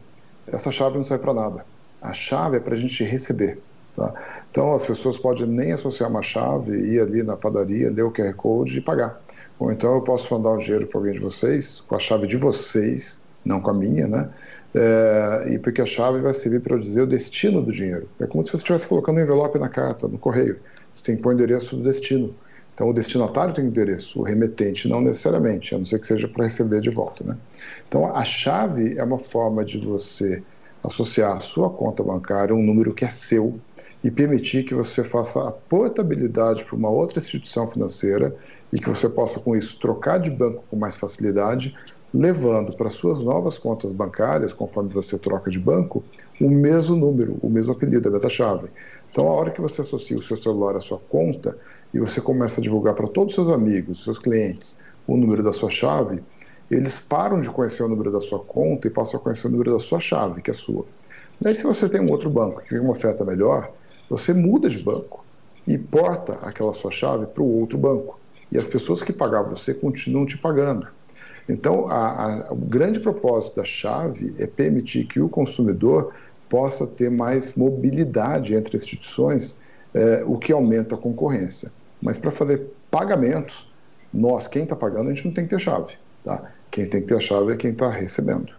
essa 0.47 0.71
chave 0.71 0.97
não 0.97 1.03
sai 1.03 1.17
para 1.17 1.33
nada. 1.33 1.65
A 2.07 2.13
chave 2.13 2.57
é 2.57 2.59
para 2.59 2.73
a 2.73 2.77
gente 2.77 3.03
receber. 3.03 3.59
Tá? 3.95 4.13
Então 4.49 4.73
as 4.73 4.85
pessoas 4.85 5.17
podem 5.17 5.45
nem 5.45 5.73
associar 5.73 6.09
uma 6.09 6.21
chave, 6.21 6.71
ir 6.71 7.01
ali 7.01 7.23
na 7.23 7.35
padaria, 7.35 7.89
ler 7.89 8.03
o 8.03 8.11
QR 8.11 8.33
Code 8.33 8.77
e 8.77 8.81
pagar. 8.81 9.21
Ou 9.59 9.71
então 9.71 9.95
eu 9.95 10.01
posso 10.01 10.33
mandar 10.33 10.51
um 10.51 10.57
dinheiro 10.57 10.87
para 10.87 10.99
alguém 10.99 11.13
de 11.13 11.19
vocês, 11.19 11.81
com 11.81 11.95
a 11.95 11.99
chave 11.99 12.27
de 12.27 12.37
vocês, 12.37 13.19
não 13.43 13.59
com 13.59 13.71
a 13.71 13.73
minha, 13.73 14.07
né? 14.07 14.29
É, 14.75 15.53
e 15.53 15.59
porque 15.59 15.81
a 15.81 15.85
chave 15.85 16.19
vai 16.19 16.33
servir 16.33 16.61
para 16.61 16.75
eu 16.75 16.79
dizer 16.79 17.01
o 17.01 17.07
destino 17.07 17.61
do 17.61 17.71
dinheiro. 17.71 18.07
É 18.19 18.27
como 18.27 18.43
se 18.43 18.51
você 18.51 18.57
estivesse 18.57 18.85
colocando 18.85 19.17
um 19.17 19.21
envelope 19.21 19.57
na 19.57 19.69
carta, 19.69 20.07
no 20.07 20.17
correio. 20.17 20.59
Você 20.93 21.03
tem 21.03 21.15
que 21.15 21.21
pôr 21.21 21.29
o 21.29 21.33
endereço 21.33 21.75
do 21.75 21.83
destino. 21.83 22.33
Então 22.75 22.89
o 22.89 22.93
destinatário 22.93 23.55
tem 23.55 23.65
endereço, 23.65 24.19
o 24.19 24.23
remetente 24.23 24.87
não 24.87 25.01
necessariamente, 25.01 25.73
a 25.73 25.79
não 25.79 25.85
ser 25.85 25.97
que 25.97 26.05
seja 26.05 26.27
para 26.27 26.43
receber 26.43 26.79
de 26.79 26.91
volta, 26.91 27.23
né? 27.23 27.35
Então 27.87 28.15
a 28.15 28.23
chave 28.23 28.95
é 28.99 29.03
uma 29.03 29.17
forma 29.17 29.65
de 29.65 29.79
você 29.79 30.43
associar 30.87 31.39
sua 31.41 31.69
conta 31.69 32.01
bancária 32.01 32.55
um 32.55 32.63
número 32.63 32.93
que 32.93 33.05
é 33.05 33.09
seu 33.09 33.59
e 34.03 34.09
permitir 34.09 34.63
que 34.63 34.73
você 34.73 35.03
faça 35.03 35.47
a 35.47 35.51
portabilidade 35.51 36.63
para 36.63 36.75
uma 36.75 36.89
outra 36.89 37.19
instituição 37.19 37.67
financeira 37.67 38.35
e 38.71 38.79
que 38.79 38.89
você 38.89 39.09
possa, 39.09 39.39
com 39.39 39.55
isso, 39.55 39.79
trocar 39.79 40.17
de 40.17 40.31
banco 40.31 40.63
com 40.69 40.77
mais 40.77 40.97
facilidade, 40.97 41.75
levando 42.13 42.75
para 42.75 42.89
suas 42.89 43.21
novas 43.21 43.57
contas 43.57 43.91
bancárias, 43.91 44.53
conforme 44.53 44.93
você 44.93 45.17
troca 45.17 45.51
de 45.51 45.59
banco, 45.59 46.03
o 46.39 46.49
mesmo 46.49 46.95
número, 46.95 47.37
o 47.41 47.49
mesmo 47.49 47.73
apelido, 47.73 48.07
a 48.07 48.11
mesma 48.11 48.29
chave. 48.29 48.69
Então, 49.11 49.27
a 49.27 49.31
hora 49.31 49.51
que 49.51 49.61
você 49.61 49.81
associa 49.81 50.17
o 50.17 50.21
seu 50.21 50.37
celular 50.37 50.75
à 50.75 50.79
sua 50.79 50.99
conta 51.09 51.57
e 51.93 51.99
você 51.99 52.21
começa 52.21 52.61
a 52.61 52.63
divulgar 52.63 52.93
para 52.93 53.07
todos 53.07 53.31
os 53.31 53.35
seus 53.35 53.49
amigos, 53.49 54.03
seus 54.03 54.19
clientes, 54.19 54.77
o 55.05 55.17
número 55.17 55.43
da 55.43 55.51
sua 55.51 55.69
chave, 55.69 56.21
eles 56.69 56.99
param 56.99 57.39
de 57.39 57.49
conhecer 57.49 57.83
o 57.83 57.87
número 57.87 58.11
da 58.11 58.19
sua 58.19 58.39
conta 58.39 58.87
e 58.87 58.91
passam 58.91 59.19
a 59.19 59.23
conhecer 59.23 59.47
o 59.47 59.49
número 59.49 59.71
da 59.71 59.79
sua 59.79 59.99
chave, 59.99 60.41
que 60.41 60.51
é 60.51 60.53
sua. 60.53 60.85
Daí, 61.39 61.55
se 61.55 61.63
você 61.63 61.87
tem 61.87 62.01
um 62.01 62.09
outro 62.09 62.29
banco 62.29 62.61
que 62.61 62.69
tem 62.69 62.79
uma 62.79 62.91
oferta 62.91 63.23
melhor, 63.23 63.71
você 64.09 64.33
muda 64.33 64.69
de 64.69 64.79
banco 64.79 65.23
e 65.65 65.77
porta 65.77 66.33
aquela 66.41 66.73
sua 66.73 66.91
chave 66.91 67.25
para 67.27 67.43
o 67.43 67.59
outro 67.59 67.77
banco. 67.77 68.19
E 68.51 68.57
as 68.57 68.67
pessoas 68.67 69.03
que 69.03 69.13
pagavam 69.13 69.55
você 69.55 69.73
continuam 69.73 70.25
te 70.25 70.37
pagando. 70.37 70.87
Então, 71.49 71.87
a, 71.87 72.47
a, 72.47 72.53
o 72.53 72.55
grande 72.55 72.99
propósito 72.99 73.55
da 73.55 73.63
chave 73.63 74.33
é 74.37 74.47
permitir 74.47 75.05
que 75.05 75.19
o 75.19 75.29
consumidor 75.29 76.13
possa 76.49 76.87
ter 76.87 77.09
mais 77.09 77.53
mobilidade 77.55 78.53
entre 78.53 78.77
instituições, 78.77 79.57
é, 79.93 80.23
o 80.25 80.37
que 80.37 80.51
aumenta 80.51 80.95
a 80.95 80.97
concorrência. 80.97 81.71
Mas 82.01 82.17
para 82.17 82.31
fazer 82.31 82.69
pagamentos, 82.89 83.71
nós, 84.13 84.47
quem 84.47 84.63
está 84.63 84.75
pagando, 84.75 85.09
a 85.09 85.13
gente 85.13 85.25
não 85.25 85.33
tem 85.33 85.43
que 85.43 85.49
ter 85.49 85.59
chave. 85.59 85.93
Tá? 86.23 86.51
Quem 86.77 86.85
tem 86.85 87.01
que 87.01 87.07
ter 87.07 87.15
a 87.15 87.19
chave 87.19 87.53
é 87.53 87.55
quem 87.57 87.71
está 87.71 87.89
recebendo. 87.89 88.53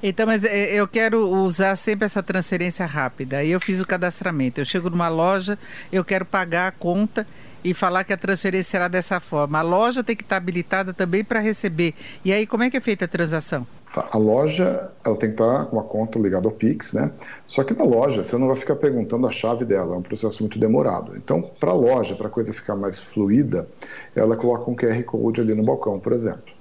Então, 0.00 0.24
mas 0.24 0.44
é, 0.44 0.72
eu 0.72 0.86
quero 0.86 1.28
usar 1.28 1.74
sempre 1.74 2.04
essa 2.06 2.22
transferência 2.22 2.86
rápida. 2.86 3.38
Aí 3.38 3.50
eu 3.50 3.58
fiz 3.58 3.80
o 3.80 3.84
cadastramento. 3.86 4.60
Eu 4.60 4.64
chego 4.64 4.88
numa 4.88 5.08
loja, 5.08 5.58
eu 5.92 6.04
quero 6.04 6.24
pagar 6.24 6.68
a 6.68 6.70
conta 6.70 7.26
e 7.64 7.74
falar 7.74 8.04
que 8.04 8.12
a 8.12 8.16
transferência 8.16 8.70
será 8.70 8.86
dessa 8.86 9.18
forma. 9.18 9.58
A 9.58 9.62
loja 9.62 10.04
tem 10.04 10.14
que 10.14 10.22
estar 10.22 10.36
habilitada 10.36 10.94
também 10.94 11.24
para 11.24 11.40
receber. 11.40 11.92
E 12.24 12.32
aí, 12.32 12.46
como 12.46 12.62
é 12.62 12.70
que 12.70 12.76
é 12.76 12.80
feita 12.80 13.06
a 13.06 13.08
transação? 13.08 13.66
Tá, 13.92 14.08
a 14.12 14.16
loja 14.16 14.88
ela 15.04 15.16
tem 15.16 15.30
que 15.30 15.34
estar 15.34 15.64
com 15.64 15.76
uma 15.76 15.82
conta 15.82 16.20
ligada 16.20 16.46
ao 16.46 16.52
Pix, 16.52 16.92
né? 16.92 17.10
Só 17.48 17.64
que 17.64 17.74
na 17.74 17.82
loja 17.82 18.22
você 18.22 18.38
não 18.38 18.46
vai 18.46 18.54
ficar 18.54 18.76
perguntando 18.76 19.26
a 19.26 19.32
chave 19.32 19.64
dela, 19.64 19.96
é 19.96 19.98
um 19.98 20.02
processo 20.02 20.40
muito 20.40 20.56
demorado. 20.56 21.16
Então, 21.16 21.42
para 21.58 21.72
a 21.72 21.74
loja, 21.74 22.14
para 22.14 22.28
a 22.28 22.30
coisa 22.30 22.52
ficar 22.52 22.76
mais 22.76 23.00
fluida, 23.00 23.68
ela 24.14 24.36
coloca 24.36 24.70
um 24.70 24.76
QR 24.76 25.02
Code 25.02 25.40
ali 25.40 25.52
no 25.52 25.64
balcão, 25.64 25.98
por 25.98 26.12
exemplo. 26.12 26.59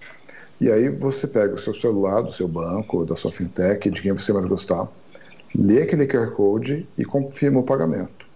E 0.62 0.70
aí 0.70 0.90
você 0.90 1.26
pega 1.26 1.54
o 1.54 1.58
seu 1.58 1.74
celular, 1.74 2.22
do 2.22 2.32
seu 2.32 2.48
banco, 2.48 3.06
da 3.06 3.16
sua 3.16 3.32
fintech, 3.32 3.90
de 3.90 4.02
quem 4.02 4.12
você 4.12 4.34
mais 4.34 4.46
gostar, 4.46 4.88
lê 5.56 5.84
aquele 5.84 6.06
QR 6.06 6.32
Code 6.32 6.88
e 6.98 7.06
confirma 7.06 7.62
o 7.62 7.64
pagamento. 7.64 8.28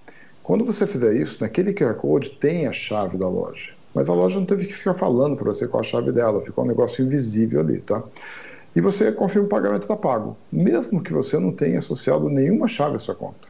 Quando 0.41 0.65
você 0.65 0.87
fizer 0.87 1.15
isso, 1.15 1.37
naquele 1.41 1.73
QR 1.73 1.95
Code 1.95 2.31
tem 2.31 2.65
a 2.65 2.71
chave 2.71 3.17
da 3.17 3.27
loja. 3.27 3.73
Mas 3.93 4.09
a 4.09 4.13
loja 4.13 4.39
não 4.39 4.45
teve 4.45 4.65
que 4.65 4.73
ficar 4.73 4.93
falando 4.93 5.35
para 5.35 5.45
você 5.45 5.67
qual 5.67 5.81
a 5.81 5.83
chave 5.83 6.11
dela, 6.11 6.41
ficou 6.41 6.63
um 6.63 6.67
negócio 6.67 7.05
invisível 7.05 7.59
ali, 7.59 7.79
tá? 7.79 8.01
E 8.75 8.81
você 8.81 9.11
confirma 9.11 9.45
o 9.45 9.49
pagamento 9.49 9.83
está 9.83 9.95
pago, 9.95 10.35
mesmo 10.51 11.03
que 11.03 11.13
você 11.13 11.37
não 11.37 11.51
tenha 11.51 11.77
associado 11.77 12.27
nenhuma 12.29 12.67
chave 12.67 12.95
à 12.95 12.99
sua 12.99 13.13
conta. 13.13 13.47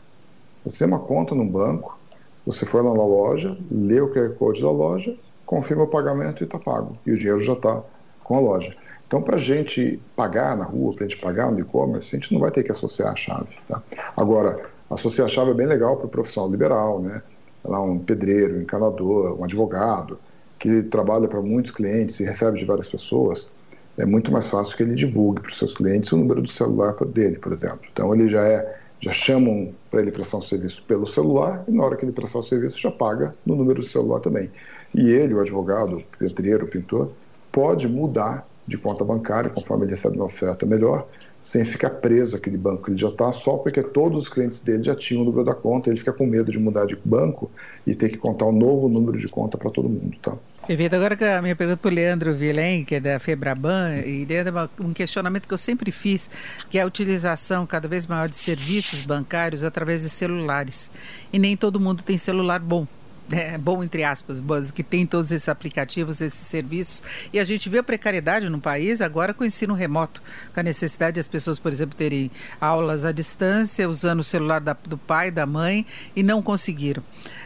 Você 0.66 0.80
tem 0.80 0.88
uma 0.88 1.00
conta 1.00 1.34
no 1.34 1.46
banco, 1.46 1.98
você 2.46 2.66
foi 2.66 2.82
lá 2.82 2.94
na 2.94 3.04
loja, 3.04 3.58
lê 3.72 4.02
o 4.02 4.12
QR 4.12 4.34
Code 4.36 4.62
da 4.62 4.72
loja, 4.72 5.16
confirma 5.46 5.84
o 5.84 5.88
pagamento 5.88 6.44
e 6.44 6.46
está 6.46 6.60
pago. 6.60 6.98
E 7.06 7.12
o 7.12 7.18
dinheiro 7.18 7.40
já 7.40 7.54
está 7.54 7.82
com 8.24 8.36
a 8.36 8.40
loja. 8.40 8.76
Então, 9.08 9.22
para 9.22 9.36
a 9.36 9.40
gente 9.40 10.00
pagar 10.16 10.58
na 10.58 10.64
rua, 10.64 10.94
para 10.96 11.06
a 11.06 11.08
gente 11.08 11.22
pagar 11.22 11.52
no 11.52 11.60
e-commerce, 11.60 12.16
a 12.16 12.20
gente 12.20 12.34
não 12.34 12.40
vai 12.40 12.50
ter 12.50 12.64
que 12.64 12.72
associar 12.72 13.12
a 13.12 13.16
chave. 13.16 13.56
Tá? 13.68 13.82
Agora, 14.18 14.60
associar 14.90 15.26
a 15.26 15.30
chave 15.30 15.52
é 15.52 15.54
bem 15.54 15.68
legal 15.68 15.98
para 15.98 16.08
o 16.08 16.10
profissional 16.10 16.50
liberal, 16.50 17.00
né? 17.00 17.22
Lá 17.64 17.82
um 17.82 18.00
pedreiro, 18.00 18.58
um 18.58 18.62
encanador, 18.62 19.40
um 19.40 19.44
advogado, 19.44 20.20
que 20.58 20.84
trabalha 20.84 21.28
para 21.28 21.42
muitos 21.42 21.72
clientes 21.72 22.20
e 22.20 22.24
recebe 22.24 22.58
de 22.58 22.66
várias 22.66 22.88
pessoas, 22.88 23.52
é 23.98 24.06
muito 24.06 24.32
mais 24.32 24.50
fácil 24.50 24.76
que 24.76 24.84
ele 24.84 24.96
divulgue 24.96 25.42
para 25.42 25.52
os 25.52 25.58
seus 25.58 25.76
clientes 25.76 26.12
o 26.12 26.18
número 26.18 26.42
do 26.42 26.50
celular 26.50 26.94
dele, 27.06 27.38
por 27.38 27.52
exemplo. 27.52 27.82
Então, 27.92 28.14
ele 28.14 28.28
já 28.28 28.44
é 28.46 28.80
já 29.04 29.12
chamam 29.12 29.74
para 29.92 30.02
ele 30.02 30.12
prestar 30.12 30.38
um 30.38 30.42
serviço 30.42 30.82
pelo 30.88 31.06
celular 31.06 31.62
e 31.68 31.72
na 31.74 31.84
hora 31.84 31.98
que 31.98 32.06
ele 32.06 32.14
prestar 32.14 32.40
o 32.40 32.44
serviço 32.44 32.80
já 32.80 32.90
paga 32.90 33.36
no 33.46 33.54
número 33.54 33.82
do 33.82 33.86
celular 33.86 34.22
também. 34.22 34.50
E 34.96 35.12
ele, 35.12 35.34
o 35.34 35.42
advogado, 35.42 35.98
o 35.98 36.04
pedreiro, 36.18 36.64
o 36.64 36.68
pintor, 36.70 37.12
pode 37.54 37.88
mudar 37.88 38.46
de 38.68 38.78
conta 38.78 39.06
bancária 39.06 39.50
conforme 39.50 39.86
ele 39.86 39.92
recebe 39.92 40.18
uma 40.18 40.26
oferta 40.26 40.66
melhor, 40.66 41.08
sem 41.42 41.63
ficar 41.63 41.89
preso 41.89 42.36
àquele 42.38 42.58
banco 42.58 42.84
que 42.84 42.92
ele 42.92 42.98
já 42.98 43.10
está, 43.10 43.32
só 43.32 43.58
porque 43.58 43.84
todos 43.84 44.24
os 44.24 44.30
clientes 44.30 44.62
dele 44.62 44.84
já 44.84 44.96
tinham 44.96 45.22
o 45.22 45.26
número 45.26 45.44
da 45.44 45.54
conta, 45.54 45.89
ele 45.89 46.00
fica 46.00 46.13
com 46.13 46.26
medo 46.26 46.50
de 46.50 46.58
mudar 46.58 46.86
de 46.86 46.98
banco 47.04 47.52
e 47.86 47.94
ter 47.94 48.10
que 48.10 48.18
contar 48.18 48.46
um 48.46 48.52
novo 48.54 48.88
número 48.88 49.20
de 49.20 49.28
conta 49.28 49.58
para 49.58 49.70
todo 49.70 49.89
mundo, 49.89 50.18
tá? 50.22 50.36
Perfeito. 50.66 50.96
Agora 50.96 51.38
a 51.38 51.42
minha 51.42 51.58
pergunta 51.58 51.78
para 51.82 51.92
o 51.92 51.94
Leandro 51.94 52.34
Vilém, 52.34 52.86
que 52.86 52.96
é 52.96 53.00
da 53.02 53.20
Febraban, 53.20 53.98
e 53.98 54.24
Leandro, 54.24 54.70
um 54.80 54.94
questionamento 54.94 55.46
que 55.46 55.54
eu 55.54 55.58
sempre 55.58 55.92
fiz, 55.92 56.30
que 56.72 56.78
é 56.78 56.82
a 56.82 56.86
utilização 56.86 57.66
cada 57.66 57.86
vez 57.86 58.08
maior 58.08 58.30
de 58.30 58.36
serviços 58.38 59.06
bancários 59.06 59.66
através 59.66 60.04
de 60.04 60.10
celulares. 60.10 60.89
E 61.34 61.38
nem 61.38 61.58
todo 61.58 61.82
mundo 61.82 62.02
tem 62.02 62.18
celular 62.18 62.62
bom 62.62 62.88
é, 63.32 63.58
bom 63.58 63.84
entre 63.84 64.04
aspas, 64.04 64.42
que 64.72 64.84
tem 64.84 65.06
todos 65.06 65.32
esses 65.32 65.50
aplicativos, 65.50 66.22
esses 66.22 66.40
serviços. 66.40 67.04
E 67.32 67.40
a 67.40 67.44
gente 67.44 67.70
vê 67.70 67.80
a 67.80 67.84
precariedade 67.84 68.50
no 68.50 68.60
país 68.60 69.02
agora 69.02 69.34
com 69.34 69.44
o 69.44 69.48
ensino 69.48 69.74
remoto, 69.74 70.22
com 70.54 70.60
a 70.60 70.64
necessidade 70.64 71.16
das 71.16 71.28
pessoas, 71.28 71.60
por 71.60 71.72
exemplo, 71.72 71.96
terem 71.96 72.30
aulas 72.60 73.06
à 73.06 73.12
distância, 73.12 73.90
usando 73.90 74.20
o 74.20 74.24
celular 74.24 74.60
da, 74.60 74.76
do 74.88 74.98
pai, 74.98 75.32
da 75.32 75.46
mãe, 75.46 75.86
e 76.16 76.24
não 76.24 76.42
conseguiram. 76.42 77.04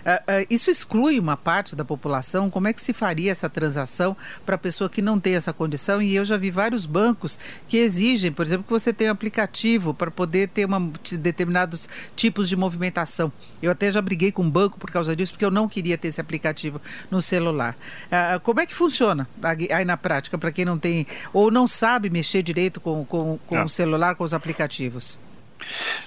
Uh, 0.07 0.41
uh, 0.41 0.47
isso 0.49 0.71
exclui 0.71 1.19
uma 1.19 1.35
parte 1.35 1.75
da 1.75 1.83
população? 1.83 2.49
Como 2.49 2.67
é 2.67 2.73
que 2.73 2.81
se 2.81 2.93
faria 2.93 3.29
essa 3.29 3.49
transação 3.49 4.15
para 4.45 4.55
a 4.55 4.57
pessoa 4.57 4.89
que 4.89 5.01
não 5.01 5.19
tem 5.19 5.35
essa 5.35 5.51
condição? 5.51 6.01
E 6.01 6.15
eu 6.15 6.23
já 6.23 6.37
vi 6.37 6.49
vários 6.49 6.85
bancos 6.85 7.37
que 7.67 7.77
exigem, 7.77 8.31
por 8.31 8.45
exemplo, 8.45 8.63
que 8.63 8.71
você 8.71 8.93
tenha 8.93 9.11
um 9.11 9.13
aplicativo 9.13 9.93
para 9.93 10.09
poder 10.09 10.47
ter 10.47 10.65
uma, 10.65 10.91
determinados 11.11 11.89
tipos 12.15 12.47
de 12.47 12.55
movimentação. 12.55 13.31
Eu 13.61 13.69
até 13.69 13.91
já 13.91 14.01
briguei 14.01 14.31
com 14.31 14.43
o 14.43 14.49
banco 14.49 14.79
por 14.79 14.89
causa 14.89 15.13
disso, 15.13 15.33
porque 15.33 15.43
eu 15.43 15.51
não 15.51 15.66
queria 15.67 15.97
ter 15.97 16.09
esse 16.09 16.21
aplicativo 16.21 16.81
no 17.09 17.21
celular. 17.21 17.75
Uh, 18.05 18.39
como 18.41 18.59
é 18.59 18.65
que 18.65 18.75
funciona 18.75 19.27
aí 19.43 19.85
na 19.85 19.97
prática, 19.97 20.37
para 20.37 20.51
quem 20.51 20.65
não 20.65 20.77
tem 20.77 21.07
ou 21.33 21.51
não 21.51 21.67
sabe 21.67 22.09
mexer 22.09 22.41
direito 22.41 22.79
com, 22.79 23.05
com, 23.05 23.37
com 23.45 23.63
o 23.63 23.69
celular, 23.69 24.15
com 24.15 24.23
os 24.23 24.33
aplicativos? 24.33 25.17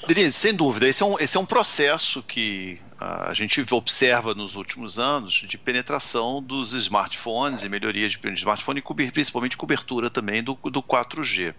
Denise, 0.07 0.33
sem 0.33 0.55
dúvida, 0.55 0.89
esse 0.89 1.03
é 1.03 1.07
um, 1.07 1.19
esse 1.19 1.37
é 1.37 1.41
um 1.41 1.45
processo 1.45 2.23
que 2.23 2.81
a 2.99 3.33
gente 3.33 3.65
observa 3.73 4.35
nos 4.35 4.57
últimos 4.57 4.99
anos 4.99 5.33
de 5.33 5.57
penetração 5.57 6.43
dos 6.43 6.73
smartphones 6.73 7.63
e 7.63 7.69
melhorias 7.69 8.13
de 8.13 8.35
smartphone 8.35 8.83
e 8.99 9.11
principalmente 9.11 9.57
cobertura 9.57 10.11
também 10.11 10.43
do, 10.43 10.55
do 10.55 10.83
4G. 10.83 11.55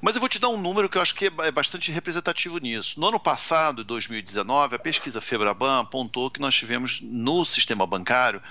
Mas 0.00 0.14
eu 0.14 0.20
vou 0.20 0.28
te 0.28 0.38
dar 0.38 0.48
um 0.48 0.60
número 0.60 0.88
que 0.88 0.98
eu 0.98 1.02
acho 1.02 1.14
que 1.14 1.26
é 1.26 1.50
bastante 1.50 1.90
representativo 1.90 2.58
nisso. 2.58 3.00
No 3.00 3.08
ano 3.08 3.20
passado, 3.20 3.84
2019, 3.84 4.76
a 4.76 4.78
pesquisa 4.78 5.20
Febraban 5.20 5.80
apontou 5.80 6.30
que 6.30 6.40
nós 6.40 6.54
tivemos 6.54 7.00
no 7.00 7.44
sistema 7.44 7.86
bancário 7.86 8.42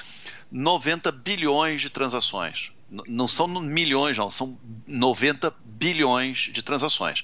90 0.52 1.12
bilhões 1.12 1.82
de 1.82 1.90
transações. 1.90 2.72
Não 3.08 3.28
são 3.28 3.48
milhões, 3.48 4.18
não, 4.18 4.30
são 4.30 4.60
90 4.88 5.54
bilhões 5.66 6.50
de 6.52 6.62
transações. 6.62 7.24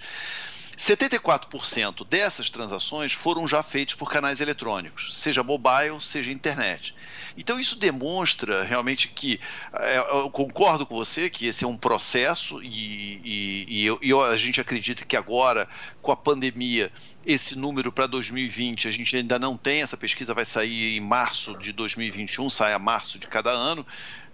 74% 0.77 2.07
dessas 2.07 2.49
transações 2.49 3.13
foram 3.13 3.47
já 3.47 3.61
feitas 3.61 3.93
por 3.93 4.09
canais 4.09 4.41
eletrônicos, 4.41 5.15
seja 5.15 5.43
mobile, 5.43 6.01
seja 6.01 6.31
internet. 6.31 6.95
Então 7.37 7.59
isso 7.59 7.77
demonstra 7.77 8.63
realmente 8.63 9.07
que 9.07 9.39
é, 9.73 9.97
eu 9.97 10.29
concordo 10.29 10.85
com 10.85 10.95
você 10.95 11.29
que 11.29 11.45
esse 11.45 11.63
é 11.63 11.67
um 11.67 11.77
processo 11.77 12.61
e, 12.63 13.21
e, 13.23 13.65
e, 13.67 13.85
eu, 13.85 13.99
e 14.01 14.13
a 14.13 14.37
gente 14.37 14.59
acredita 14.59 15.05
que 15.05 15.15
agora 15.15 15.67
com 16.01 16.11
a 16.11 16.17
pandemia 16.17 16.91
esse 17.25 17.55
número 17.55 17.91
para 17.91 18.07
2020 18.07 18.87
a 18.87 18.91
gente 18.91 19.15
ainda 19.15 19.37
não 19.37 19.55
tem 19.55 19.81
essa 19.81 19.95
pesquisa 19.95 20.33
vai 20.33 20.45
sair 20.45 20.97
em 20.97 20.99
março 20.99 21.57
de 21.57 21.71
2021 21.71 22.49
sai 22.49 22.73
a 22.73 22.79
março 22.79 23.19
de 23.19 23.27
cada 23.27 23.51
ano 23.51 23.85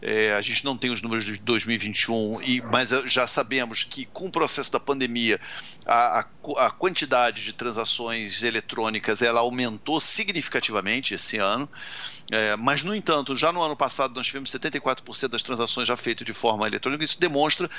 é, 0.01 0.33
a 0.33 0.41
gente 0.41 0.63
não 0.63 0.77
tem 0.77 0.91
os 0.91 1.01
números 1.01 1.25
de 1.25 1.37
2021, 1.37 2.41
e, 2.43 2.61
mas 2.61 2.89
já 3.07 3.25
sabemos 3.25 3.83
que 3.83 4.05
com 4.05 4.27
o 4.27 4.31
processo 4.31 4.71
da 4.71 4.79
pandemia 4.79 5.39
a, 5.85 6.19
a, 6.19 6.65
a 6.67 6.69
quantidade 6.69 7.43
de 7.43 7.51
transações 7.51 8.43
eletrônicas 8.43 9.21
ela 9.21 9.39
aumentou 9.39 9.99
significativamente 9.99 11.15
esse 11.15 11.37
ano. 11.37 11.67
É, 12.29 12.57
mas, 12.57 12.83
no 12.83 12.93
entanto, 12.93 13.35
já 13.37 13.53
no 13.53 13.61
ano 13.61 13.75
passado 13.75 14.13
nós 14.13 14.27
tivemos 14.27 14.51
74% 14.51 15.29
das 15.29 15.41
transações 15.41 15.87
já 15.87 15.95
feitas 15.95 16.25
de 16.25 16.33
forma 16.33 16.67
eletrônica. 16.67 17.03
Isso 17.03 17.19
demonstra 17.19 17.69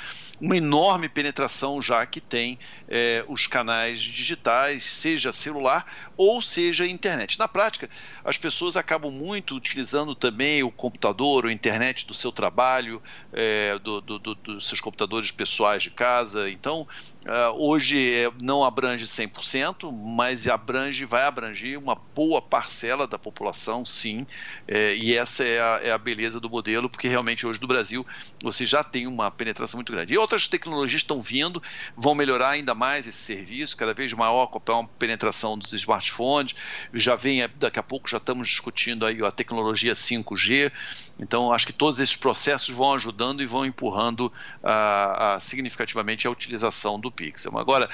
uma 0.41 0.57
enorme 0.57 1.07
penetração 1.07 1.81
já 1.81 2.03
que 2.05 2.19
tem 2.19 2.57
é, 2.87 3.23
os 3.27 3.45
canais 3.45 4.01
digitais, 4.01 4.83
seja 4.83 5.31
celular 5.31 5.85
ou 6.17 6.41
seja 6.41 6.87
internet. 6.87 7.37
Na 7.37 7.47
prática, 7.47 7.87
as 8.25 8.37
pessoas 8.37 8.75
acabam 8.75 9.11
muito 9.11 9.55
utilizando 9.55 10.15
também 10.15 10.63
o 10.63 10.71
computador, 10.71 11.45
a 11.45 11.53
internet 11.53 12.07
do 12.07 12.13
seu 12.15 12.31
trabalho, 12.31 13.01
é, 13.31 13.77
do, 13.77 14.01
do, 14.01 14.17
do, 14.17 14.35
dos 14.35 14.67
seus 14.67 14.81
computadores 14.81 15.29
pessoais 15.29 15.83
de 15.83 15.91
casa. 15.91 16.49
Então, 16.49 16.87
Uh, 17.25 17.67
hoje 17.67 18.13
é, 18.13 18.31
não 18.41 18.63
abrange 18.63 19.03
100%, 19.03 19.91
mas 19.91 20.47
abrange, 20.47 21.03
vai 21.03 21.23
abranger 21.23 21.77
uma 21.77 21.93
boa 21.93 22.41
parcela 22.41 23.05
da 23.05 23.19
população, 23.19 23.85
sim, 23.85 24.25
é, 24.65 24.95
e 24.95 25.17
essa 25.17 25.43
é 25.43 25.59
a, 25.59 25.81
é 25.83 25.91
a, 25.91 25.97
beleza 25.97 26.39
do 26.39 26.49
modelo, 26.49 26.89
porque 26.89 27.09
realmente 27.09 27.45
hoje 27.45 27.59
no 27.61 27.67
Brasil 27.67 28.07
você 28.41 28.65
já 28.65 28.85
tem 28.85 29.05
uma 29.05 29.29
penetração 29.29 29.77
muito 29.77 29.91
grande. 29.91 30.13
E 30.13 30.17
outras 30.17 30.47
tecnologias 30.47 31.01
estão 31.01 31.21
vindo, 31.21 31.61
vão 31.95 32.15
melhorar 32.15 32.51
ainda 32.51 32.73
mais 32.73 33.05
esse 33.05 33.17
serviço, 33.17 33.75
cada 33.75 33.93
vez 33.93 34.13
maior 34.13 34.49
a 34.49 34.83
penetração 34.97 35.57
dos 35.57 35.73
smartphones, 35.73 36.55
já 36.93 37.17
vem, 37.17 37.45
daqui 37.55 37.79
a 37.79 37.83
pouco 37.83 38.09
já 38.09 38.17
estamos 38.17 38.47
discutindo 38.47 39.05
aí 39.05 39.21
a 39.21 39.31
tecnologia 39.31 39.91
5G, 39.91 40.71
então 41.19 41.51
acho 41.51 41.67
que 41.67 41.73
todos 41.73 41.99
esses 41.99 42.15
processos 42.15 42.73
vão 42.73 42.93
ajudando 42.93 43.43
e 43.43 43.45
vão 43.45 43.65
empurrando 43.65 44.31
a, 44.63 45.33
a 45.35 45.39
significativamente 45.41 46.25
a 46.25 46.31
utilização 46.31 46.97
do 46.97 47.08
Pixel. 47.11 47.57
Agora, 47.57 47.89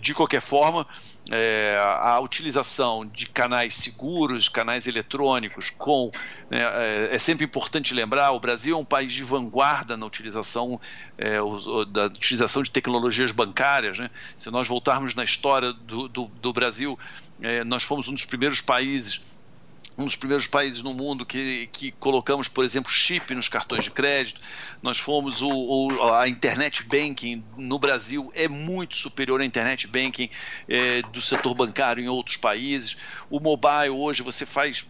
de 0.00 0.14
qualquer 0.14 0.40
forma, 0.40 0.86
é, 1.30 1.78
a 2.00 2.20
utilização 2.20 3.06
de 3.06 3.26
canais 3.26 3.74
seguros, 3.74 4.48
canais 4.48 4.86
eletrônicos, 4.86 5.70
com 5.70 6.10
né, 6.50 6.60
é, 6.62 7.08
é, 7.12 7.18
sempre 7.18 7.44
importante 7.44 7.94
lembrar, 7.94 8.32
o 8.32 8.40
Brasil 8.40 8.76
é 8.76 8.78
um 8.78 8.84
país 8.84 9.12
de 9.12 9.22
vanguarda 9.22 9.96
na 9.96 10.06
utilização 10.06 10.80
é, 11.16 11.40
o, 11.40 11.84
da 11.84 12.06
utilização 12.06 12.62
de 12.62 12.70
tecnologias 12.70 13.32
bancárias. 13.32 13.98
Né? 13.98 14.10
Se 14.36 14.50
nós 14.50 14.66
voltarmos 14.66 15.14
na 15.14 15.24
história 15.24 15.72
do, 15.72 16.08
do, 16.08 16.26
do 16.26 16.52
Brasil, 16.52 16.98
é, 17.40 17.64
nós 17.64 17.82
fomos 17.82 18.08
um 18.08 18.14
dos 18.14 18.24
primeiros 18.24 18.60
países 18.60 19.20
um 19.96 20.04
dos 20.04 20.16
primeiros 20.16 20.46
países 20.46 20.82
no 20.82 20.92
mundo 20.92 21.24
que, 21.24 21.68
que 21.72 21.92
colocamos, 21.92 22.48
por 22.48 22.64
exemplo, 22.64 22.90
chip 22.90 23.34
nos 23.34 23.48
cartões 23.48 23.84
de 23.84 23.90
crédito. 23.90 24.40
Nós 24.82 24.98
fomos 24.98 25.40
o, 25.40 25.48
o 25.48 26.12
a 26.14 26.28
internet 26.28 26.82
banking 26.82 27.44
no 27.56 27.78
Brasil 27.78 28.30
é 28.34 28.48
muito 28.48 28.96
superior 28.96 29.40
à 29.40 29.44
internet 29.44 29.86
banking 29.86 30.28
é, 30.68 31.02
do 31.02 31.20
setor 31.20 31.54
bancário 31.54 32.02
em 32.02 32.08
outros 32.08 32.36
países. 32.36 32.96
o 33.30 33.38
mobile 33.38 33.90
hoje 33.90 34.22
você 34.22 34.44
faz 34.44 34.84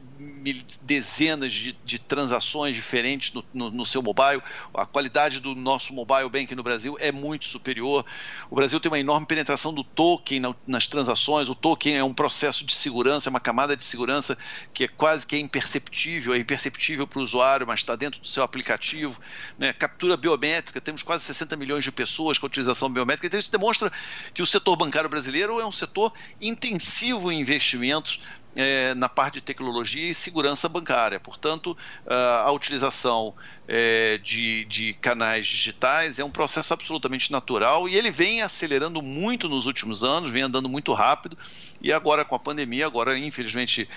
dezenas 0.82 1.52
de, 1.52 1.72
de 1.84 1.98
transações 1.98 2.74
diferentes 2.74 3.32
no, 3.32 3.44
no, 3.52 3.70
no, 3.70 3.86
seu 3.86 4.02
mobile. 4.02 4.42
A 4.72 4.86
qualidade 4.86 5.40
do 5.40 5.54
nosso 5.54 5.92
mobile 5.92 6.28
banking 6.28 6.54
no 6.54 6.62
Brasil 6.62 6.96
é 7.00 7.10
muito 7.10 7.46
superior. 7.46 8.04
O 8.50 8.54
Brasil 8.54 8.78
tem 8.78 8.90
uma 8.90 8.98
enorme 8.98 9.26
penetração 9.26 9.74
do 9.74 9.82
token 9.82 10.40
na, 10.40 10.54
nas 10.66 10.86
transações. 10.86 11.48
O 11.48 11.54
token 11.54 11.96
é 11.96 12.04
um 12.04 12.14
processo 12.14 12.64
de 12.64 12.74
segurança, 12.74 13.28
é 13.28 13.30
uma 13.30 13.40
camada 13.40 13.76
de 13.76 13.84
segurança 13.84 14.38
que 14.72 14.84
é 14.84 14.88
quase 14.88 15.26
que 15.26 15.34
é 15.34 15.38
imperceptível, 15.38 16.34
é 16.34 16.38
imperceptível 16.38 17.06
para 17.06 17.18
o 17.18 17.22
usuário, 17.22 17.66
mas 17.66 17.80
está 17.80 17.96
dentro 17.96 18.20
do 18.20 18.26
seu 18.26 18.42
aplicativo. 18.42 19.20
Né? 19.58 19.72
Captura 19.72 20.16
biométrica, 20.16 20.80
temos 20.80 21.02
quase 21.02 21.24
60 21.24 21.56
milhões 21.56 21.82
de 21.82 21.90
pessoas 21.90 22.38
com 22.38 22.46
utilização 22.46 22.88
biométrica. 22.88 23.26
Então 23.26 23.40
isso 23.40 23.50
demonstra 23.50 23.90
que 24.32 24.42
o 24.42 24.46
setor 24.46 24.76
bancário 24.76 25.10
brasileiro 25.10 25.58
é 25.58 25.66
um 25.66 25.72
setor 25.72 26.12
intensivo 26.40 27.32
em 27.32 27.40
investimentos 27.40 28.20
é, 28.57 28.94
na 28.94 29.09
parte 29.09 29.34
de 29.34 29.40
tecnologia 29.40 30.11
e 30.11 30.14
segurança 30.14 30.68
bancária. 30.68 31.18
Portanto, 31.18 31.76
a 32.07 32.50
utilização 32.52 33.34
é, 33.66 34.18
de, 34.18 34.64
de, 34.66 34.94
canais 34.94 35.46
digitais 35.46 36.18
é 36.18 36.24
um 36.24 36.30
processo 36.30 36.72
absolutamente 36.72 37.32
natural 37.32 37.88
e 37.88 37.94
ele 37.94 38.11
vem 38.11 38.42
acelerando 38.42 39.00
muito 39.02 39.48
nos 39.48 39.66
últimos 39.66 40.05
anos, 40.05 40.30
vem 40.30 40.42
andando 40.42 40.68
muito 40.68 40.92
rápido. 40.92 41.36
E 41.80 41.92
agora, 41.92 42.24
com 42.24 42.34
a 42.34 42.38
pandemia, 42.38 42.86
agora, 42.86 43.18
infelizmente, 43.18 43.88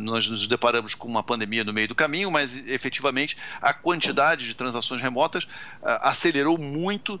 nós 0.00 0.26
nos 0.26 0.46
deparamos 0.46 0.94
com 0.94 1.06
uma 1.06 1.22
pandemia 1.22 1.64
no 1.64 1.72
meio 1.72 1.88
do 1.88 1.94
caminho, 1.94 2.30
mas 2.30 2.66
efetivamente 2.66 3.36
a 3.60 3.74
quantidade 3.74 4.46
de 4.46 4.54
transações 4.54 5.02
remotas 5.02 5.46
acelerou 5.82 6.58
muito. 6.58 7.20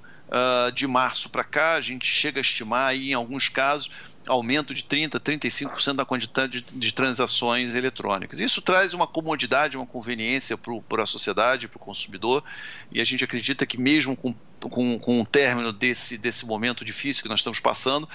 De 0.74 0.88
março 0.88 1.30
para 1.30 1.44
cá, 1.44 1.74
a 1.74 1.80
gente 1.80 2.04
chega 2.04 2.40
a 2.40 2.42
estimar 2.42 2.90
aí, 2.90 3.10
em 3.10 3.14
alguns 3.14 3.48
casos 3.48 3.88
aumento 4.26 4.74
de 4.74 4.82
30%, 4.82 5.20
35% 5.20 5.94
da 5.94 6.04
quantidade 6.04 6.60
de, 6.60 6.74
de, 6.74 6.92
transações 6.92 7.74
eletrônicas. 7.74 8.40
Isso 8.40 8.60
traz 8.60 8.92
uma 8.92 9.06
comodidade, 9.06 9.76
uma 9.76 9.86
conveniência 9.86 10.56
para 10.56 11.02
a 11.02 11.06
sociedade, 11.06 11.68
para 11.68 11.76
o 11.76 11.80
consumidor, 11.80 12.42
e 12.90 13.00
a 13.00 13.04
gente 13.04 13.24
acredita 13.24 13.66
que 13.66 13.78
mesmo 13.78 14.16
com 14.16 14.34
com, 14.60 14.98
com 14.98 15.20
o 15.20 15.26
término 15.26 15.72
desse, 15.72 16.18
desse 16.18 16.46
momento 16.46 16.84
difícil 16.84 17.22
que 17.22 17.28
nós 17.28 17.40
estamos 17.40 17.60
passando, 17.60 18.08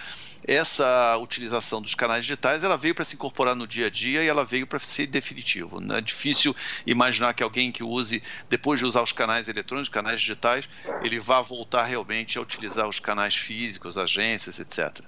essa 0.48 1.18
utilização 1.18 1.82
dos 1.82 1.94
canais 1.94 2.26
digitais 2.26 2.64
ela 2.64 2.78
veio 2.78 2.96
para 2.96 3.06
se 3.06 3.16
incorporar 3.16 3.56
no 3.56 3.68
dia 3.68 3.88
a 3.88 3.90
dia 3.90 4.24
e 4.24 4.28
ela 4.28 4.44
veio 4.44 4.66
para 4.66 4.80
ser 4.80 5.08
definitivo. 5.08 5.80
Não 5.80 5.96
é 5.96 6.02
difícil 6.02 6.56
imaginar 6.86 7.34
que 7.34 7.44
alguém 7.44 7.72
que 7.72 7.84
use, 7.84 8.24
depois 8.50 8.80
de 8.80 8.86
usar 8.86 9.02
os 9.02 9.12
canais 9.12 9.48
eletrônicos, 9.48 9.90
canais 9.90 10.20
digitais, 10.20 10.68
ele 11.04 11.20
vá 11.20 11.42
voltar 11.42 11.84
realmente 11.84 12.38
a 12.38 12.42
utilizar 12.42 12.88
os 12.88 13.00
canais 13.00 13.36
físicos, 13.36 13.98
agências, 13.98 14.60
etc. 14.60 15.04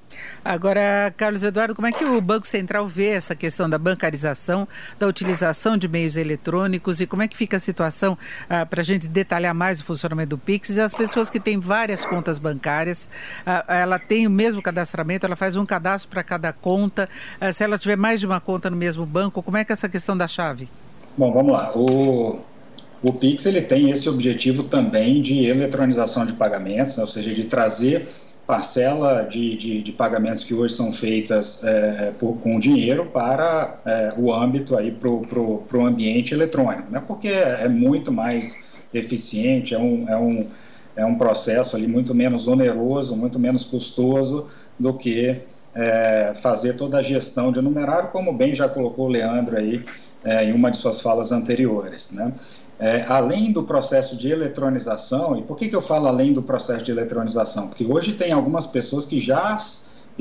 Agora, 0.45 1.13
Carlos 1.17 1.43
Eduardo, 1.43 1.73
como 1.73 1.87
é 1.87 1.91
que 1.91 2.05
o 2.05 2.21
Banco 2.21 2.47
Central 2.47 2.87
vê 2.87 3.09
essa 3.09 3.35
questão 3.35 3.69
da 3.69 3.77
bancarização, 3.77 4.67
da 4.99 5.07
utilização 5.07 5.77
de 5.77 5.87
meios 5.87 6.15
eletrônicos 6.15 7.01
e 7.01 7.07
como 7.07 7.23
é 7.23 7.27
que 7.27 7.35
fica 7.35 7.57
a 7.57 7.59
situação 7.59 8.17
ah, 8.49 8.65
para 8.65 8.81
a 8.81 8.83
gente 8.83 9.07
detalhar 9.07 9.53
mais 9.53 9.79
o 9.81 9.83
funcionamento 9.83 10.29
do 10.29 10.37
Pix 10.37 10.69
e 10.69 10.81
as 10.81 10.93
pessoas 10.93 11.22
que 11.29 11.39
têm 11.39 11.59
várias 11.59 12.05
contas 12.05 12.39
bancárias, 12.39 13.09
ah, 13.45 13.65
ela 13.67 13.99
tem 13.99 14.27
o 14.27 14.29
mesmo 14.29 14.61
cadastramento, 14.61 15.25
ela 15.25 15.35
faz 15.35 15.55
um 15.55 15.65
cadastro 15.65 16.09
para 16.09 16.23
cada 16.23 16.53
conta. 16.53 17.09
Ah, 17.39 17.51
se 17.51 17.63
ela 17.63 17.77
tiver 17.77 17.97
mais 17.97 18.19
de 18.19 18.25
uma 18.25 18.39
conta 18.39 18.69
no 18.69 18.75
mesmo 18.75 19.05
banco, 19.05 19.41
como 19.41 19.57
é 19.57 19.65
que 19.65 19.71
é 19.71 19.73
essa 19.73 19.89
questão 19.89 20.15
da 20.15 20.27
chave? 20.27 20.69
Bom, 21.17 21.31
vamos 21.31 21.53
lá. 21.53 21.71
O, 21.75 22.39
o 23.01 23.13
Pix 23.13 23.45
ele 23.45 23.61
tem 23.61 23.89
esse 23.89 24.09
objetivo 24.09 24.63
também 24.63 25.21
de 25.21 25.45
eletronização 25.45 26.25
de 26.25 26.33
pagamentos, 26.33 26.97
né? 26.97 27.01
ou 27.01 27.07
seja, 27.07 27.33
de 27.33 27.43
trazer 27.45 28.07
parcela 28.45 29.23
de, 29.23 29.55
de, 29.55 29.81
de, 29.81 29.91
pagamentos 29.91 30.43
que 30.43 30.53
hoje 30.53 30.73
são 30.73 30.91
feitas 30.91 31.63
é, 31.63 32.11
por, 32.19 32.37
com 32.39 32.59
dinheiro 32.59 33.05
para 33.05 33.79
é, 33.85 34.13
o 34.17 34.33
âmbito 34.33 34.77
aí 34.77 34.91
para 34.91 35.09
o 35.09 35.85
ambiente 35.85 36.33
eletrônico, 36.33 36.91
né? 36.91 37.01
porque 37.05 37.29
é, 37.29 37.63
é, 37.63 37.69
muito 37.69 38.11
mais 38.11 38.65
eficiente, 38.93 39.73
é 39.73 39.79
um, 39.79 40.09
é 40.09 40.17
um 40.17 40.47
é 40.95 41.05
um 41.05 41.15
processo 41.15 41.75
ali 41.75 41.87
muito 41.87 42.13
menos 42.13 42.47
oneroso, 42.47 43.15
muito 43.15 43.39
menos 43.39 43.65
custoso 43.65 44.47
do 44.79 44.93
que 44.93 45.41
é, 45.73 46.33
fazer 46.35 46.73
toda 46.73 46.99
a 46.99 47.01
gestão 47.01 47.51
de 47.51 47.61
numerário, 47.61 48.09
como 48.09 48.33
bem 48.33 48.53
já 48.53 48.69
colocou 48.69 49.07
o 49.07 49.09
Leandro 49.09 49.57
aí 49.57 49.83
é, 50.23 50.45
em 50.45 50.53
uma 50.53 50.69
de 50.69 50.77
suas 50.77 51.01
falas 51.01 51.31
anteriores. 51.31 52.11
Né? 52.11 52.31
É, 52.79 53.05
além 53.07 53.51
do 53.51 53.63
processo 53.63 54.15
de 54.15 54.29
eletronização, 54.29 55.37
e 55.37 55.41
por 55.41 55.57
que, 55.57 55.67
que 55.67 55.75
eu 55.75 55.81
falo 55.81 56.07
além 56.07 56.33
do 56.33 56.41
processo 56.41 56.83
de 56.83 56.91
eletronização? 56.91 57.67
Porque 57.67 57.85
hoje 57.85 58.13
tem 58.13 58.31
algumas 58.31 58.67
pessoas 58.67 59.05
que 59.05 59.19
já 59.19 59.55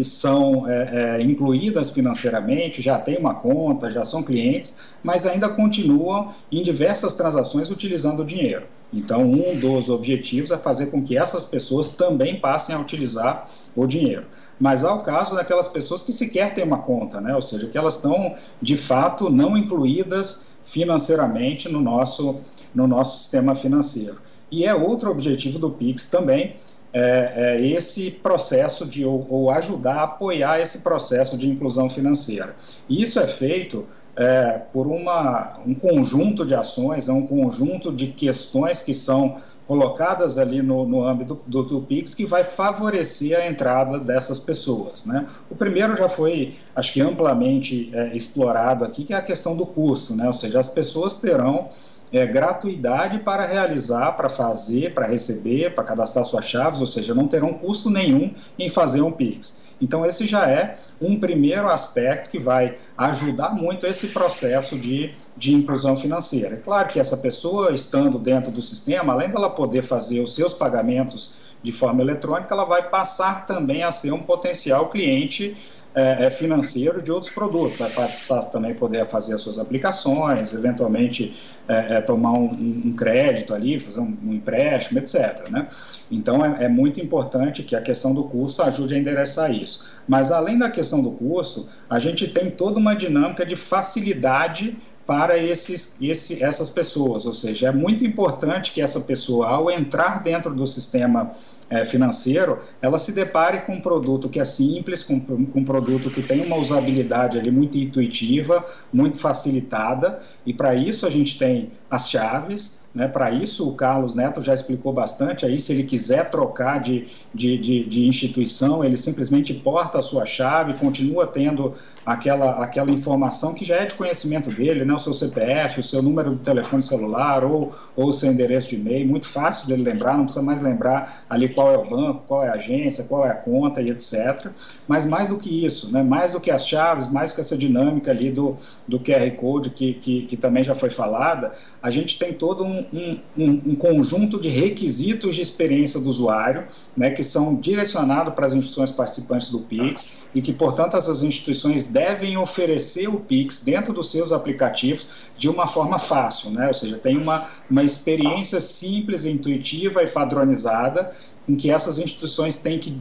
são 0.03 0.67
é, 0.67 1.19
é, 1.19 1.23
incluídas 1.23 1.91
financeiramente, 1.91 2.81
já 2.81 2.99
têm 2.99 3.19
uma 3.19 3.35
conta, 3.35 3.91
já 3.91 4.05
são 4.05 4.23
clientes, 4.23 4.77
mas 5.03 5.27
ainda 5.27 5.51
continuam 5.51 6.33
em 6.51 6.63
diversas 6.63 7.15
transações 7.15 7.71
utilizando 7.71 8.21
o 8.21 8.25
dinheiro. 8.25 8.65
Então, 8.93 9.23
um 9.23 9.59
dos 9.59 9.89
objetivos 9.89 10.51
é 10.51 10.59
fazer 10.59 10.87
com 10.87 11.03
que 11.03 11.17
essas 11.17 11.45
pessoas 11.45 11.91
também 11.91 12.39
passem 12.39 12.75
a 12.75 12.81
utilizar 12.81 13.49
o 13.75 13.87
dinheiro. 13.87 14.27
Mas 14.61 14.85
há 14.85 14.93
o 14.93 15.03
caso 15.03 15.35
daquelas 15.35 15.67
pessoas 15.67 16.03
que 16.03 16.13
sequer 16.13 16.55
têm 16.55 16.65
uma 16.65 16.79
conta, 16.79 17.21
né? 17.21 17.35
ou 17.35 17.43
seja, 17.43 17.67
que 17.67 17.79
elas 17.79 17.97
estão 17.97 18.35
de 18.61 18.77
fato 18.77 19.31
não 19.31 19.57
incluídas 19.57 20.53
financeiramente 20.65 21.69
no 21.69 21.81
nosso, 21.81 22.41
no 22.75 22.87
nosso 22.87 23.19
sistema 23.19 23.55
financeiro. 23.55 24.21
E 24.51 24.65
é 24.67 24.75
outro 24.75 25.11
objetivo 25.11 25.59
do 25.59 25.71
PIX 25.71 26.07
também, 26.07 26.57
é, 26.93 27.33
é 27.35 27.67
esse 27.67 28.11
processo 28.11 28.85
de 28.85 29.05
ou, 29.05 29.27
ou, 29.31 29.51
ajudar 29.51 29.95
a 29.95 30.03
apoiar 30.03 30.61
esse 30.61 30.81
processo 30.81 31.39
de 31.39 31.49
inclusão 31.49 31.89
financeira. 31.89 32.55
E 32.87 33.03
isso 33.03 33.19
é 33.19 33.27
feito 33.27 33.87
é, 34.17 34.61
por 34.73 34.87
uma, 34.87 35.55
um 35.67 35.75
conjunto 35.75 36.45
de 36.45 36.55
ações, 36.55 37.09
é 37.09 37.13
um 37.13 37.27
conjunto 37.27 37.93
de 37.93 38.09
questões 38.09 38.83
que 38.83 38.93
são 38.93 39.39
colocadas 39.67 40.39
ali 40.39 40.61
no, 40.61 40.85
no 40.87 41.05
âmbito 41.05 41.41
do, 41.47 41.63
do, 41.63 41.81
PIX 41.81 42.15
que 42.15 42.27
vai 42.27 42.45
favorecer 42.45 43.39
a 43.39 43.47
entrada 43.47 43.99
dessas 43.99 44.39
pessoas. 44.41 45.07
Né? 45.07 45.27
O 45.49 45.55
primeiro 45.55 45.97
já 45.97 46.09
foi, 46.09 46.57
acho 46.75 46.93
que 46.93 47.01
amplamente 47.01 47.91
é, 47.93 48.15
explorado 48.15 48.85
aqui, 48.85 49.05
que 49.05 49.15
é 49.15 49.17
a 49.17 49.23
questão 49.23 49.57
do 49.57 49.65
custo, 49.65 50.15
né? 50.15 50.27
ou 50.27 50.33
seja, 50.33 50.59
as 50.59 50.69
pessoas 50.69 51.17
terão 51.17 51.69
é, 52.13 52.27
gratuidade 52.27 53.21
para 53.21 53.47
realizar, 53.47 54.13
para 54.13 54.29
fazer, 54.29 54.93
para 54.93 55.07
receber, 55.07 55.75
para 55.75 55.85
cadastrar 55.85 56.25
suas 56.25 56.45
chaves, 56.45 56.81
ou 56.81 56.87
seja, 56.87 57.15
não 57.15 57.27
terão 57.27 57.55
custo 57.55 57.89
nenhum 57.89 58.35
em 58.59 58.69
fazer 58.69 59.01
um 59.01 59.13
PIX. 59.13 59.62
Então, 59.81 60.05
esse 60.07 60.27
já 60.27 60.49
é 60.49 60.79
um 61.01 61.19
primeiro 61.19 61.69
aspecto 61.69 62.31
que 62.31 62.39
vai 62.39 62.79
ajudar 62.97 63.55
muito 63.55 63.87
esse 63.87 64.09
processo 64.09 64.79
de, 64.79 65.15
de 65.37 65.55
inclusão 65.55 65.97
financeira. 65.97 66.55
É 66.55 66.59
claro 66.59 66.89
que 66.89 67.01
essa 67.01 67.17
pessoa, 67.17 67.73
estando 67.73 68.19
dentro 68.19 68.53
do 68.53 68.63
sistema, 68.63 69.13
além 69.13 69.29
dela 69.29 69.51
poder 69.51 69.83
fazer 69.83 70.21
os 70.21 70.35
seus 70.35 70.55
pagamentos 70.55 71.53
de 71.63 71.73
forma 71.73 72.03
eletrônica, 72.03 72.53
ela 72.53 72.65
vai 72.65 72.89
passar 72.89 73.47
também 73.47 73.83
a 73.83 73.91
ser 73.91 74.13
um 74.13 74.21
potencial 74.21 74.89
cliente 74.89 75.57
é, 75.95 76.25
é, 76.25 76.31
financeiro 76.31 77.03
de 77.03 77.13
outros 77.13 77.31
produtos, 77.31 77.77
vai 77.77 77.91
passar 77.91 78.45
também 78.45 78.75
poder 78.75 79.07
fazer 79.07 79.35
as 79.35 79.41
suas 79.43 79.59
aplicações, 79.59 80.55
eventualmente 80.55 81.35
é, 81.69 81.97
é, 81.97 82.01
tomar 82.01 82.33
um, 82.33 82.47
um, 82.87 82.95
crédito 82.97 83.53
ali, 83.53 83.79
fazer 83.79 84.01
um, 84.01 84.17
um 84.25 84.33
empréstimo, 84.33 84.99
etc. 84.99 85.49
Né? 85.51 85.69
Então 86.11 86.45
é, 86.45 86.65
é, 86.65 86.69
muito 86.69 87.01
importante 87.01 87.63
que 87.63 87.77
a 87.77 87.81
questão 87.83 88.15
do 88.15 88.25
custo 88.25 88.63
ajude 88.63 88.95
a 88.95 88.99
endereçar 88.99 89.53
isso. 89.53 89.91
Mas 90.09 90.33
além 90.33 90.59
da 90.59 90.71
questão 90.71 91.03
do 91.03 91.11
custo, 91.11 91.69
a 91.89 91.99
gente 91.99 92.27
tem 92.27 92.51
toda 92.51 92.79
uma 92.79 92.95
dinâmica 92.95 93.45
de 93.45 93.55
facilidade 93.55 94.77
para 95.07 95.37
esses, 95.37 96.01
esse, 96.01 96.43
essas 96.43 96.71
pessoas, 96.71 97.27
ou 97.27 97.33
seja, 97.33 97.69
é 97.69 97.73
muito 97.73 98.05
importante 98.05 98.71
que 98.71 98.81
essa 98.81 99.01
pessoa, 99.01 99.49
ao 99.49 99.71
entrar 99.71 100.23
dentro 100.23 100.55
do 100.55 100.67
sistema 100.67 101.33
é, 101.73 101.87
financeiro, 101.87 102.59
ela 102.83 102.99
se 102.99 103.13
depare 103.13 103.63
com 103.63 103.77
um 103.77 103.81
produto 103.81 104.29
que 104.29 104.39
é 104.39 104.45
simples, 104.45 105.03
com, 105.03 105.19
com 105.19 105.61
um 105.61 105.65
produto 105.65 106.11
que 106.11 106.23
tem 106.23 106.45
uma 106.45 106.57
usabilidade 106.57 107.39
ali 107.39 107.51
muito 107.51 107.79
intuitiva, 107.79 108.63
muito 108.93 109.19
facilitada, 109.19 110.21
e 110.45 110.53
para 110.53 110.75
isso 110.75 111.07
a 111.07 111.11
gente 111.11 111.39
tem 111.39 111.73
as 111.91 112.11
chaves, 112.11 112.82
né? 112.95 113.09
Para 113.09 113.31
isso, 113.31 113.69
o 113.69 113.75
Carlos 113.75 114.15
Neto 114.15 114.41
já 114.43 114.53
explicou 114.53 114.93
bastante. 114.93 115.47
Aí, 115.47 115.59
se 115.59 115.73
ele 115.73 115.85
quiser 115.85 116.29
trocar 116.31 116.81
de, 116.81 117.07
de, 117.35 117.57
de, 117.57 117.85
de, 117.85 118.07
instituição, 118.07 118.85
ele 118.85 118.97
simplesmente 118.99 119.55
porta 119.55 119.99
a 119.99 120.03
sua 120.03 120.27
chave, 120.27 120.75
continua 120.75 121.27
tendo 121.27 121.75
aquela, 122.05 122.63
aquela 122.63 122.91
informação 122.91 123.55
que 123.55 123.65
já 123.65 123.77
é 123.77 123.87
de 123.87 123.95
conhecimento 123.95 124.51
dele, 124.51 124.85
né? 124.85 124.93
o 124.93 124.99
seu 124.99 125.15
CPF, 125.15 125.81
o 125.81 125.83
seu 125.83 126.03
número 126.03 126.35
de 126.35 126.41
telefone 126.41 126.83
celular 126.83 127.45
ou, 127.45 127.73
ou 127.97 128.09
o 128.09 128.13
seu 128.13 128.31
endereço 128.31 128.71
de 128.71 128.77
e-mail. 128.77 129.09
Muito 129.09 129.29
fácil 129.29 129.69
dele 129.69 129.83
lembrar, 129.83 130.17
não 130.17 130.25
precisa 130.25 130.45
mais 130.45 130.61
lembrar 130.61 131.25
ali 131.31 131.49
qual 131.49 131.73
é 131.73 131.79
o 131.79 131.89
banco, 131.89 132.25
qual 132.27 132.45
é 132.45 132.49
a 132.49 132.55
agência, 132.55 133.05
qual 133.05 133.25
é 133.25 133.31
a 133.31 133.35
conta 133.35 133.81
e 133.81 133.91
etc. 133.91 134.49
Mas 134.87 135.07
mais 135.07 135.31
do 135.31 135.39
que 135.39 135.65
isso, 135.65 135.91
né? 135.91 136.03
mais 136.03 136.33
do 136.33 136.41
que 136.41 136.51
as 136.51 136.67
chaves, 136.67 137.11
mais 137.11 137.33
que 137.33 137.41
essa 137.41 137.57
dinâmica 137.57 138.11
ali 138.11 138.31
do, 138.31 138.57
do 138.87 139.01
QR 139.01 139.31
Code 139.37 139.71
que, 139.71 139.95
que, 139.95 140.27
que 140.27 140.37
também 140.37 140.63
já 140.63 140.75
foi 140.75 140.91
falada, 140.91 141.53
a 141.83 141.91
gente 141.91 142.19
tem 142.19 142.33
todo 142.33 142.65
um 142.65 142.83
um, 142.95 143.21
um, 143.37 143.75
conjunto 143.75 144.41
de 144.41 144.49
requisitos 144.49 145.35
de 145.35 145.41
experiência 145.41 145.99
do 146.01 146.09
usuário, 146.09 146.67
né, 146.97 147.11
que 147.11 147.23
são 147.23 147.55
direcionados 147.57 148.35
para 148.35 148.47
as 148.47 148.55
instituições 148.55 148.91
participantes 148.91 149.51
do 149.51 149.61
Pix 149.61 150.23
e 150.35 150.43
que, 150.43 150.53
portanto, 150.53 150.97
essas 150.97 151.23
instituições 151.23 151.85
devem 151.85 152.37
oferecer 152.37 153.09
o 153.09 153.21
Pix 153.21 153.63
dentro 153.63 153.93
dos 153.93 154.11
seus 154.11 154.33
aplicativos 154.33 155.09
de 155.37 155.49
uma 155.49 155.67
forma 155.67 155.99
fácil, 155.99 156.51
né, 156.51 156.69
ou 156.69 156.75
seja, 156.75 156.99
tem 156.99 157.17
uma, 157.17 157.47
uma 157.71 157.83
experiência 157.83 158.61
simples, 158.61 159.25
intuitiva 159.25 160.03
e 160.03 160.07
padronizada 160.07 161.13
em 161.49 161.57
que 161.57 161.71
essas 161.71 161.99
instituições 161.99 162.59
têm 162.59 162.79
que 162.79 163.01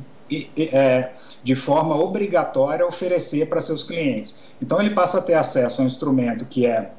é, 0.58 1.10
de 1.44 1.54
forma 1.56 1.94
obrigatória 1.94 2.88
oferecer 2.88 3.50
para 3.50 3.60
seus 3.60 3.84
clientes. 3.84 4.48
Então 4.62 4.80
ele 4.80 4.92
passa 4.92 5.18
a 5.18 5.22
ter 5.22 5.34
acesso 5.34 5.82
a 5.82 5.84
um 5.84 5.88
instrumento 5.88 6.46
que 6.46 6.66
é 6.66 6.94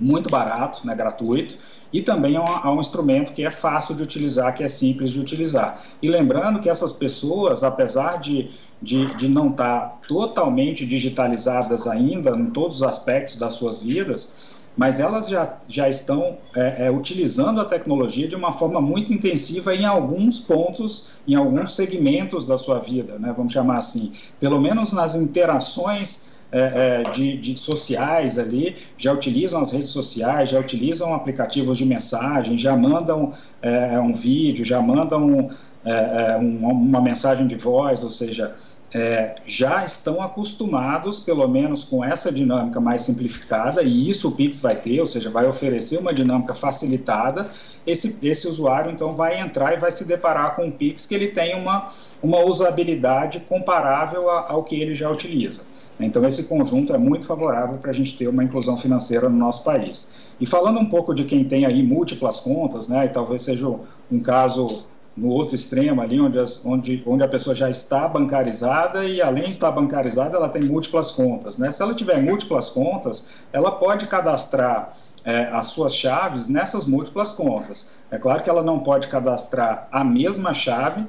muito 0.00 0.30
barato, 0.30 0.86
né, 0.86 0.94
gratuito, 0.94 1.56
e 1.92 2.02
também 2.02 2.36
a 2.36 2.42
um, 2.42 2.46
a 2.46 2.72
um, 2.72 2.80
instrumento 2.80 3.32
que 3.32 3.44
é 3.44 3.50
fácil 3.50 3.94
de 3.94 4.02
utilizar, 4.02 4.54
que 4.54 4.62
é 4.62 4.68
simples 4.68 5.12
de 5.12 5.20
utilizar. 5.20 5.82
E 6.02 6.08
lembrando 6.08 6.60
que 6.60 6.68
essas 6.68 6.92
pessoas, 6.92 7.62
apesar 7.62 8.18
de, 8.18 8.50
de, 8.80 9.14
de 9.16 9.28
não 9.28 9.50
estar 9.50 9.98
totalmente 10.06 10.84
digitalizadas 10.86 11.86
ainda 11.86 12.30
em 12.30 12.46
todos 12.50 12.76
os 12.76 12.82
aspectos 12.82 13.36
das 13.36 13.54
suas 13.54 13.78
vidas, 13.82 14.58
mas 14.78 15.00
elas 15.00 15.28
já, 15.28 15.56
já 15.66 15.88
estão 15.88 16.38
é, 16.54 16.86
é, 16.86 16.90
utilizando 16.90 17.60
a 17.60 17.64
tecnologia 17.64 18.28
de 18.28 18.36
uma 18.36 18.52
forma 18.52 18.80
muito 18.80 19.12
intensiva 19.12 19.74
em 19.74 19.84
alguns 19.84 20.38
pontos, 20.38 21.14
em 21.26 21.34
alguns 21.34 21.74
segmentos 21.74 22.46
da 22.46 22.56
sua 22.56 22.78
vida, 22.78 23.18
né, 23.18 23.34
vamos 23.36 23.52
chamar 23.52 23.78
assim, 23.78 24.12
pelo 24.38 24.60
menos 24.60 24.92
nas 24.92 25.16
interações 25.16 26.27
é, 26.50 27.02
é, 27.06 27.10
de, 27.10 27.36
de, 27.36 27.60
sociais 27.60 28.38
ali, 28.38 28.76
já 28.96 29.12
utilizam 29.12 29.60
as 29.60 29.70
redes 29.70 29.90
sociais, 29.90 30.48
já 30.48 30.58
utilizam 30.58 31.12
aplicativos 31.12 31.76
de 31.76 31.84
mensagem, 31.84 32.56
já 32.56 32.74
mandam 32.74 33.32
é, 33.60 34.00
um 34.00 34.14
vídeo, 34.14 34.64
já 34.64 34.80
mandam 34.80 35.50
é, 35.84 36.38
um, 36.38 36.66
uma 36.66 37.00
mensagem 37.02 37.46
de 37.46 37.54
voz, 37.54 38.02
ou 38.02 38.10
seja, 38.10 38.54
é, 38.94 39.34
já 39.46 39.84
estão 39.84 40.22
acostumados, 40.22 41.20
pelo 41.20 41.46
menos 41.46 41.84
com 41.84 42.02
essa 42.02 42.32
dinâmica 42.32 42.80
mais 42.80 43.02
simplificada, 43.02 43.82
e 43.82 44.08
isso 44.08 44.28
o 44.28 44.32
Pix 44.32 44.62
vai 44.62 44.76
ter, 44.76 44.98
ou 45.00 45.06
seja, 45.06 45.28
vai 45.28 45.46
oferecer 45.46 45.98
uma 45.98 46.12
dinâmica 46.12 46.54
facilitada. 46.54 47.46
Esse, 47.86 48.18
esse 48.26 48.48
usuário, 48.48 48.90
então, 48.90 49.14
vai 49.14 49.38
entrar 49.40 49.74
e 49.74 49.76
vai 49.76 49.90
se 49.90 50.06
deparar 50.06 50.56
com 50.56 50.64
um 50.64 50.70
Pix 50.70 51.06
que 51.06 51.14
ele 51.14 51.28
tem 51.28 51.54
uma, 51.54 51.90
uma 52.22 52.40
usabilidade 52.40 53.40
comparável 53.40 54.30
a, 54.30 54.50
ao 54.50 54.64
que 54.64 54.80
ele 54.80 54.94
já 54.94 55.10
utiliza. 55.10 55.62
Então, 56.00 56.24
esse 56.24 56.44
conjunto 56.44 56.92
é 56.94 56.98
muito 56.98 57.26
favorável 57.26 57.76
para 57.78 57.90
a 57.90 57.94
gente 57.94 58.16
ter 58.16 58.28
uma 58.28 58.44
inclusão 58.44 58.76
financeira 58.76 59.28
no 59.28 59.36
nosso 59.36 59.64
país. 59.64 60.16
E 60.40 60.46
falando 60.46 60.78
um 60.78 60.86
pouco 60.86 61.12
de 61.14 61.24
quem 61.24 61.44
tem 61.44 61.66
aí 61.66 61.82
múltiplas 61.82 62.40
contas, 62.40 62.88
né, 62.88 63.06
e 63.06 63.08
talvez 63.08 63.42
seja 63.42 63.68
um 64.10 64.20
caso 64.20 64.86
no 65.18 65.28
outro 65.28 65.54
extremo 65.54 66.00
ali, 66.00 66.20
onde, 66.20 66.38
as, 66.38 66.64
onde, 66.64 67.02
onde 67.04 67.24
a 67.24 67.28
pessoa 67.28 67.54
já 67.54 67.68
está 67.68 68.06
bancarizada 68.06 69.04
e 69.04 69.20
além 69.20 69.44
de 69.44 69.50
estar 69.50 69.70
bancarizada, 69.72 70.36
ela 70.36 70.48
tem 70.48 70.62
múltiplas 70.62 71.10
contas. 71.10 71.58
Né? 71.58 71.70
Se 71.72 71.82
ela 71.82 71.92
tiver 71.92 72.22
múltiplas 72.22 72.70
contas, 72.70 73.32
ela 73.52 73.72
pode 73.72 74.06
cadastrar 74.06 74.96
é, 75.24 75.48
as 75.52 75.68
suas 75.68 75.94
chaves 75.94 76.46
nessas 76.46 76.86
múltiplas 76.86 77.32
contas. 77.32 77.96
É 78.10 78.16
claro 78.16 78.42
que 78.42 78.48
ela 78.48 78.62
não 78.62 78.78
pode 78.78 79.08
cadastrar 79.08 79.88
a 79.90 80.04
mesma 80.04 80.54
chave 80.54 81.04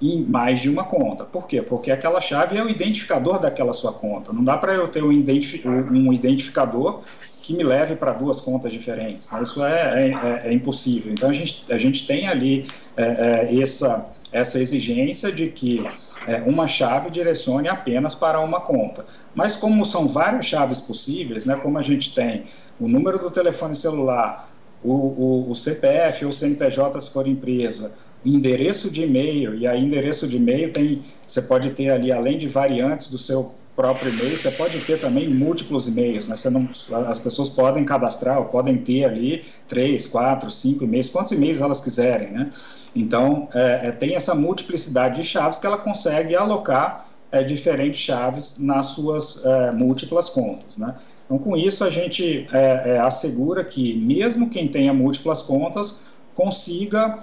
em 0.00 0.22
mais 0.22 0.60
de 0.60 0.70
uma 0.70 0.84
conta. 0.84 1.24
Por 1.24 1.46
quê? 1.46 1.60
Porque 1.60 1.90
aquela 1.90 2.20
chave 2.20 2.56
é 2.56 2.64
o 2.64 2.68
identificador 2.68 3.38
daquela 3.38 3.72
sua 3.72 3.92
conta. 3.92 4.32
Não 4.32 4.42
dá 4.42 4.56
para 4.56 4.74
eu 4.74 4.88
ter 4.88 5.04
um, 5.04 5.12
identifi 5.12 5.66
um 5.68 6.12
identificador 6.12 7.02
que 7.42 7.54
me 7.54 7.62
leve 7.62 7.96
para 7.96 8.12
duas 8.12 8.40
contas 8.40 8.72
diferentes. 8.72 9.30
Né? 9.30 9.42
Isso 9.42 9.64
é, 9.64 9.72
é, 9.72 10.10
é, 10.10 10.48
é, 10.48 10.52
impossível. 10.52 11.12
Então 11.12 11.28
a 11.28 11.32
gente, 11.32 11.64
a 11.70 11.78
gente 11.78 12.06
tem 12.06 12.28
ali 12.28 12.66
é, 12.96 13.48
é 13.50 13.62
essa, 13.62 14.06
essa 14.32 14.58
exigência 14.58 15.30
de 15.32 15.48
que 15.48 15.86
é, 16.26 16.36
uma 16.42 16.66
chave 16.66 17.10
direcione 17.10 17.68
apenas 17.68 18.14
para 18.14 18.40
uma 18.40 18.60
conta. 18.60 19.06
Mas 19.34 19.56
como 19.56 19.84
são 19.84 20.08
várias 20.08 20.46
chaves 20.46 20.80
possíveis, 20.80 21.44
né, 21.46 21.56
como 21.56 21.78
a 21.78 21.82
gente 21.82 22.14
tem 22.14 22.44
o 22.78 22.88
número 22.88 23.18
do 23.18 23.30
telefone 23.30 23.74
celular, 23.74 24.50
o, 24.82 24.92
o, 24.92 25.50
o 25.50 25.54
CPF 25.54 26.24
ou 26.24 26.32
CNPJ 26.32 27.00
se 27.00 27.12
for 27.12 27.26
empresa, 27.26 27.94
endereço 28.24 28.90
de 28.90 29.02
e-mail, 29.02 29.54
e 29.54 29.66
aí 29.66 29.82
endereço 29.82 30.28
de 30.28 30.36
e-mail 30.36 30.72
tem, 30.72 31.02
você 31.26 31.42
pode 31.42 31.70
ter 31.70 31.90
ali, 31.90 32.12
além 32.12 32.36
de 32.36 32.46
variantes 32.46 33.08
do 33.08 33.16
seu 33.16 33.54
próprio 33.80 34.12
e-mail, 34.12 34.36
você 34.36 34.50
pode 34.50 34.78
ter 34.80 35.00
também 35.00 35.28
múltiplos 35.28 35.88
e-mails, 35.88 36.28
né? 36.28 36.36
Você 36.36 36.50
não, 36.50 36.68
as 37.08 37.18
pessoas 37.18 37.48
podem 37.48 37.82
cadastrar, 37.82 38.38
ou 38.38 38.44
podem 38.44 38.76
ter 38.76 39.04
ali 39.04 39.42
três, 39.66 40.06
quatro, 40.06 40.50
cinco 40.50 40.84
e-mails, 40.84 41.08
quantos 41.08 41.32
e-mails 41.32 41.62
elas 41.62 41.80
quiserem, 41.80 42.30
né? 42.30 42.50
Então, 42.94 43.48
é, 43.54 43.88
é, 43.88 43.92
tem 43.92 44.14
essa 44.14 44.34
multiplicidade 44.34 45.22
de 45.22 45.26
chaves 45.26 45.58
que 45.58 45.66
ela 45.66 45.78
consegue 45.78 46.36
alocar 46.36 47.06
é, 47.32 47.42
diferentes 47.42 48.00
chaves 48.00 48.58
nas 48.58 48.88
suas 48.88 49.44
é, 49.46 49.70
múltiplas 49.72 50.28
contas, 50.28 50.76
né? 50.76 50.94
Então, 51.24 51.38
com 51.38 51.56
isso, 51.56 51.82
a 51.82 51.88
gente 51.88 52.48
é, 52.52 52.96
é, 52.96 52.98
assegura 52.98 53.64
que, 53.64 53.94
mesmo 53.98 54.50
quem 54.50 54.68
tenha 54.68 54.92
múltiplas 54.92 55.42
contas, 55.42 56.08
consiga 56.34 57.20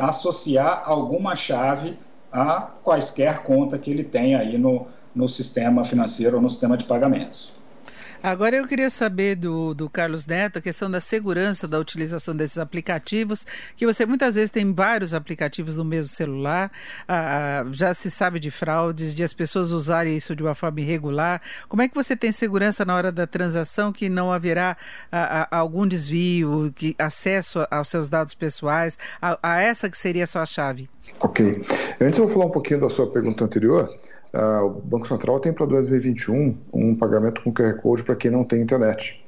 associar 0.00 0.82
alguma 0.84 1.34
chave 1.34 1.98
a 2.32 2.72
quaisquer 2.82 3.42
conta 3.42 3.78
que 3.78 3.90
ele 3.90 4.04
tenha 4.04 4.40
aí 4.40 4.58
no, 4.58 4.86
no 5.14 5.28
sistema 5.28 5.84
financeiro 5.84 6.36
ou 6.36 6.42
no 6.42 6.50
sistema 6.50 6.76
de 6.76 6.84
pagamentos. 6.84 7.57
Agora 8.22 8.56
eu 8.56 8.66
queria 8.66 8.90
saber 8.90 9.36
do, 9.36 9.72
do 9.74 9.88
Carlos 9.88 10.26
Neto 10.26 10.58
a 10.58 10.60
questão 10.60 10.90
da 10.90 11.00
segurança 11.00 11.68
da 11.68 11.78
utilização 11.78 12.34
desses 12.34 12.58
aplicativos, 12.58 13.46
que 13.76 13.86
você 13.86 14.04
muitas 14.04 14.34
vezes 14.34 14.50
tem 14.50 14.72
vários 14.72 15.14
aplicativos 15.14 15.76
no 15.76 15.84
mesmo 15.84 16.10
celular, 16.10 16.70
ah, 17.06 17.62
ah, 17.62 17.72
já 17.72 17.94
se 17.94 18.10
sabe 18.10 18.40
de 18.40 18.50
fraudes, 18.50 19.14
de 19.14 19.22
as 19.22 19.32
pessoas 19.32 19.70
usarem 19.70 20.16
isso 20.16 20.34
de 20.34 20.42
uma 20.42 20.54
forma 20.54 20.80
irregular. 20.80 21.40
Como 21.68 21.80
é 21.80 21.88
que 21.88 21.94
você 21.94 22.16
tem 22.16 22.32
segurança 22.32 22.84
na 22.84 22.94
hora 22.94 23.12
da 23.12 23.26
transação 23.26 23.92
que 23.92 24.08
não 24.08 24.32
haverá 24.32 24.76
ah, 25.12 25.48
ah 25.50 25.56
algum 25.56 25.86
desvio, 25.86 26.72
que, 26.74 26.96
acesso 26.98 27.66
aos 27.70 27.88
seus 27.88 28.08
dados 28.08 28.34
pessoais, 28.34 28.98
a, 29.22 29.38
a 29.42 29.60
essa 29.60 29.88
que 29.88 29.96
seria 29.96 30.24
a 30.24 30.26
sua 30.26 30.44
chave? 30.44 30.90
Ok. 31.20 31.62
Antes 32.00 32.18
eu 32.18 32.26
vou 32.26 32.34
falar 32.34 32.46
um 32.46 32.50
pouquinho 32.50 32.80
da 32.80 32.88
sua 32.88 33.10
pergunta 33.10 33.44
anterior. 33.44 33.88
Uh, 34.34 34.66
o 34.66 34.70
Banco 34.70 35.08
Central 35.08 35.40
tem 35.40 35.52
para 35.52 35.66
2021 35.66 36.56
um 36.72 36.94
pagamento 36.94 37.42
com 37.42 37.52
QR 37.52 37.74
Code 37.80 38.04
para 38.04 38.16
quem 38.16 38.30
não 38.30 38.44
tem 38.44 38.60
internet. 38.60 39.18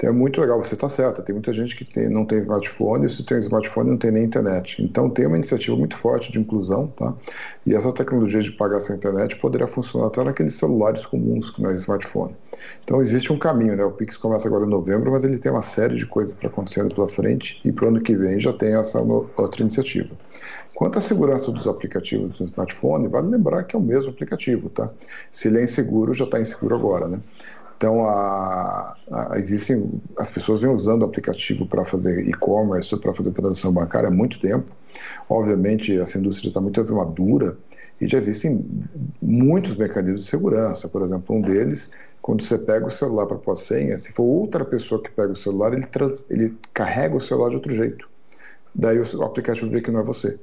Então 0.00 0.08
é 0.08 0.12
muito 0.14 0.40
legal, 0.40 0.56
você 0.56 0.72
está 0.72 0.88
certo, 0.88 1.22
tem 1.22 1.34
muita 1.34 1.52
gente 1.52 1.76
que 1.76 1.84
tem, 1.84 2.08
não 2.08 2.24
tem 2.24 2.38
smartphone, 2.38 3.04
e 3.04 3.10
se 3.10 3.22
tem 3.22 3.38
smartphone 3.38 3.90
não 3.90 3.98
tem 3.98 4.10
nem 4.10 4.24
internet. 4.24 4.82
Então 4.82 5.10
tem 5.10 5.26
uma 5.26 5.36
iniciativa 5.36 5.76
muito 5.76 5.94
forte 5.94 6.32
de 6.32 6.40
inclusão, 6.40 6.86
tá? 6.86 7.14
E 7.66 7.74
essa 7.74 7.92
tecnologia 7.92 8.40
de 8.40 8.50
pagar 8.52 8.80
sem 8.80 8.96
internet 8.96 9.36
poderia 9.36 9.66
funcionar 9.66 10.06
até 10.06 10.24
naqueles 10.24 10.54
celulares 10.54 11.04
comuns 11.04 11.50
que 11.50 11.60
não 11.60 11.68
é 11.68 11.74
smartphone. 11.74 12.34
Então 12.82 13.02
existe 13.02 13.30
um 13.30 13.38
caminho, 13.38 13.76
né? 13.76 13.84
O 13.84 13.90
Pix 13.90 14.16
começa 14.16 14.48
agora 14.48 14.64
em 14.64 14.70
novembro, 14.70 15.10
mas 15.10 15.22
ele 15.22 15.36
tem 15.36 15.52
uma 15.52 15.60
série 15.60 15.96
de 15.96 16.06
coisas 16.06 16.34
para 16.34 16.48
acontecendo 16.48 16.94
pela 16.94 17.10
frente 17.10 17.60
e 17.62 17.70
para 17.70 17.84
o 17.84 17.88
ano 17.88 18.00
que 18.00 18.16
vem 18.16 18.40
já 18.40 18.54
tem 18.54 18.74
essa 18.76 19.02
outra 19.02 19.60
iniciativa. 19.60 20.08
Quanto 20.80 20.96
à 20.96 21.00
segurança 21.02 21.52
dos 21.52 21.68
aplicativos 21.68 22.38
do 22.38 22.44
smartphone, 22.46 23.06
vale 23.06 23.28
lembrar 23.28 23.64
que 23.64 23.76
é 23.76 23.78
o 23.78 23.82
mesmo 23.82 24.12
aplicativo, 24.12 24.70
tá? 24.70 24.90
Se 25.30 25.46
ele 25.46 25.58
é 25.58 25.64
inseguro, 25.64 26.14
já 26.14 26.24
está 26.24 26.40
inseguro 26.40 26.74
agora, 26.74 27.06
né? 27.06 27.20
Então, 27.76 28.06
a, 28.06 28.96
a, 29.12 29.38
existem, 29.38 29.92
as 30.16 30.30
pessoas 30.30 30.62
vêm 30.62 30.70
usando 30.70 31.02
o 31.02 31.04
aplicativo 31.04 31.66
para 31.66 31.84
fazer 31.84 32.26
e-commerce, 32.26 32.98
para 32.98 33.12
fazer 33.12 33.30
transação 33.32 33.70
bancária 33.74 34.08
há 34.08 34.10
muito 34.10 34.40
tempo. 34.40 34.74
Obviamente, 35.28 35.94
essa 35.98 36.16
indústria 36.16 36.48
está 36.48 36.62
muito 36.62 36.94
madura 36.94 37.58
e 38.00 38.06
já 38.06 38.16
existem 38.16 38.64
muitos 39.20 39.76
mecanismos 39.76 40.24
de 40.24 40.30
segurança. 40.30 40.88
Por 40.88 41.02
exemplo, 41.02 41.36
um 41.36 41.42
deles, 41.42 41.90
quando 42.22 42.42
você 42.42 42.56
pega 42.56 42.86
o 42.86 42.90
celular 42.90 43.26
para 43.26 43.36
pôr 43.36 43.54
senha, 43.54 43.98
se 43.98 44.12
for 44.12 44.22
outra 44.22 44.64
pessoa 44.64 45.02
que 45.02 45.10
pega 45.10 45.30
o 45.30 45.36
celular, 45.36 45.74
ele, 45.74 45.84
trans, 45.84 46.24
ele 46.30 46.56
carrega 46.72 47.14
o 47.14 47.20
celular 47.20 47.50
de 47.50 47.56
outro 47.56 47.74
jeito. 47.74 48.08
Daí 48.74 48.98
o 48.98 49.22
aplicativo 49.22 49.70
vê 49.70 49.82
que 49.82 49.90
não 49.90 50.00
é 50.00 50.04
você 50.04 50.40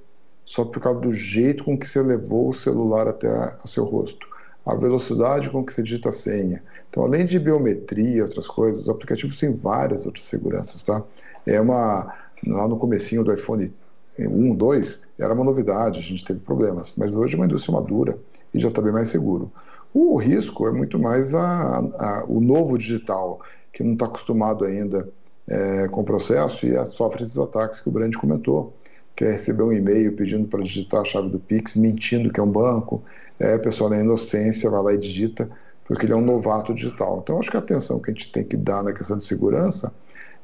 só 0.47 0.63
por 0.63 0.81
causa 0.81 1.01
do 1.01 1.11
jeito 1.11 1.65
com 1.65 1.77
que 1.77 1.85
você 1.85 2.01
levou 2.01 2.47
o 2.47 2.53
celular 2.53 3.05
até 3.05 3.29
o 3.61 3.67
seu 3.67 3.83
rosto, 3.83 4.25
a 4.65 4.73
velocidade 4.75 5.49
com 5.49 5.61
que 5.61 5.73
você 5.73 5.83
digita 5.83 6.07
a 6.07 6.13
senha. 6.13 6.63
Então, 6.89 7.03
além 7.03 7.25
de 7.25 7.37
biometria 7.37 8.15
e 8.15 8.21
outras 8.21 8.47
coisas, 8.47 8.83
os 8.83 8.89
aplicativos 8.89 9.37
têm 9.37 9.53
várias 9.53 10.05
outras 10.05 10.23
seguranças, 10.23 10.81
tá? 10.81 11.03
É 11.45 11.59
uma 11.59 12.15
lá 12.47 12.65
no 12.65 12.77
comecinho 12.77 13.25
do 13.25 13.33
iPhone 13.33 13.73
1, 14.17 14.55
2, 14.55 15.01
era 15.19 15.33
uma 15.33 15.43
novidade, 15.43 15.99
a 15.99 16.01
gente 16.01 16.23
teve 16.23 16.39
problemas, 16.39 16.93
mas 16.95 17.13
hoje 17.13 17.35
é 17.35 17.37
uma 17.37 17.45
indústria 17.45 17.77
madura 17.77 18.17
e 18.53 18.59
já 18.59 18.69
está 18.69 18.81
bem 18.81 18.93
mais 18.93 19.09
seguro. 19.09 19.51
O 19.93 20.15
risco 20.15 20.65
é 20.65 20.71
muito 20.71 20.97
mais 20.97 21.35
a, 21.35 21.79
a, 21.79 22.23
o 22.25 22.39
novo 22.39 22.77
digital, 22.77 23.41
que 23.73 23.83
não 23.83 23.93
está 23.93 24.05
acostumado 24.05 24.63
ainda 24.63 25.09
é, 25.45 25.89
com 25.89 26.01
o 26.01 26.05
processo 26.05 26.65
e 26.65 26.85
sofre 26.85 27.23
esses 27.23 27.37
ataques 27.37 27.81
que 27.81 27.89
o 27.89 27.91
Brand 27.91 28.15
comentou 28.15 28.73
quer 29.17 29.31
receber 29.31 29.63
um 29.63 29.73
e-mail 29.73 30.15
pedindo 30.15 30.47
para 30.47 30.61
digitar 30.61 31.01
a 31.01 31.03
chave 31.03 31.29
do 31.29 31.39
Pix, 31.39 31.75
mentindo 31.75 32.31
que 32.31 32.39
é 32.39 32.43
um 32.43 32.51
banco, 32.51 33.03
é, 33.39 33.55
a 33.55 33.59
pessoa 33.59 33.89
na 33.89 33.99
inocência 33.99 34.69
vai 34.69 34.81
lá 34.83 34.93
e 34.93 34.97
digita, 34.97 35.49
porque 35.85 36.05
ele 36.05 36.13
é 36.13 36.15
um 36.15 36.21
novato 36.21 36.71
digital. 36.71 37.21
Então, 37.23 37.39
acho 37.39 37.49
que 37.49 37.57
a 37.57 37.59
atenção 37.59 37.99
que 37.99 38.11
a 38.11 38.13
gente 38.13 38.31
tem 38.31 38.43
que 38.43 38.55
dar 38.55 38.83
na 38.83 38.93
questão 38.93 39.17
de 39.17 39.25
segurança 39.25 39.91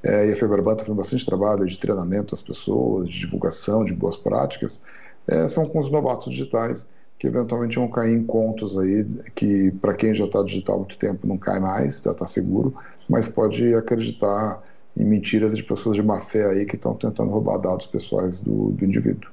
é, 0.01 0.27
e 0.27 0.33
a 0.33 0.35
Febraban 0.35 0.71
está 0.73 0.85
fazendo 0.85 0.97
bastante 0.97 1.23
trabalho 1.23 1.65
de 1.67 1.77
treinamento 1.77 2.31
das 2.31 2.41
pessoas, 2.41 3.07
de 3.09 3.19
divulgação 3.19 3.85
de 3.85 3.93
boas 3.93 4.17
práticas, 4.17 4.81
é, 5.27 5.47
são 5.47 5.67
com 5.67 5.77
os 5.79 5.91
novatos 5.91 6.33
digitais 6.33 6.87
que 7.19 7.27
eventualmente 7.27 7.75
vão 7.75 7.87
cair 7.87 8.17
em 8.17 8.23
contos 8.23 8.75
aí 8.75 9.05
que 9.35 9.71
para 9.79 9.93
quem 9.93 10.15
já 10.15 10.25
está 10.25 10.41
digital 10.41 10.75
há 10.75 10.79
muito 10.79 10.97
tempo 10.97 11.27
não 11.27 11.37
cai 11.37 11.59
mais, 11.59 12.01
já 12.01 12.11
está 12.11 12.25
seguro, 12.25 12.73
mas 13.07 13.27
pode 13.27 13.73
acreditar 13.75 14.61
em 14.95 15.05
mentiras 15.05 15.55
de 15.55 15.63
pessoas 15.63 15.95
de 15.95 16.03
má 16.03 16.19
fé 16.19 16.45
aí 16.45 16.65
que 16.65 16.75
estão 16.75 16.93
tentando 16.93 17.31
roubar 17.31 17.57
dados 17.57 17.87
pessoais 17.87 18.41
do, 18.41 18.69
do 18.71 18.85
indivíduo. 18.85 19.29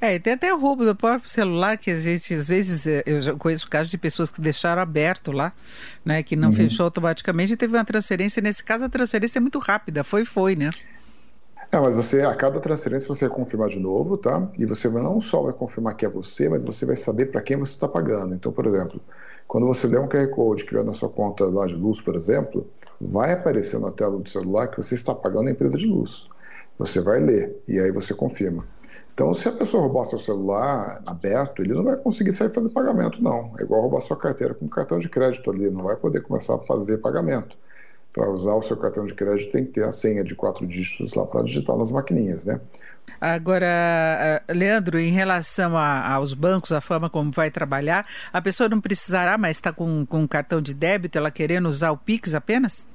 É, 0.00 0.18
tem 0.18 0.34
até 0.34 0.52
o 0.52 0.58
roubo 0.58 0.84
do 0.84 0.94
próprio 0.94 1.30
celular, 1.30 1.76
que 1.76 1.90
a 1.90 1.98
gente, 1.98 2.32
às 2.34 2.48
vezes, 2.48 2.86
é, 2.86 3.02
eu 3.06 3.20
já 3.20 3.34
conheço 3.34 3.68
casos 3.68 3.90
de 3.90 3.98
pessoas 3.98 4.30
que 4.30 4.40
deixaram 4.40 4.80
aberto 4.80 5.32
lá, 5.32 5.52
né, 6.04 6.22
que 6.22 6.36
não 6.36 6.48
uhum. 6.48 6.54
fechou 6.54 6.84
automaticamente 6.84 7.52
e 7.52 7.56
teve 7.56 7.76
uma 7.76 7.84
transferência. 7.84 8.42
Nesse 8.42 8.62
caso, 8.62 8.84
a 8.84 8.88
transferência 8.88 9.38
é 9.38 9.40
muito 9.40 9.58
rápida, 9.58 10.04
foi, 10.04 10.24
foi, 10.24 10.56
né? 10.56 10.70
É, 11.72 11.78
mas 11.78 11.94
você, 11.94 12.22
a 12.22 12.34
cada 12.34 12.58
transferência, 12.58 13.06
você 13.06 13.28
vai 13.28 13.36
confirmar 13.36 13.68
de 13.68 13.78
novo, 13.78 14.16
tá? 14.16 14.48
E 14.58 14.66
você 14.66 14.88
não 14.88 15.20
só 15.20 15.42
vai 15.42 15.52
confirmar 15.52 15.94
que 15.94 16.04
é 16.04 16.08
você, 16.08 16.48
mas 16.48 16.64
você 16.64 16.84
vai 16.84 16.96
saber 16.96 17.26
para 17.26 17.40
quem 17.40 17.56
você 17.56 17.72
está 17.72 17.86
pagando. 17.86 18.34
Então, 18.34 18.50
por 18.50 18.66
exemplo, 18.66 19.00
quando 19.46 19.66
você 19.66 19.86
der 19.86 20.00
um 20.00 20.08
QR 20.08 20.28
Code 20.28 20.64
que 20.64 20.74
vai 20.74 20.82
na 20.82 20.94
sua 20.94 21.08
conta 21.08 21.44
lá 21.44 21.66
de 21.66 21.74
luz, 21.74 22.00
por 22.00 22.16
exemplo, 22.16 22.66
vai 23.00 23.32
aparecer 23.32 23.80
na 23.80 23.90
tela 23.90 24.18
do 24.18 24.28
celular 24.28 24.68
que 24.68 24.76
você 24.76 24.94
está 24.94 25.14
pagando 25.14 25.48
a 25.48 25.52
empresa 25.52 25.78
de 25.78 25.86
luz. 25.86 26.28
Você 26.78 27.00
vai 27.00 27.20
ler 27.20 27.56
e 27.66 27.78
aí 27.78 27.90
você 27.90 28.12
confirma. 28.12 28.64
Então, 29.12 29.34
se 29.34 29.48
a 29.48 29.52
pessoa 29.52 29.82
roubar 29.82 30.04
seu 30.04 30.18
celular 30.18 31.02
aberto, 31.04 31.62
ele 31.62 31.74
não 31.74 31.84
vai 31.84 31.96
conseguir 31.96 32.32
sair 32.32 32.52
fazer 32.52 32.70
pagamento, 32.70 33.22
não. 33.22 33.52
É 33.58 33.62
igual 33.62 33.82
roubar 33.82 34.00
sua 34.00 34.16
carteira 34.16 34.54
com 34.54 34.68
cartão 34.68 34.98
de 34.98 35.08
crédito 35.08 35.50
ali, 35.50 35.70
não 35.70 35.84
vai 35.84 35.96
poder 35.96 36.22
começar 36.22 36.54
a 36.54 36.58
fazer 36.58 36.98
pagamento. 36.98 37.56
Para 38.12 38.28
usar 38.30 38.54
o 38.54 38.62
seu 38.62 38.76
cartão 38.76 39.04
de 39.04 39.14
crédito 39.14 39.52
tem 39.52 39.64
que 39.64 39.72
ter 39.72 39.84
a 39.84 39.92
senha 39.92 40.24
de 40.24 40.34
quatro 40.34 40.66
dígitos 40.66 41.14
lá 41.14 41.26
para 41.26 41.42
digitar 41.42 41.76
nas 41.76 41.90
maquininhas, 41.90 42.44
né? 42.44 42.60
Agora, 43.20 43.66
eh, 43.66 44.42
Leandro, 44.52 44.98
em 44.98 45.12
relação 45.12 45.76
a, 45.76 46.14
aos 46.14 46.32
bancos, 46.32 46.72
a 46.72 46.80
forma 46.80 47.10
como 47.10 47.30
vai 47.30 47.50
trabalhar, 47.50 48.06
a 48.32 48.40
pessoa 48.40 48.68
não 48.68 48.80
precisará 48.80 49.36
mais 49.36 49.58
estar 49.58 49.72
com, 49.72 50.06
com 50.06 50.20
um 50.20 50.26
cartão 50.26 50.60
de 50.60 50.72
débito, 50.72 51.18
ela 51.18 51.30
querendo 51.30 51.68
usar 51.68 51.90
o 51.90 51.96
Pix 51.96 52.34
apenas? 52.34 52.86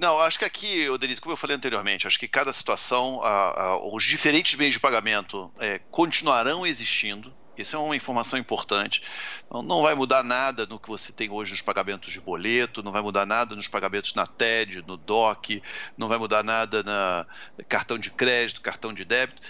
Não, 0.00 0.18
acho 0.20 0.38
que 0.38 0.44
aqui, 0.44 0.86
Denise, 0.98 1.20
como 1.20 1.32
eu 1.32 1.36
falei 1.36 1.56
anteriormente, 1.56 2.06
acho 2.06 2.18
que 2.18 2.28
cada 2.28 2.52
situação, 2.52 3.20
a, 3.22 3.62
a, 3.62 3.86
os 3.94 4.04
diferentes 4.04 4.54
meios 4.56 4.74
de 4.74 4.80
pagamento 4.80 5.52
é, 5.58 5.78
continuarão 5.90 6.66
existindo. 6.66 7.32
Isso 7.56 7.76
é 7.76 7.78
uma 7.78 7.94
informação 7.94 8.36
importante. 8.38 9.02
Não, 9.50 9.82
vai 9.82 9.94
mudar 9.94 10.24
nada 10.24 10.66
no 10.66 10.78
que 10.78 10.88
você 10.88 11.12
tem 11.12 11.30
hoje 11.30 11.52
nos 11.52 11.62
pagamentos 11.62 12.12
de 12.12 12.20
boleto, 12.20 12.82
não 12.82 12.90
vai 12.90 13.00
mudar 13.00 13.24
nada 13.24 13.54
nos 13.54 13.68
pagamentos 13.68 14.14
na 14.14 14.26
TED, 14.26 14.82
no 14.86 14.96
DOC, 14.96 15.62
não 15.96 16.08
vai 16.08 16.18
mudar 16.18 16.42
nada 16.42 16.82
na 16.82 17.24
cartão 17.68 17.96
de 17.96 18.10
crédito, 18.10 18.60
cartão 18.60 18.92
de 18.92 19.04
débito. 19.04 19.40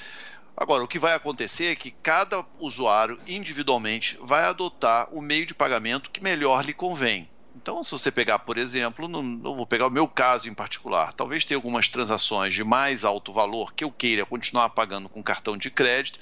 Agora, 0.56 0.84
o 0.84 0.88
que 0.88 0.98
vai 0.98 1.14
acontecer 1.14 1.72
é 1.72 1.74
que 1.74 1.90
cada 1.90 2.44
usuário 2.60 3.18
individualmente 3.26 4.16
vai 4.20 4.44
adotar 4.44 5.08
o 5.12 5.20
meio 5.20 5.44
de 5.44 5.54
pagamento 5.54 6.10
que 6.10 6.22
melhor 6.22 6.64
lhe 6.64 6.72
convém. 6.72 7.28
Então, 7.64 7.82
se 7.82 7.92
você 7.92 8.12
pegar, 8.12 8.40
por 8.40 8.58
exemplo, 8.58 9.06
eu 9.06 9.56
vou 9.56 9.66
pegar 9.66 9.86
o 9.86 9.90
meu 9.90 10.06
caso 10.06 10.50
em 10.50 10.52
particular, 10.52 11.14
talvez 11.14 11.46
tenha 11.46 11.56
algumas 11.56 11.88
transações 11.88 12.52
de 12.52 12.62
mais 12.62 13.06
alto 13.06 13.32
valor 13.32 13.72
que 13.72 13.82
eu 13.82 13.90
queira 13.90 14.26
continuar 14.26 14.68
pagando 14.68 15.08
com 15.08 15.22
cartão 15.22 15.56
de 15.56 15.70
crédito, 15.70 16.18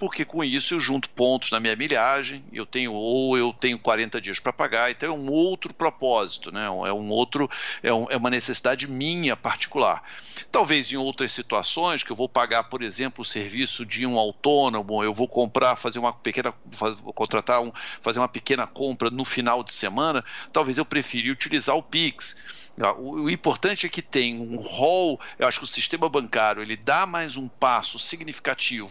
porque 0.00 0.24
com 0.24 0.42
isso 0.42 0.72
eu 0.72 0.80
junto 0.80 1.10
pontos 1.10 1.50
na 1.50 1.60
minha 1.60 1.76
milhagem, 1.76 2.42
eu 2.50 2.64
tenho 2.64 2.90
ou 2.90 3.36
eu 3.36 3.52
tenho 3.52 3.78
40 3.78 4.18
dias 4.18 4.40
para 4.40 4.50
pagar, 4.50 4.90
então 4.90 5.10
é 5.10 5.12
um 5.12 5.30
outro 5.30 5.74
propósito, 5.74 6.50
né? 6.50 6.64
É 6.64 6.92
um 6.92 7.10
outro 7.10 7.48
é, 7.82 7.92
um, 7.92 8.06
é, 8.08 8.16
uma 8.16 8.30
necessidade 8.30 8.88
minha 8.88 9.36
particular. 9.36 10.02
Talvez 10.50 10.90
em 10.90 10.96
outras 10.96 11.32
situações 11.32 12.02
que 12.02 12.10
eu 12.10 12.16
vou 12.16 12.30
pagar, 12.30 12.64
por 12.64 12.82
exemplo, 12.82 13.20
o 13.20 13.26
serviço 13.26 13.84
de 13.84 14.06
um 14.06 14.18
autônomo, 14.18 15.04
eu 15.04 15.12
vou 15.12 15.28
comprar, 15.28 15.76
fazer 15.76 15.98
uma 15.98 16.14
pequena, 16.14 16.54
vou 16.64 17.12
contratar 17.12 17.60
um, 17.60 17.70
fazer 18.00 18.20
uma 18.20 18.28
pequena 18.28 18.66
compra 18.66 19.10
no 19.10 19.26
final 19.26 19.62
de 19.62 19.74
semana, 19.74 20.24
talvez 20.50 20.78
eu 20.78 20.84
prefira 20.86 21.30
utilizar 21.30 21.76
o 21.76 21.82
Pix. 21.82 22.36
O, 22.98 23.24
o, 23.24 23.30
importante 23.30 23.84
é 23.84 23.88
que 23.90 24.00
tem 24.00 24.40
um 24.40 24.56
rol, 24.56 25.20
eu 25.38 25.46
acho 25.46 25.58
que 25.58 25.64
o 25.64 25.68
sistema 25.68 26.08
bancário 26.08 26.62
ele 26.62 26.76
dá 26.76 27.04
mais 27.04 27.36
um 27.36 27.46
passo 27.46 27.98
significativo 27.98 28.90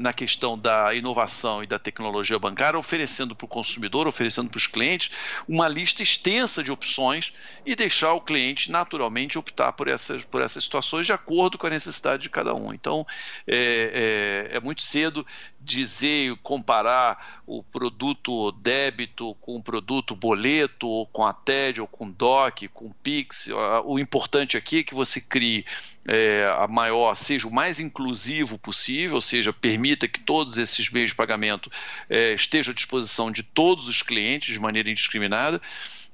na 0.00 0.12
questão 0.12 0.58
da 0.58 0.94
inovação 0.94 1.62
e 1.62 1.66
da 1.66 1.78
tecnologia 1.78 2.38
bancária, 2.38 2.78
oferecendo 2.78 3.34
para 3.34 3.44
o 3.44 3.48
consumidor, 3.48 4.06
oferecendo 4.06 4.50
para 4.50 4.58
os 4.58 4.66
clientes, 4.66 5.10
uma 5.48 5.68
lista 5.68 6.02
extensa 6.02 6.62
de 6.62 6.70
opções 6.70 7.32
e 7.64 7.74
deixar 7.74 8.12
o 8.12 8.20
cliente 8.20 8.70
naturalmente 8.70 9.38
optar 9.38 9.72
por 9.72 9.88
essas, 9.88 10.24
por 10.24 10.40
essas 10.40 10.64
situações 10.64 11.06
de 11.06 11.12
acordo 11.12 11.58
com 11.58 11.66
a 11.66 11.70
necessidade 11.70 12.22
de 12.22 12.30
cada 12.30 12.54
um. 12.54 12.72
Então, 12.72 13.06
é, 13.46 14.48
é, 14.52 14.56
é 14.56 14.60
muito 14.60 14.82
cedo 14.82 15.26
dizer, 15.60 16.34
comparar 16.42 17.42
o 17.46 17.62
produto 17.62 18.52
débito 18.52 19.34
com 19.34 19.56
o 19.56 19.62
produto 19.62 20.16
boleto, 20.16 20.88
ou 20.88 21.06
com 21.06 21.24
a 21.24 21.32
TED, 21.32 21.80
ou 21.80 21.86
com 21.86 22.10
DOC, 22.10 22.68
com 22.68 22.90
Pix. 22.90 23.48
O 23.84 23.98
importante 23.98 24.56
aqui 24.56 24.78
é 24.78 24.82
que 24.82 24.94
você 24.94 25.20
crie 25.20 25.66
é, 26.08 26.50
a 26.56 26.66
maior, 26.66 27.14
seja 27.14 27.46
o 27.46 27.54
mais 27.54 27.78
inclusivo 27.78 28.58
possível, 28.58 29.16
ou 29.16 29.20
seja, 29.20 29.52
permita 29.52 30.08
que 30.08 30.18
todos 30.18 30.56
esses 30.56 30.90
meios 30.90 31.10
de 31.10 31.16
pagamento 31.16 31.70
é, 32.08 32.32
estejam 32.32 32.72
à 32.72 32.74
disposição 32.74 33.30
de 33.30 33.42
todos 33.42 33.86
os 33.88 34.02
clientes 34.02 34.54
de 34.54 34.58
maneira 34.58 34.90
indiscriminada 34.90 35.60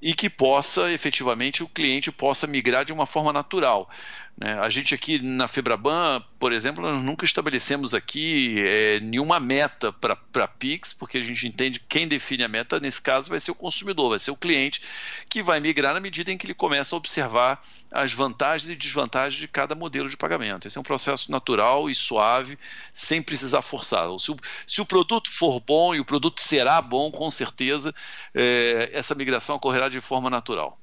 e 0.03 0.12
que 0.12 0.28
possa 0.28 0.92
efetivamente 0.92 1.62
o 1.62 1.68
cliente 1.68 2.11
possa 2.11 2.47
migrar 2.47 2.84
de 2.84 2.92
uma 2.92 3.07
forma 3.07 3.32
natural. 3.32 3.88
Né? 4.37 4.53
A 4.59 4.68
gente 4.68 4.95
aqui 4.95 5.20
na 5.20 5.47
Febraban, 5.47 6.20
por 6.41 6.53
exemplo, 6.53 6.82
nós 6.82 7.03
nunca 7.03 7.24
estabelecemos 7.24 7.95
aqui 7.95 8.57
é, 8.59 8.99
nenhuma 9.01 9.39
meta 9.39 9.93
para 9.93 10.49
Pix, 10.49 10.93
porque 10.93 11.18
a 11.18 11.22
gente 11.22 11.47
entende 11.47 11.78
que 11.78 11.87
quem 11.87 12.09
define 12.09 12.43
a 12.43 12.49
meta, 12.49 12.80
nesse 12.80 13.01
caso, 13.01 13.30
vai 13.30 13.39
ser 13.39 13.53
o 13.53 13.55
consumidor, 13.55 14.11
vai 14.11 14.18
ser 14.18 14.32
o 14.32 14.37
cliente, 14.37 14.82
que 15.28 15.43
vai 15.43 15.61
migrar 15.61 15.95
na 15.95 16.01
medida 16.01 16.32
em 16.32 16.37
que 16.37 16.47
ele 16.47 16.55
começa 16.55 16.95
a 16.95 16.99
observar 16.99 17.62
as 17.93 18.12
vantagens 18.12 18.68
e 18.68 18.74
desvantagens 18.74 19.41
de 19.41 19.47
cada 19.47 19.76
modelo 19.76 20.09
de 20.09 20.16
pagamento. 20.16 20.66
Esse 20.66 20.76
é 20.76 20.80
um 20.80 20.85
processo 20.85 21.30
natural 21.30 21.89
e 21.89 21.95
suave, 21.95 22.59
sem 22.93 23.22
precisar 23.22 23.62
forçar. 23.62 24.09
Se 24.18 24.32
o, 24.32 24.37
se 24.66 24.80
o 24.80 24.87
produto 24.87 25.30
for 25.30 25.61
bom 25.61 25.95
e 25.95 26.01
o 26.01 26.05
produto 26.05 26.41
será 26.41 26.82
bom, 26.82 27.09
com 27.11 27.30
certeza, 27.30 27.95
é, 28.35 28.91
essa 28.93 29.14
migração 29.14 29.55
ocorrerá 29.55 29.89
de 29.89 30.01
forma 30.01 30.28
natural. 30.28 30.76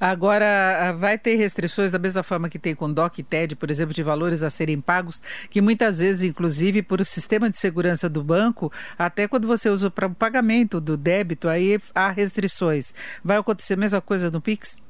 Agora, 0.00 0.88
ah, 0.88 0.92
vai 0.92 1.18
ter 1.18 1.36
restrições 1.36 1.90
da 1.90 1.98
mesma 1.98 2.22
forma 2.22 2.48
que 2.48 2.58
tem 2.58 2.74
com 2.74 2.92
DOC 2.92 3.18
e 3.18 3.22
TED, 3.22 3.56
por 3.56 3.70
exemplo, 3.70 3.94
de 3.94 4.02
valores 4.02 4.42
a 4.42 4.50
serem 4.50 4.80
pagos, 4.80 5.20
que 5.50 5.60
muitas 5.60 5.98
vezes, 5.98 6.22
inclusive, 6.22 6.82
por 6.82 7.00
o 7.00 7.04
sistema 7.04 7.50
de 7.50 7.58
segurança 7.58 8.08
do 8.08 8.22
banco, 8.22 8.72
até 8.98 9.26
quando 9.26 9.46
você 9.46 9.68
usa 9.68 9.90
para 9.90 10.06
o 10.06 10.14
pagamento 10.14 10.80
do 10.80 10.96
débito, 10.96 11.48
aí 11.48 11.78
há 11.94 12.10
restrições. 12.10 12.94
Vai 13.24 13.36
acontecer 13.36 13.74
a 13.74 13.78
mesma 13.78 14.00
coisa 14.00 14.30
no 14.30 14.40
Pix? 14.40 14.87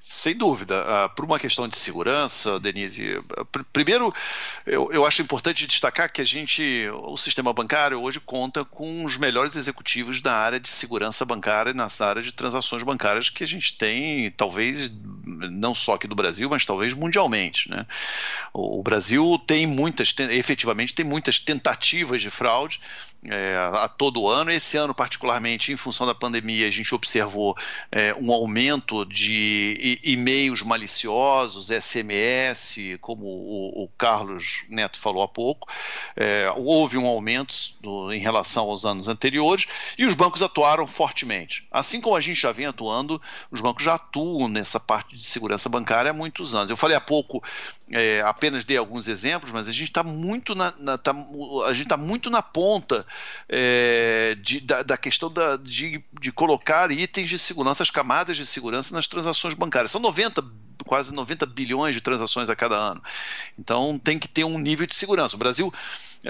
Sem 0.00 0.36
dúvida. 0.36 0.74
Uh, 0.82 1.14
por 1.14 1.24
uma 1.24 1.38
questão 1.38 1.66
de 1.66 1.76
segurança, 1.76 2.60
Denise, 2.60 3.20
pr 3.50 3.62
primeiro 3.72 4.12
eu, 4.64 4.90
eu 4.92 5.04
acho 5.04 5.22
importante 5.22 5.66
destacar 5.66 6.10
que 6.10 6.20
a 6.20 6.24
gente, 6.24 6.88
o 7.04 7.16
sistema 7.16 7.52
bancário 7.52 8.00
hoje 8.00 8.20
conta 8.20 8.64
com 8.64 9.04
os 9.04 9.16
melhores 9.16 9.56
executivos 9.56 10.20
da 10.20 10.34
área 10.34 10.60
de 10.60 10.68
segurança 10.68 11.24
bancária 11.24 11.70
e 11.70 11.74
nas 11.74 12.00
áreas 12.00 12.24
de 12.24 12.32
transações 12.32 12.82
bancárias 12.82 13.28
que 13.28 13.44
a 13.44 13.46
gente 13.46 13.76
tem, 13.76 14.30
talvez 14.30 14.90
não 15.24 15.74
só 15.74 15.94
aqui 15.94 16.06
do 16.06 16.14
Brasil, 16.14 16.48
mas 16.48 16.64
talvez 16.64 16.92
mundialmente. 16.92 17.70
Né? 17.70 17.86
O, 18.52 18.82
Brasil 18.82 19.40
tem 19.46 19.66
muitas, 19.66 20.14
efetivamente 20.30 20.94
tem 20.94 21.04
muitas 21.04 21.38
tentativas 21.38 22.22
de 22.22 22.30
fraude, 22.30 22.80
é, 23.28 23.56
a 23.56 23.88
todo 23.88 24.28
ano. 24.28 24.50
Esse 24.50 24.76
ano, 24.76 24.94
particularmente, 24.94 25.72
em 25.72 25.76
função 25.76 26.06
da 26.06 26.14
pandemia, 26.14 26.66
a 26.66 26.70
gente 26.70 26.94
observou 26.94 27.56
é, 27.90 28.14
um 28.14 28.32
aumento 28.32 29.04
de 29.04 30.00
e-mails 30.02 30.62
maliciosos, 30.62 31.68
SMS, 31.68 32.98
como 33.00 33.24
o, 33.24 33.84
o, 33.84 33.88
Carlos 33.96 34.64
Neto 34.68 34.98
falou 34.98 35.22
há 35.22 35.28
pouco. 35.28 35.68
É, 36.16 36.52
houve 36.56 36.98
um 36.98 37.06
aumento 37.06 37.74
do, 37.80 38.12
em 38.12 38.20
relação 38.20 38.70
aos 38.70 38.84
anos 38.84 39.08
anteriores 39.08 39.66
e 39.98 40.04
os 40.04 40.14
bancos 40.14 40.42
atuaram 40.42 40.86
fortemente. 40.86 41.66
Assim 41.70 42.00
como 42.00 42.16
a 42.16 42.20
gente 42.20 42.40
já 42.40 42.52
vem 42.52 42.66
atuando, 42.66 43.20
os 43.50 43.60
bancos 43.60 43.84
já 43.84 43.94
atuam 43.94 44.48
nessa 44.48 44.78
parte 44.78 45.16
de 45.16 45.24
segurança 45.24 45.68
bancária 45.68 46.10
há 46.10 46.14
muitos 46.14 46.54
anos. 46.54 46.70
Eu 46.70 46.76
falei 46.76 46.96
há 46.96 47.00
pouco, 47.00 47.42
é, 47.90 48.20
apenas 48.22 48.64
dei 48.64 48.76
alguns 48.76 49.06
exemplos, 49.06 49.52
mas 49.52 49.68
a 49.68 49.72
gente 49.72 49.88
está 49.88 50.02
muito 50.02 50.54
na, 50.54 50.74
na 50.78 50.98
tá, 50.98 51.14
a 51.66 51.72
gente 51.72 51.84
está 51.84 51.96
muito 51.96 52.30
na 52.30 52.42
ponta 52.42 53.06
é, 53.48 54.36
de, 54.40 54.60
da, 54.60 54.82
da, 54.82 54.96
questão 54.96 55.30
da, 55.30 55.56
de, 55.56 56.02
de 56.20 56.32
colocar 56.32 56.90
itens 56.90 57.28
de 57.28 57.38
segurança, 57.38 57.82
as 57.82 57.90
camadas 57.90 58.36
de 58.36 58.44
segurança 58.44 58.94
nas 58.94 59.06
transações 59.06 59.54
bancárias. 59.54 59.90
São 59.90 60.00
90 60.00 60.42
quase 60.84 61.12
90 61.12 61.46
bilhões 61.46 61.94
de 61.94 62.00
transações 62.00 62.48
a 62.48 62.56
cada 62.56 62.76
ano. 62.76 63.02
Então 63.58 63.98
tem 63.98 64.18
que 64.18 64.28
ter 64.28 64.44
um 64.44 64.58
nível 64.58 64.86
de 64.86 64.94
segurança. 64.94 65.34
O 65.34 65.38
Brasil 65.38 65.72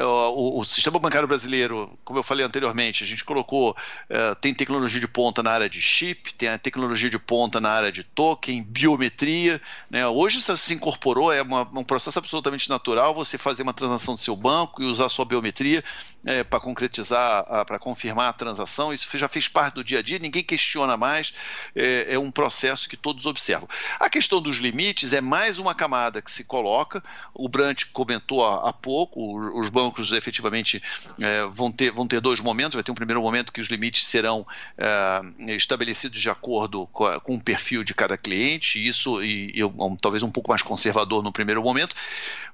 o, 0.02 0.60
o, 0.60 0.64
sistema 0.64 0.98
bancário 0.98 1.26
brasileiro, 1.26 1.96
como 2.04 2.18
eu 2.18 2.22
falei 2.22 2.44
anteriormente, 2.44 3.02
a 3.02 3.06
gente 3.06 3.24
colocou, 3.24 3.70
uh, 3.70 4.34
tem 4.40 4.52
tecnologia 4.52 5.00
de 5.00 5.08
ponta 5.08 5.42
na 5.42 5.50
área 5.50 5.70
de 5.70 5.80
chip, 5.80 6.34
tem 6.34 6.48
a 6.48 6.58
tecnologia 6.58 7.08
de 7.08 7.18
ponta 7.18 7.60
na 7.60 7.70
área 7.70 7.90
de 7.90 8.02
token, 8.02 8.62
biometria. 8.64 9.60
Né? 9.90 10.06
Hoje 10.06 10.38
isso 10.38 10.54
se 10.56 10.74
incorporou, 10.74 11.32
é 11.32 11.40
uma, 11.40 11.62
um 11.72 11.84
processo 11.84 12.18
absolutamente 12.18 12.68
natural 12.68 13.14
você 13.14 13.38
fazer 13.38 13.62
uma 13.62 13.72
transação 13.72 14.14
do 14.14 14.20
seu 14.20 14.36
banco 14.36 14.82
e 14.82 14.86
usar 14.86 15.08
sua 15.08 15.24
biometria 15.24 15.82
é, 16.24 16.44
para 16.44 16.60
concretizar, 16.60 17.64
para 17.64 17.78
confirmar 17.78 18.28
a 18.28 18.32
transação. 18.32 18.92
Isso 18.92 19.16
já 19.16 19.28
fez 19.28 19.48
parte 19.48 19.76
do 19.76 19.84
dia 19.84 20.00
a 20.00 20.02
dia, 20.02 20.18
ninguém 20.18 20.42
questiona 20.42 20.96
mais, 20.96 21.32
é, 21.74 22.14
é 22.14 22.18
um 22.18 22.30
processo 22.30 22.88
que 22.88 22.96
todos 22.96 23.24
observam. 23.24 23.68
A 23.98 24.10
questão 24.10 24.42
dos 24.42 24.58
limites 24.58 25.12
é 25.12 25.20
mais 25.20 25.58
uma 25.58 25.74
camada 25.74 26.20
que 26.20 26.30
se 26.30 26.44
coloca, 26.44 27.02
o 27.32 27.48
Brant 27.48 27.84
comentou 27.92 28.44
há, 28.44 28.68
há 28.68 28.72
pouco, 28.72 29.38
os 29.58 29.70
bancos 29.70 29.85
efetivamente 30.12 30.82
é, 31.18 31.46
vão, 31.46 31.70
ter, 31.70 31.90
vão 31.90 32.06
ter 32.06 32.20
dois 32.20 32.40
momentos, 32.40 32.74
vai 32.74 32.82
ter 32.82 32.90
um 32.90 32.94
primeiro 32.94 33.20
momento 33.20 33.52
que 33.52 33.60
os 33.60 33.68
limites 33.68 34.06
serão 34.06 34.46
é, 34.76 35.54
estabelecidos 35.54 36.20
de 36.20 36.30
acordo 36.30 36.86
com, 36.88 37.20
com, 37.20 37.34
o 37.36 37.42
perfil 37.42 37.82
de 37.82 37.94
cada 37.94 38.16
cliente, 38.16 38.84
isso 38.84 39.22
e, 39.22 39.52
e 39.54 39.64
um, 39.64 39.96
talvez 39.96 40.22
um 40.22 40.30
pouco 40.30 40.50
mais 40.50 40.62
conservador 40.62 41.22
no 41.22 41.32
primeiro 41.32 41.62
momento, 41.62 41.94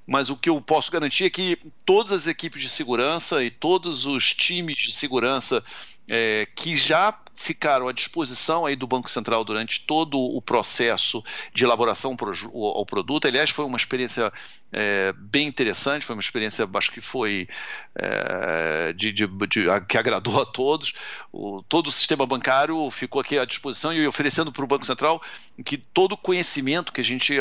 mas 0.07 0.31
o 0.31 0.37
que 0.37 0.49
eu 0.49 0.61
posso 0.61 0.91
garantir 0.91 1.25
é 1.25 1.31
que 1.31 1.59
todas 1.85 2.13
as 2.13 2.27
equipes 2.27 2.61
de 2.61 2.69
segurança 2.69 3.43
e 3.45 3.51
todos 3.51 4.07
os 4.07 4.35
times 4.35 4.79
de 4.79 4.93
segurança 4.93 5.63
é, 6.09 6.47
que 6.55 6.77
já 6.77 7.13
ficaram 7.35 7.89
à 7.89 7.93
disposição 7.93 8.67
aí 8.67 8.77
do 8.77 8.87
Banco 8.87 9.11
Central 9.11 9.45
durante 9.45 9.81
todo 9.81 10.19
o 10.19 10.41
processo 10.41 11.23
de 11.53 11.65
elaboração 11.65 12.17
ao 12.53 12.87
produto. 12.87 13.27
Aliás, 13.27 13.51
foi 13.51 13.65
uma 13.65 13.77
experiência 13.77 14.33
é, 14.73 15.13
bem 15.17 15.47
interessante, 15.47 16.05
foi 16.05 16.15
uma 16.15 16.23
experiência, 16.23 16.69
acho 16.75 16.91
que 16.91 17.01
foi 17.01 17.47
é, 17.95 18.93
de, 18.93 19.13
de, 19.13 19.27
de, 19.27 19.67
que 19.89 19.99
agradou 19.99 20.41
a 20.41 20.47
todos. 20.47 20.93
O, 21.33 21.63
todo 21.63 21.89
o 21.89 21.93
sistema 21.93 22.27
bancário 22.27 22.91
ficou 22.91 23.21
aqui 23.21 23.39
à 23.39 23.45
disposição 23.45 23.93
e 23.93 24.07
oferecendo 24.07 24.53
para 24.53 24.65
o 24.65 24.69
Banco 24.69 24.87
Central 24.87 25.21
que 25.65 25.77
todo 25.77 26.13
o 26.13 26.17
conhecimento 26.17 26.93
que 26.93 27.01
a 27.01 27.05
gente, 27.05 27.35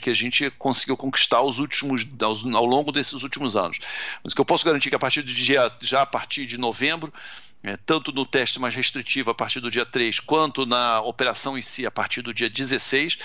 que 0.00 0.10
a 0.10 0.14
gente 0.14 0.50
conseguiu 0.52 0.96
conquistar 0.96 1.38
aos 1.38 1.58
últimos, 1.58 2.06
aos, 2.20 2.44
ao 2.52 2.66
longo 2.66 2.90
desses 2.92 3.22
últimos 3.22 3.56
anos. 3.56 3.78
Mas 4.22 4.34
que 4.34 4.40
eu 4.40 4.44
posso 4.44 4.64
garantir 4.64 4.90
que 4.90 4.96
a 4.96 4.98
partir 4.98 5.22
de 5.22 5.44
já 5.80 6.02
a 6.02 6.06
partir 6.06 6.46
de 6.46 6.58
novembro, 6.58 7.12
é, 7.64 7.78
tanto 7.78 8.12
no 8.12 8.26
teste 8.26 8.60
mais 8.60 8.74
restritivo 8.74 9.30
a 9.30 9.34
partir 9.34 9.58
do 9.58 9.70
dia 9.70 9.86
3, 9.86 10.20
quanto 10.20 10.66
na 10.66 11.00
operação 11.00 11.56
em 11.56 11.62
si 11.62 11.86
a 11.86 11.90
partir 11.90 12.20
do 12.20 12.32
dia 12.32 12.48
16. 12.50 13.18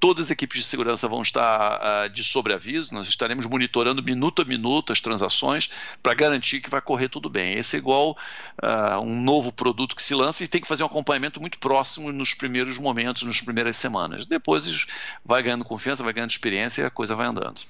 Todas 0.00 0.26
as 0.26 0.30
equipes 0.32 0.58
de 0.60 0.66
segurança 0.66 1.08
vão 1.08 1.22
estar 1.22 1.80
uh, 1.80 2.08
de 2.10 2.22
sobreaviso, 2.22 2.92
nós 2.92 3.08
estaremos 3.08 3.46
monitorando 3.46 4.02
minuto 4.02 4.42
a 4.42 4.44
minuto 4.44 4.92
as 4.92 5.00
transações 5.00 5.70
para 6.02 6.12
garantir 6.12 6.60
que 6.60 6.68
vai 6.68 6.82
correr 6.82 7.08
tudo 7.08 7.30
bem. 7.30 7.54
Esse 7.54 7.76
é 7.76 7.78
igual 7.78 8.10
uh, 8.10 9.00
um 9.00 9.22
novo 9.22 9.50
produto 9.50 9.96
que 9.96 10.02
se 10.02 10.14
lança 10.14 10.44
e 10.44 10.48
tem 10.48 10.60
que 10.60 10.66
fazer 10.66 10.82
um 10.82 10.86
acompanhamento 10.86 11.40
muito 11.40 11.58
próximo 11.58 12.12
nos 12.12 12.34
primeiros 12.34 12.76
momentos, 12.76 13.22
nas 13.22 13.40
primeiras 13.40 13.76
semanas. 13.76 14.26
Depois 14.26 14.86
vai 15.24 15.42
ganhando 15.42 15.64
confiança, 15.64 16.02
vai 16.02 16.12
ganhando 16.12 16.30
experiência 16.30 16.82
e 16.82 16.84
a 16.84 16.90
coisa 16.90 17.14
vai 17.14 17.26
andando. 17.26 17.62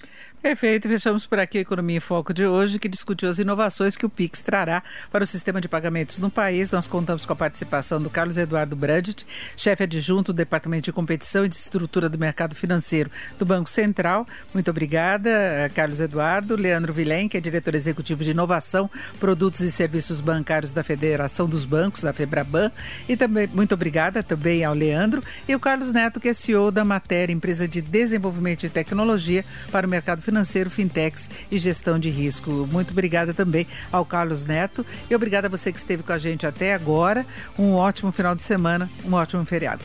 Perfeito, 0.44 0.86
fechamos 0.90 1.26
por 1.26 1.38
aqui 1.38 1.56
a 1.56 1.60
Economia 1.62 1.96
em 1.96 2.00
Foco 2.00 2.34
de 2.34 2.46
hoje, 2.46 2.78
que 2.78 2.86
discutiu 2.86 3.30
as 3.30 3.38
inovações 3.38 3.96
que 3.96 4.04
o 4.04 4.10
PIX 4.10 4.42
trará 4.42 4.82
para 5.10 5.24
o 5.24 5.26
sistema 5.26 5.58
de 5.58 5.68
pagamentos 5.68 6.18
no 6.18 6.28
país. 6.28 6.70
Nós 6.70 6.86
contamos 6.86 7.24
com 7.24 7.32
a 7.32 7.36
participação 7.36 7.98
do 7.98 8.10
Carlos 8.10 8.36
Eduardo 8.36 8.76
Brandt, 8.76 9.26
chefe 9.56 9.84
adjunto 9.84 10.34
do 10.34 10.36
Departamento 10.36 10.84
de 10.84 10.92
Competição 10.92 11.46
e 11.46 11.48
de 11.48 11.54
Estrutura 11.54 12.10
do 12.10 12.18
Mercado 12.18 12.54
Financeiro 12.54 13.10
do 13.38 13.46
Banco 13.46 13.70
Central. 13.70 14.26
Muito 14.52 14.70
obrigada, 14.70 15.30
Carlos 15.74 15.98
Eduardo. 15.98 16.56
Leandro 16.56 16.92
Vilém, 16.92 17.26
que 17.26 17.38
é 17.38 17.40
diretor 17.40 17.74
executivo 17.74 18.22
de 18.22 18.32
Inovação, 18.32 18.90
Produtos 19.18 19.60
e 19.60 19.72
Serviços 19.72 20.20
Bancários 20.20 20.72
da 20.72 20.84
Federação 20.84 21.48
dos 21.48 21.64
Bancos, 21.64 22.02
da 22.02 22.12
FEBRABAN. 22.12 22.70
E 23.08 23.16
também, 23.16 23.46
muito 23.46 23.72
obrigada 23.72 24.22
também 24.22 24.62
ao 24.62 24.74
Leandro. 24.74 25.22
E 25.48 25.54
o 25.54 25.58
Carlos 25.58 25.90
Neto, 25.90 26.20
que 26.20 26.28
é 26.28 26.34
CEO 26.34 26.70
da 26.70 26.84
Matéria, 26.84 27.32
empresa 27.32 27.66
de 27.66 27.80
desenvolvimento 27.80 28.60
de 28.60 28.68
tecnologia 28.68 29.42
para 29.72 29.86
o 29.86 29.90
mercado 29.90 30.20
financeiro 30.20 30.33
financeiro, 30.34 30.68
fintechs 30.68 31.30
e 31.48 31.56
gestão 31.56 31.96
de 31.98 32.10
risco. 32.10 32.68
Muito 32.72 32.90
obrigada 32.90 33.32
também 33.32 33.66
ao 33.92 34.04
Carlos 34.04 34.44
Neto 34.44 34.84
e 35.08 35.14
obrigada 35.14 35.46
a 35.46 35.50
você 35.50 35.70
que 35.70 35.78
esteve 35.78 36.02
com 36.02 36.12
a 36.12 36.18
gente 36.18 36.44
até 36.44 36.74
agora. 36.74 37.24
Um 37.56 37.74
ótimo 37.74 38.10
final 38.10 38.34
de 38.34 38.42
semana, 38.42 38.90
um 39.04 39.12
ótimo 39.12 39.44
feriado. 39.44 39.84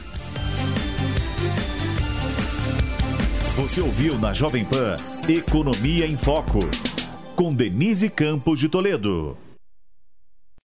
Você 3.55 3.81
ouviu 3.81 4.17
na 4.17 4.33
Jovem 4.33 4.65
Pan 4.65 4.95
Economia 5.27 6.07
em 6.07 6.17
Foco, 6.17 6.59
com 7.35 7.53
Denise 7.53 8.09
Campos 8.09 8.59
de 8.59 8.67
Toledo. 8.67 9.37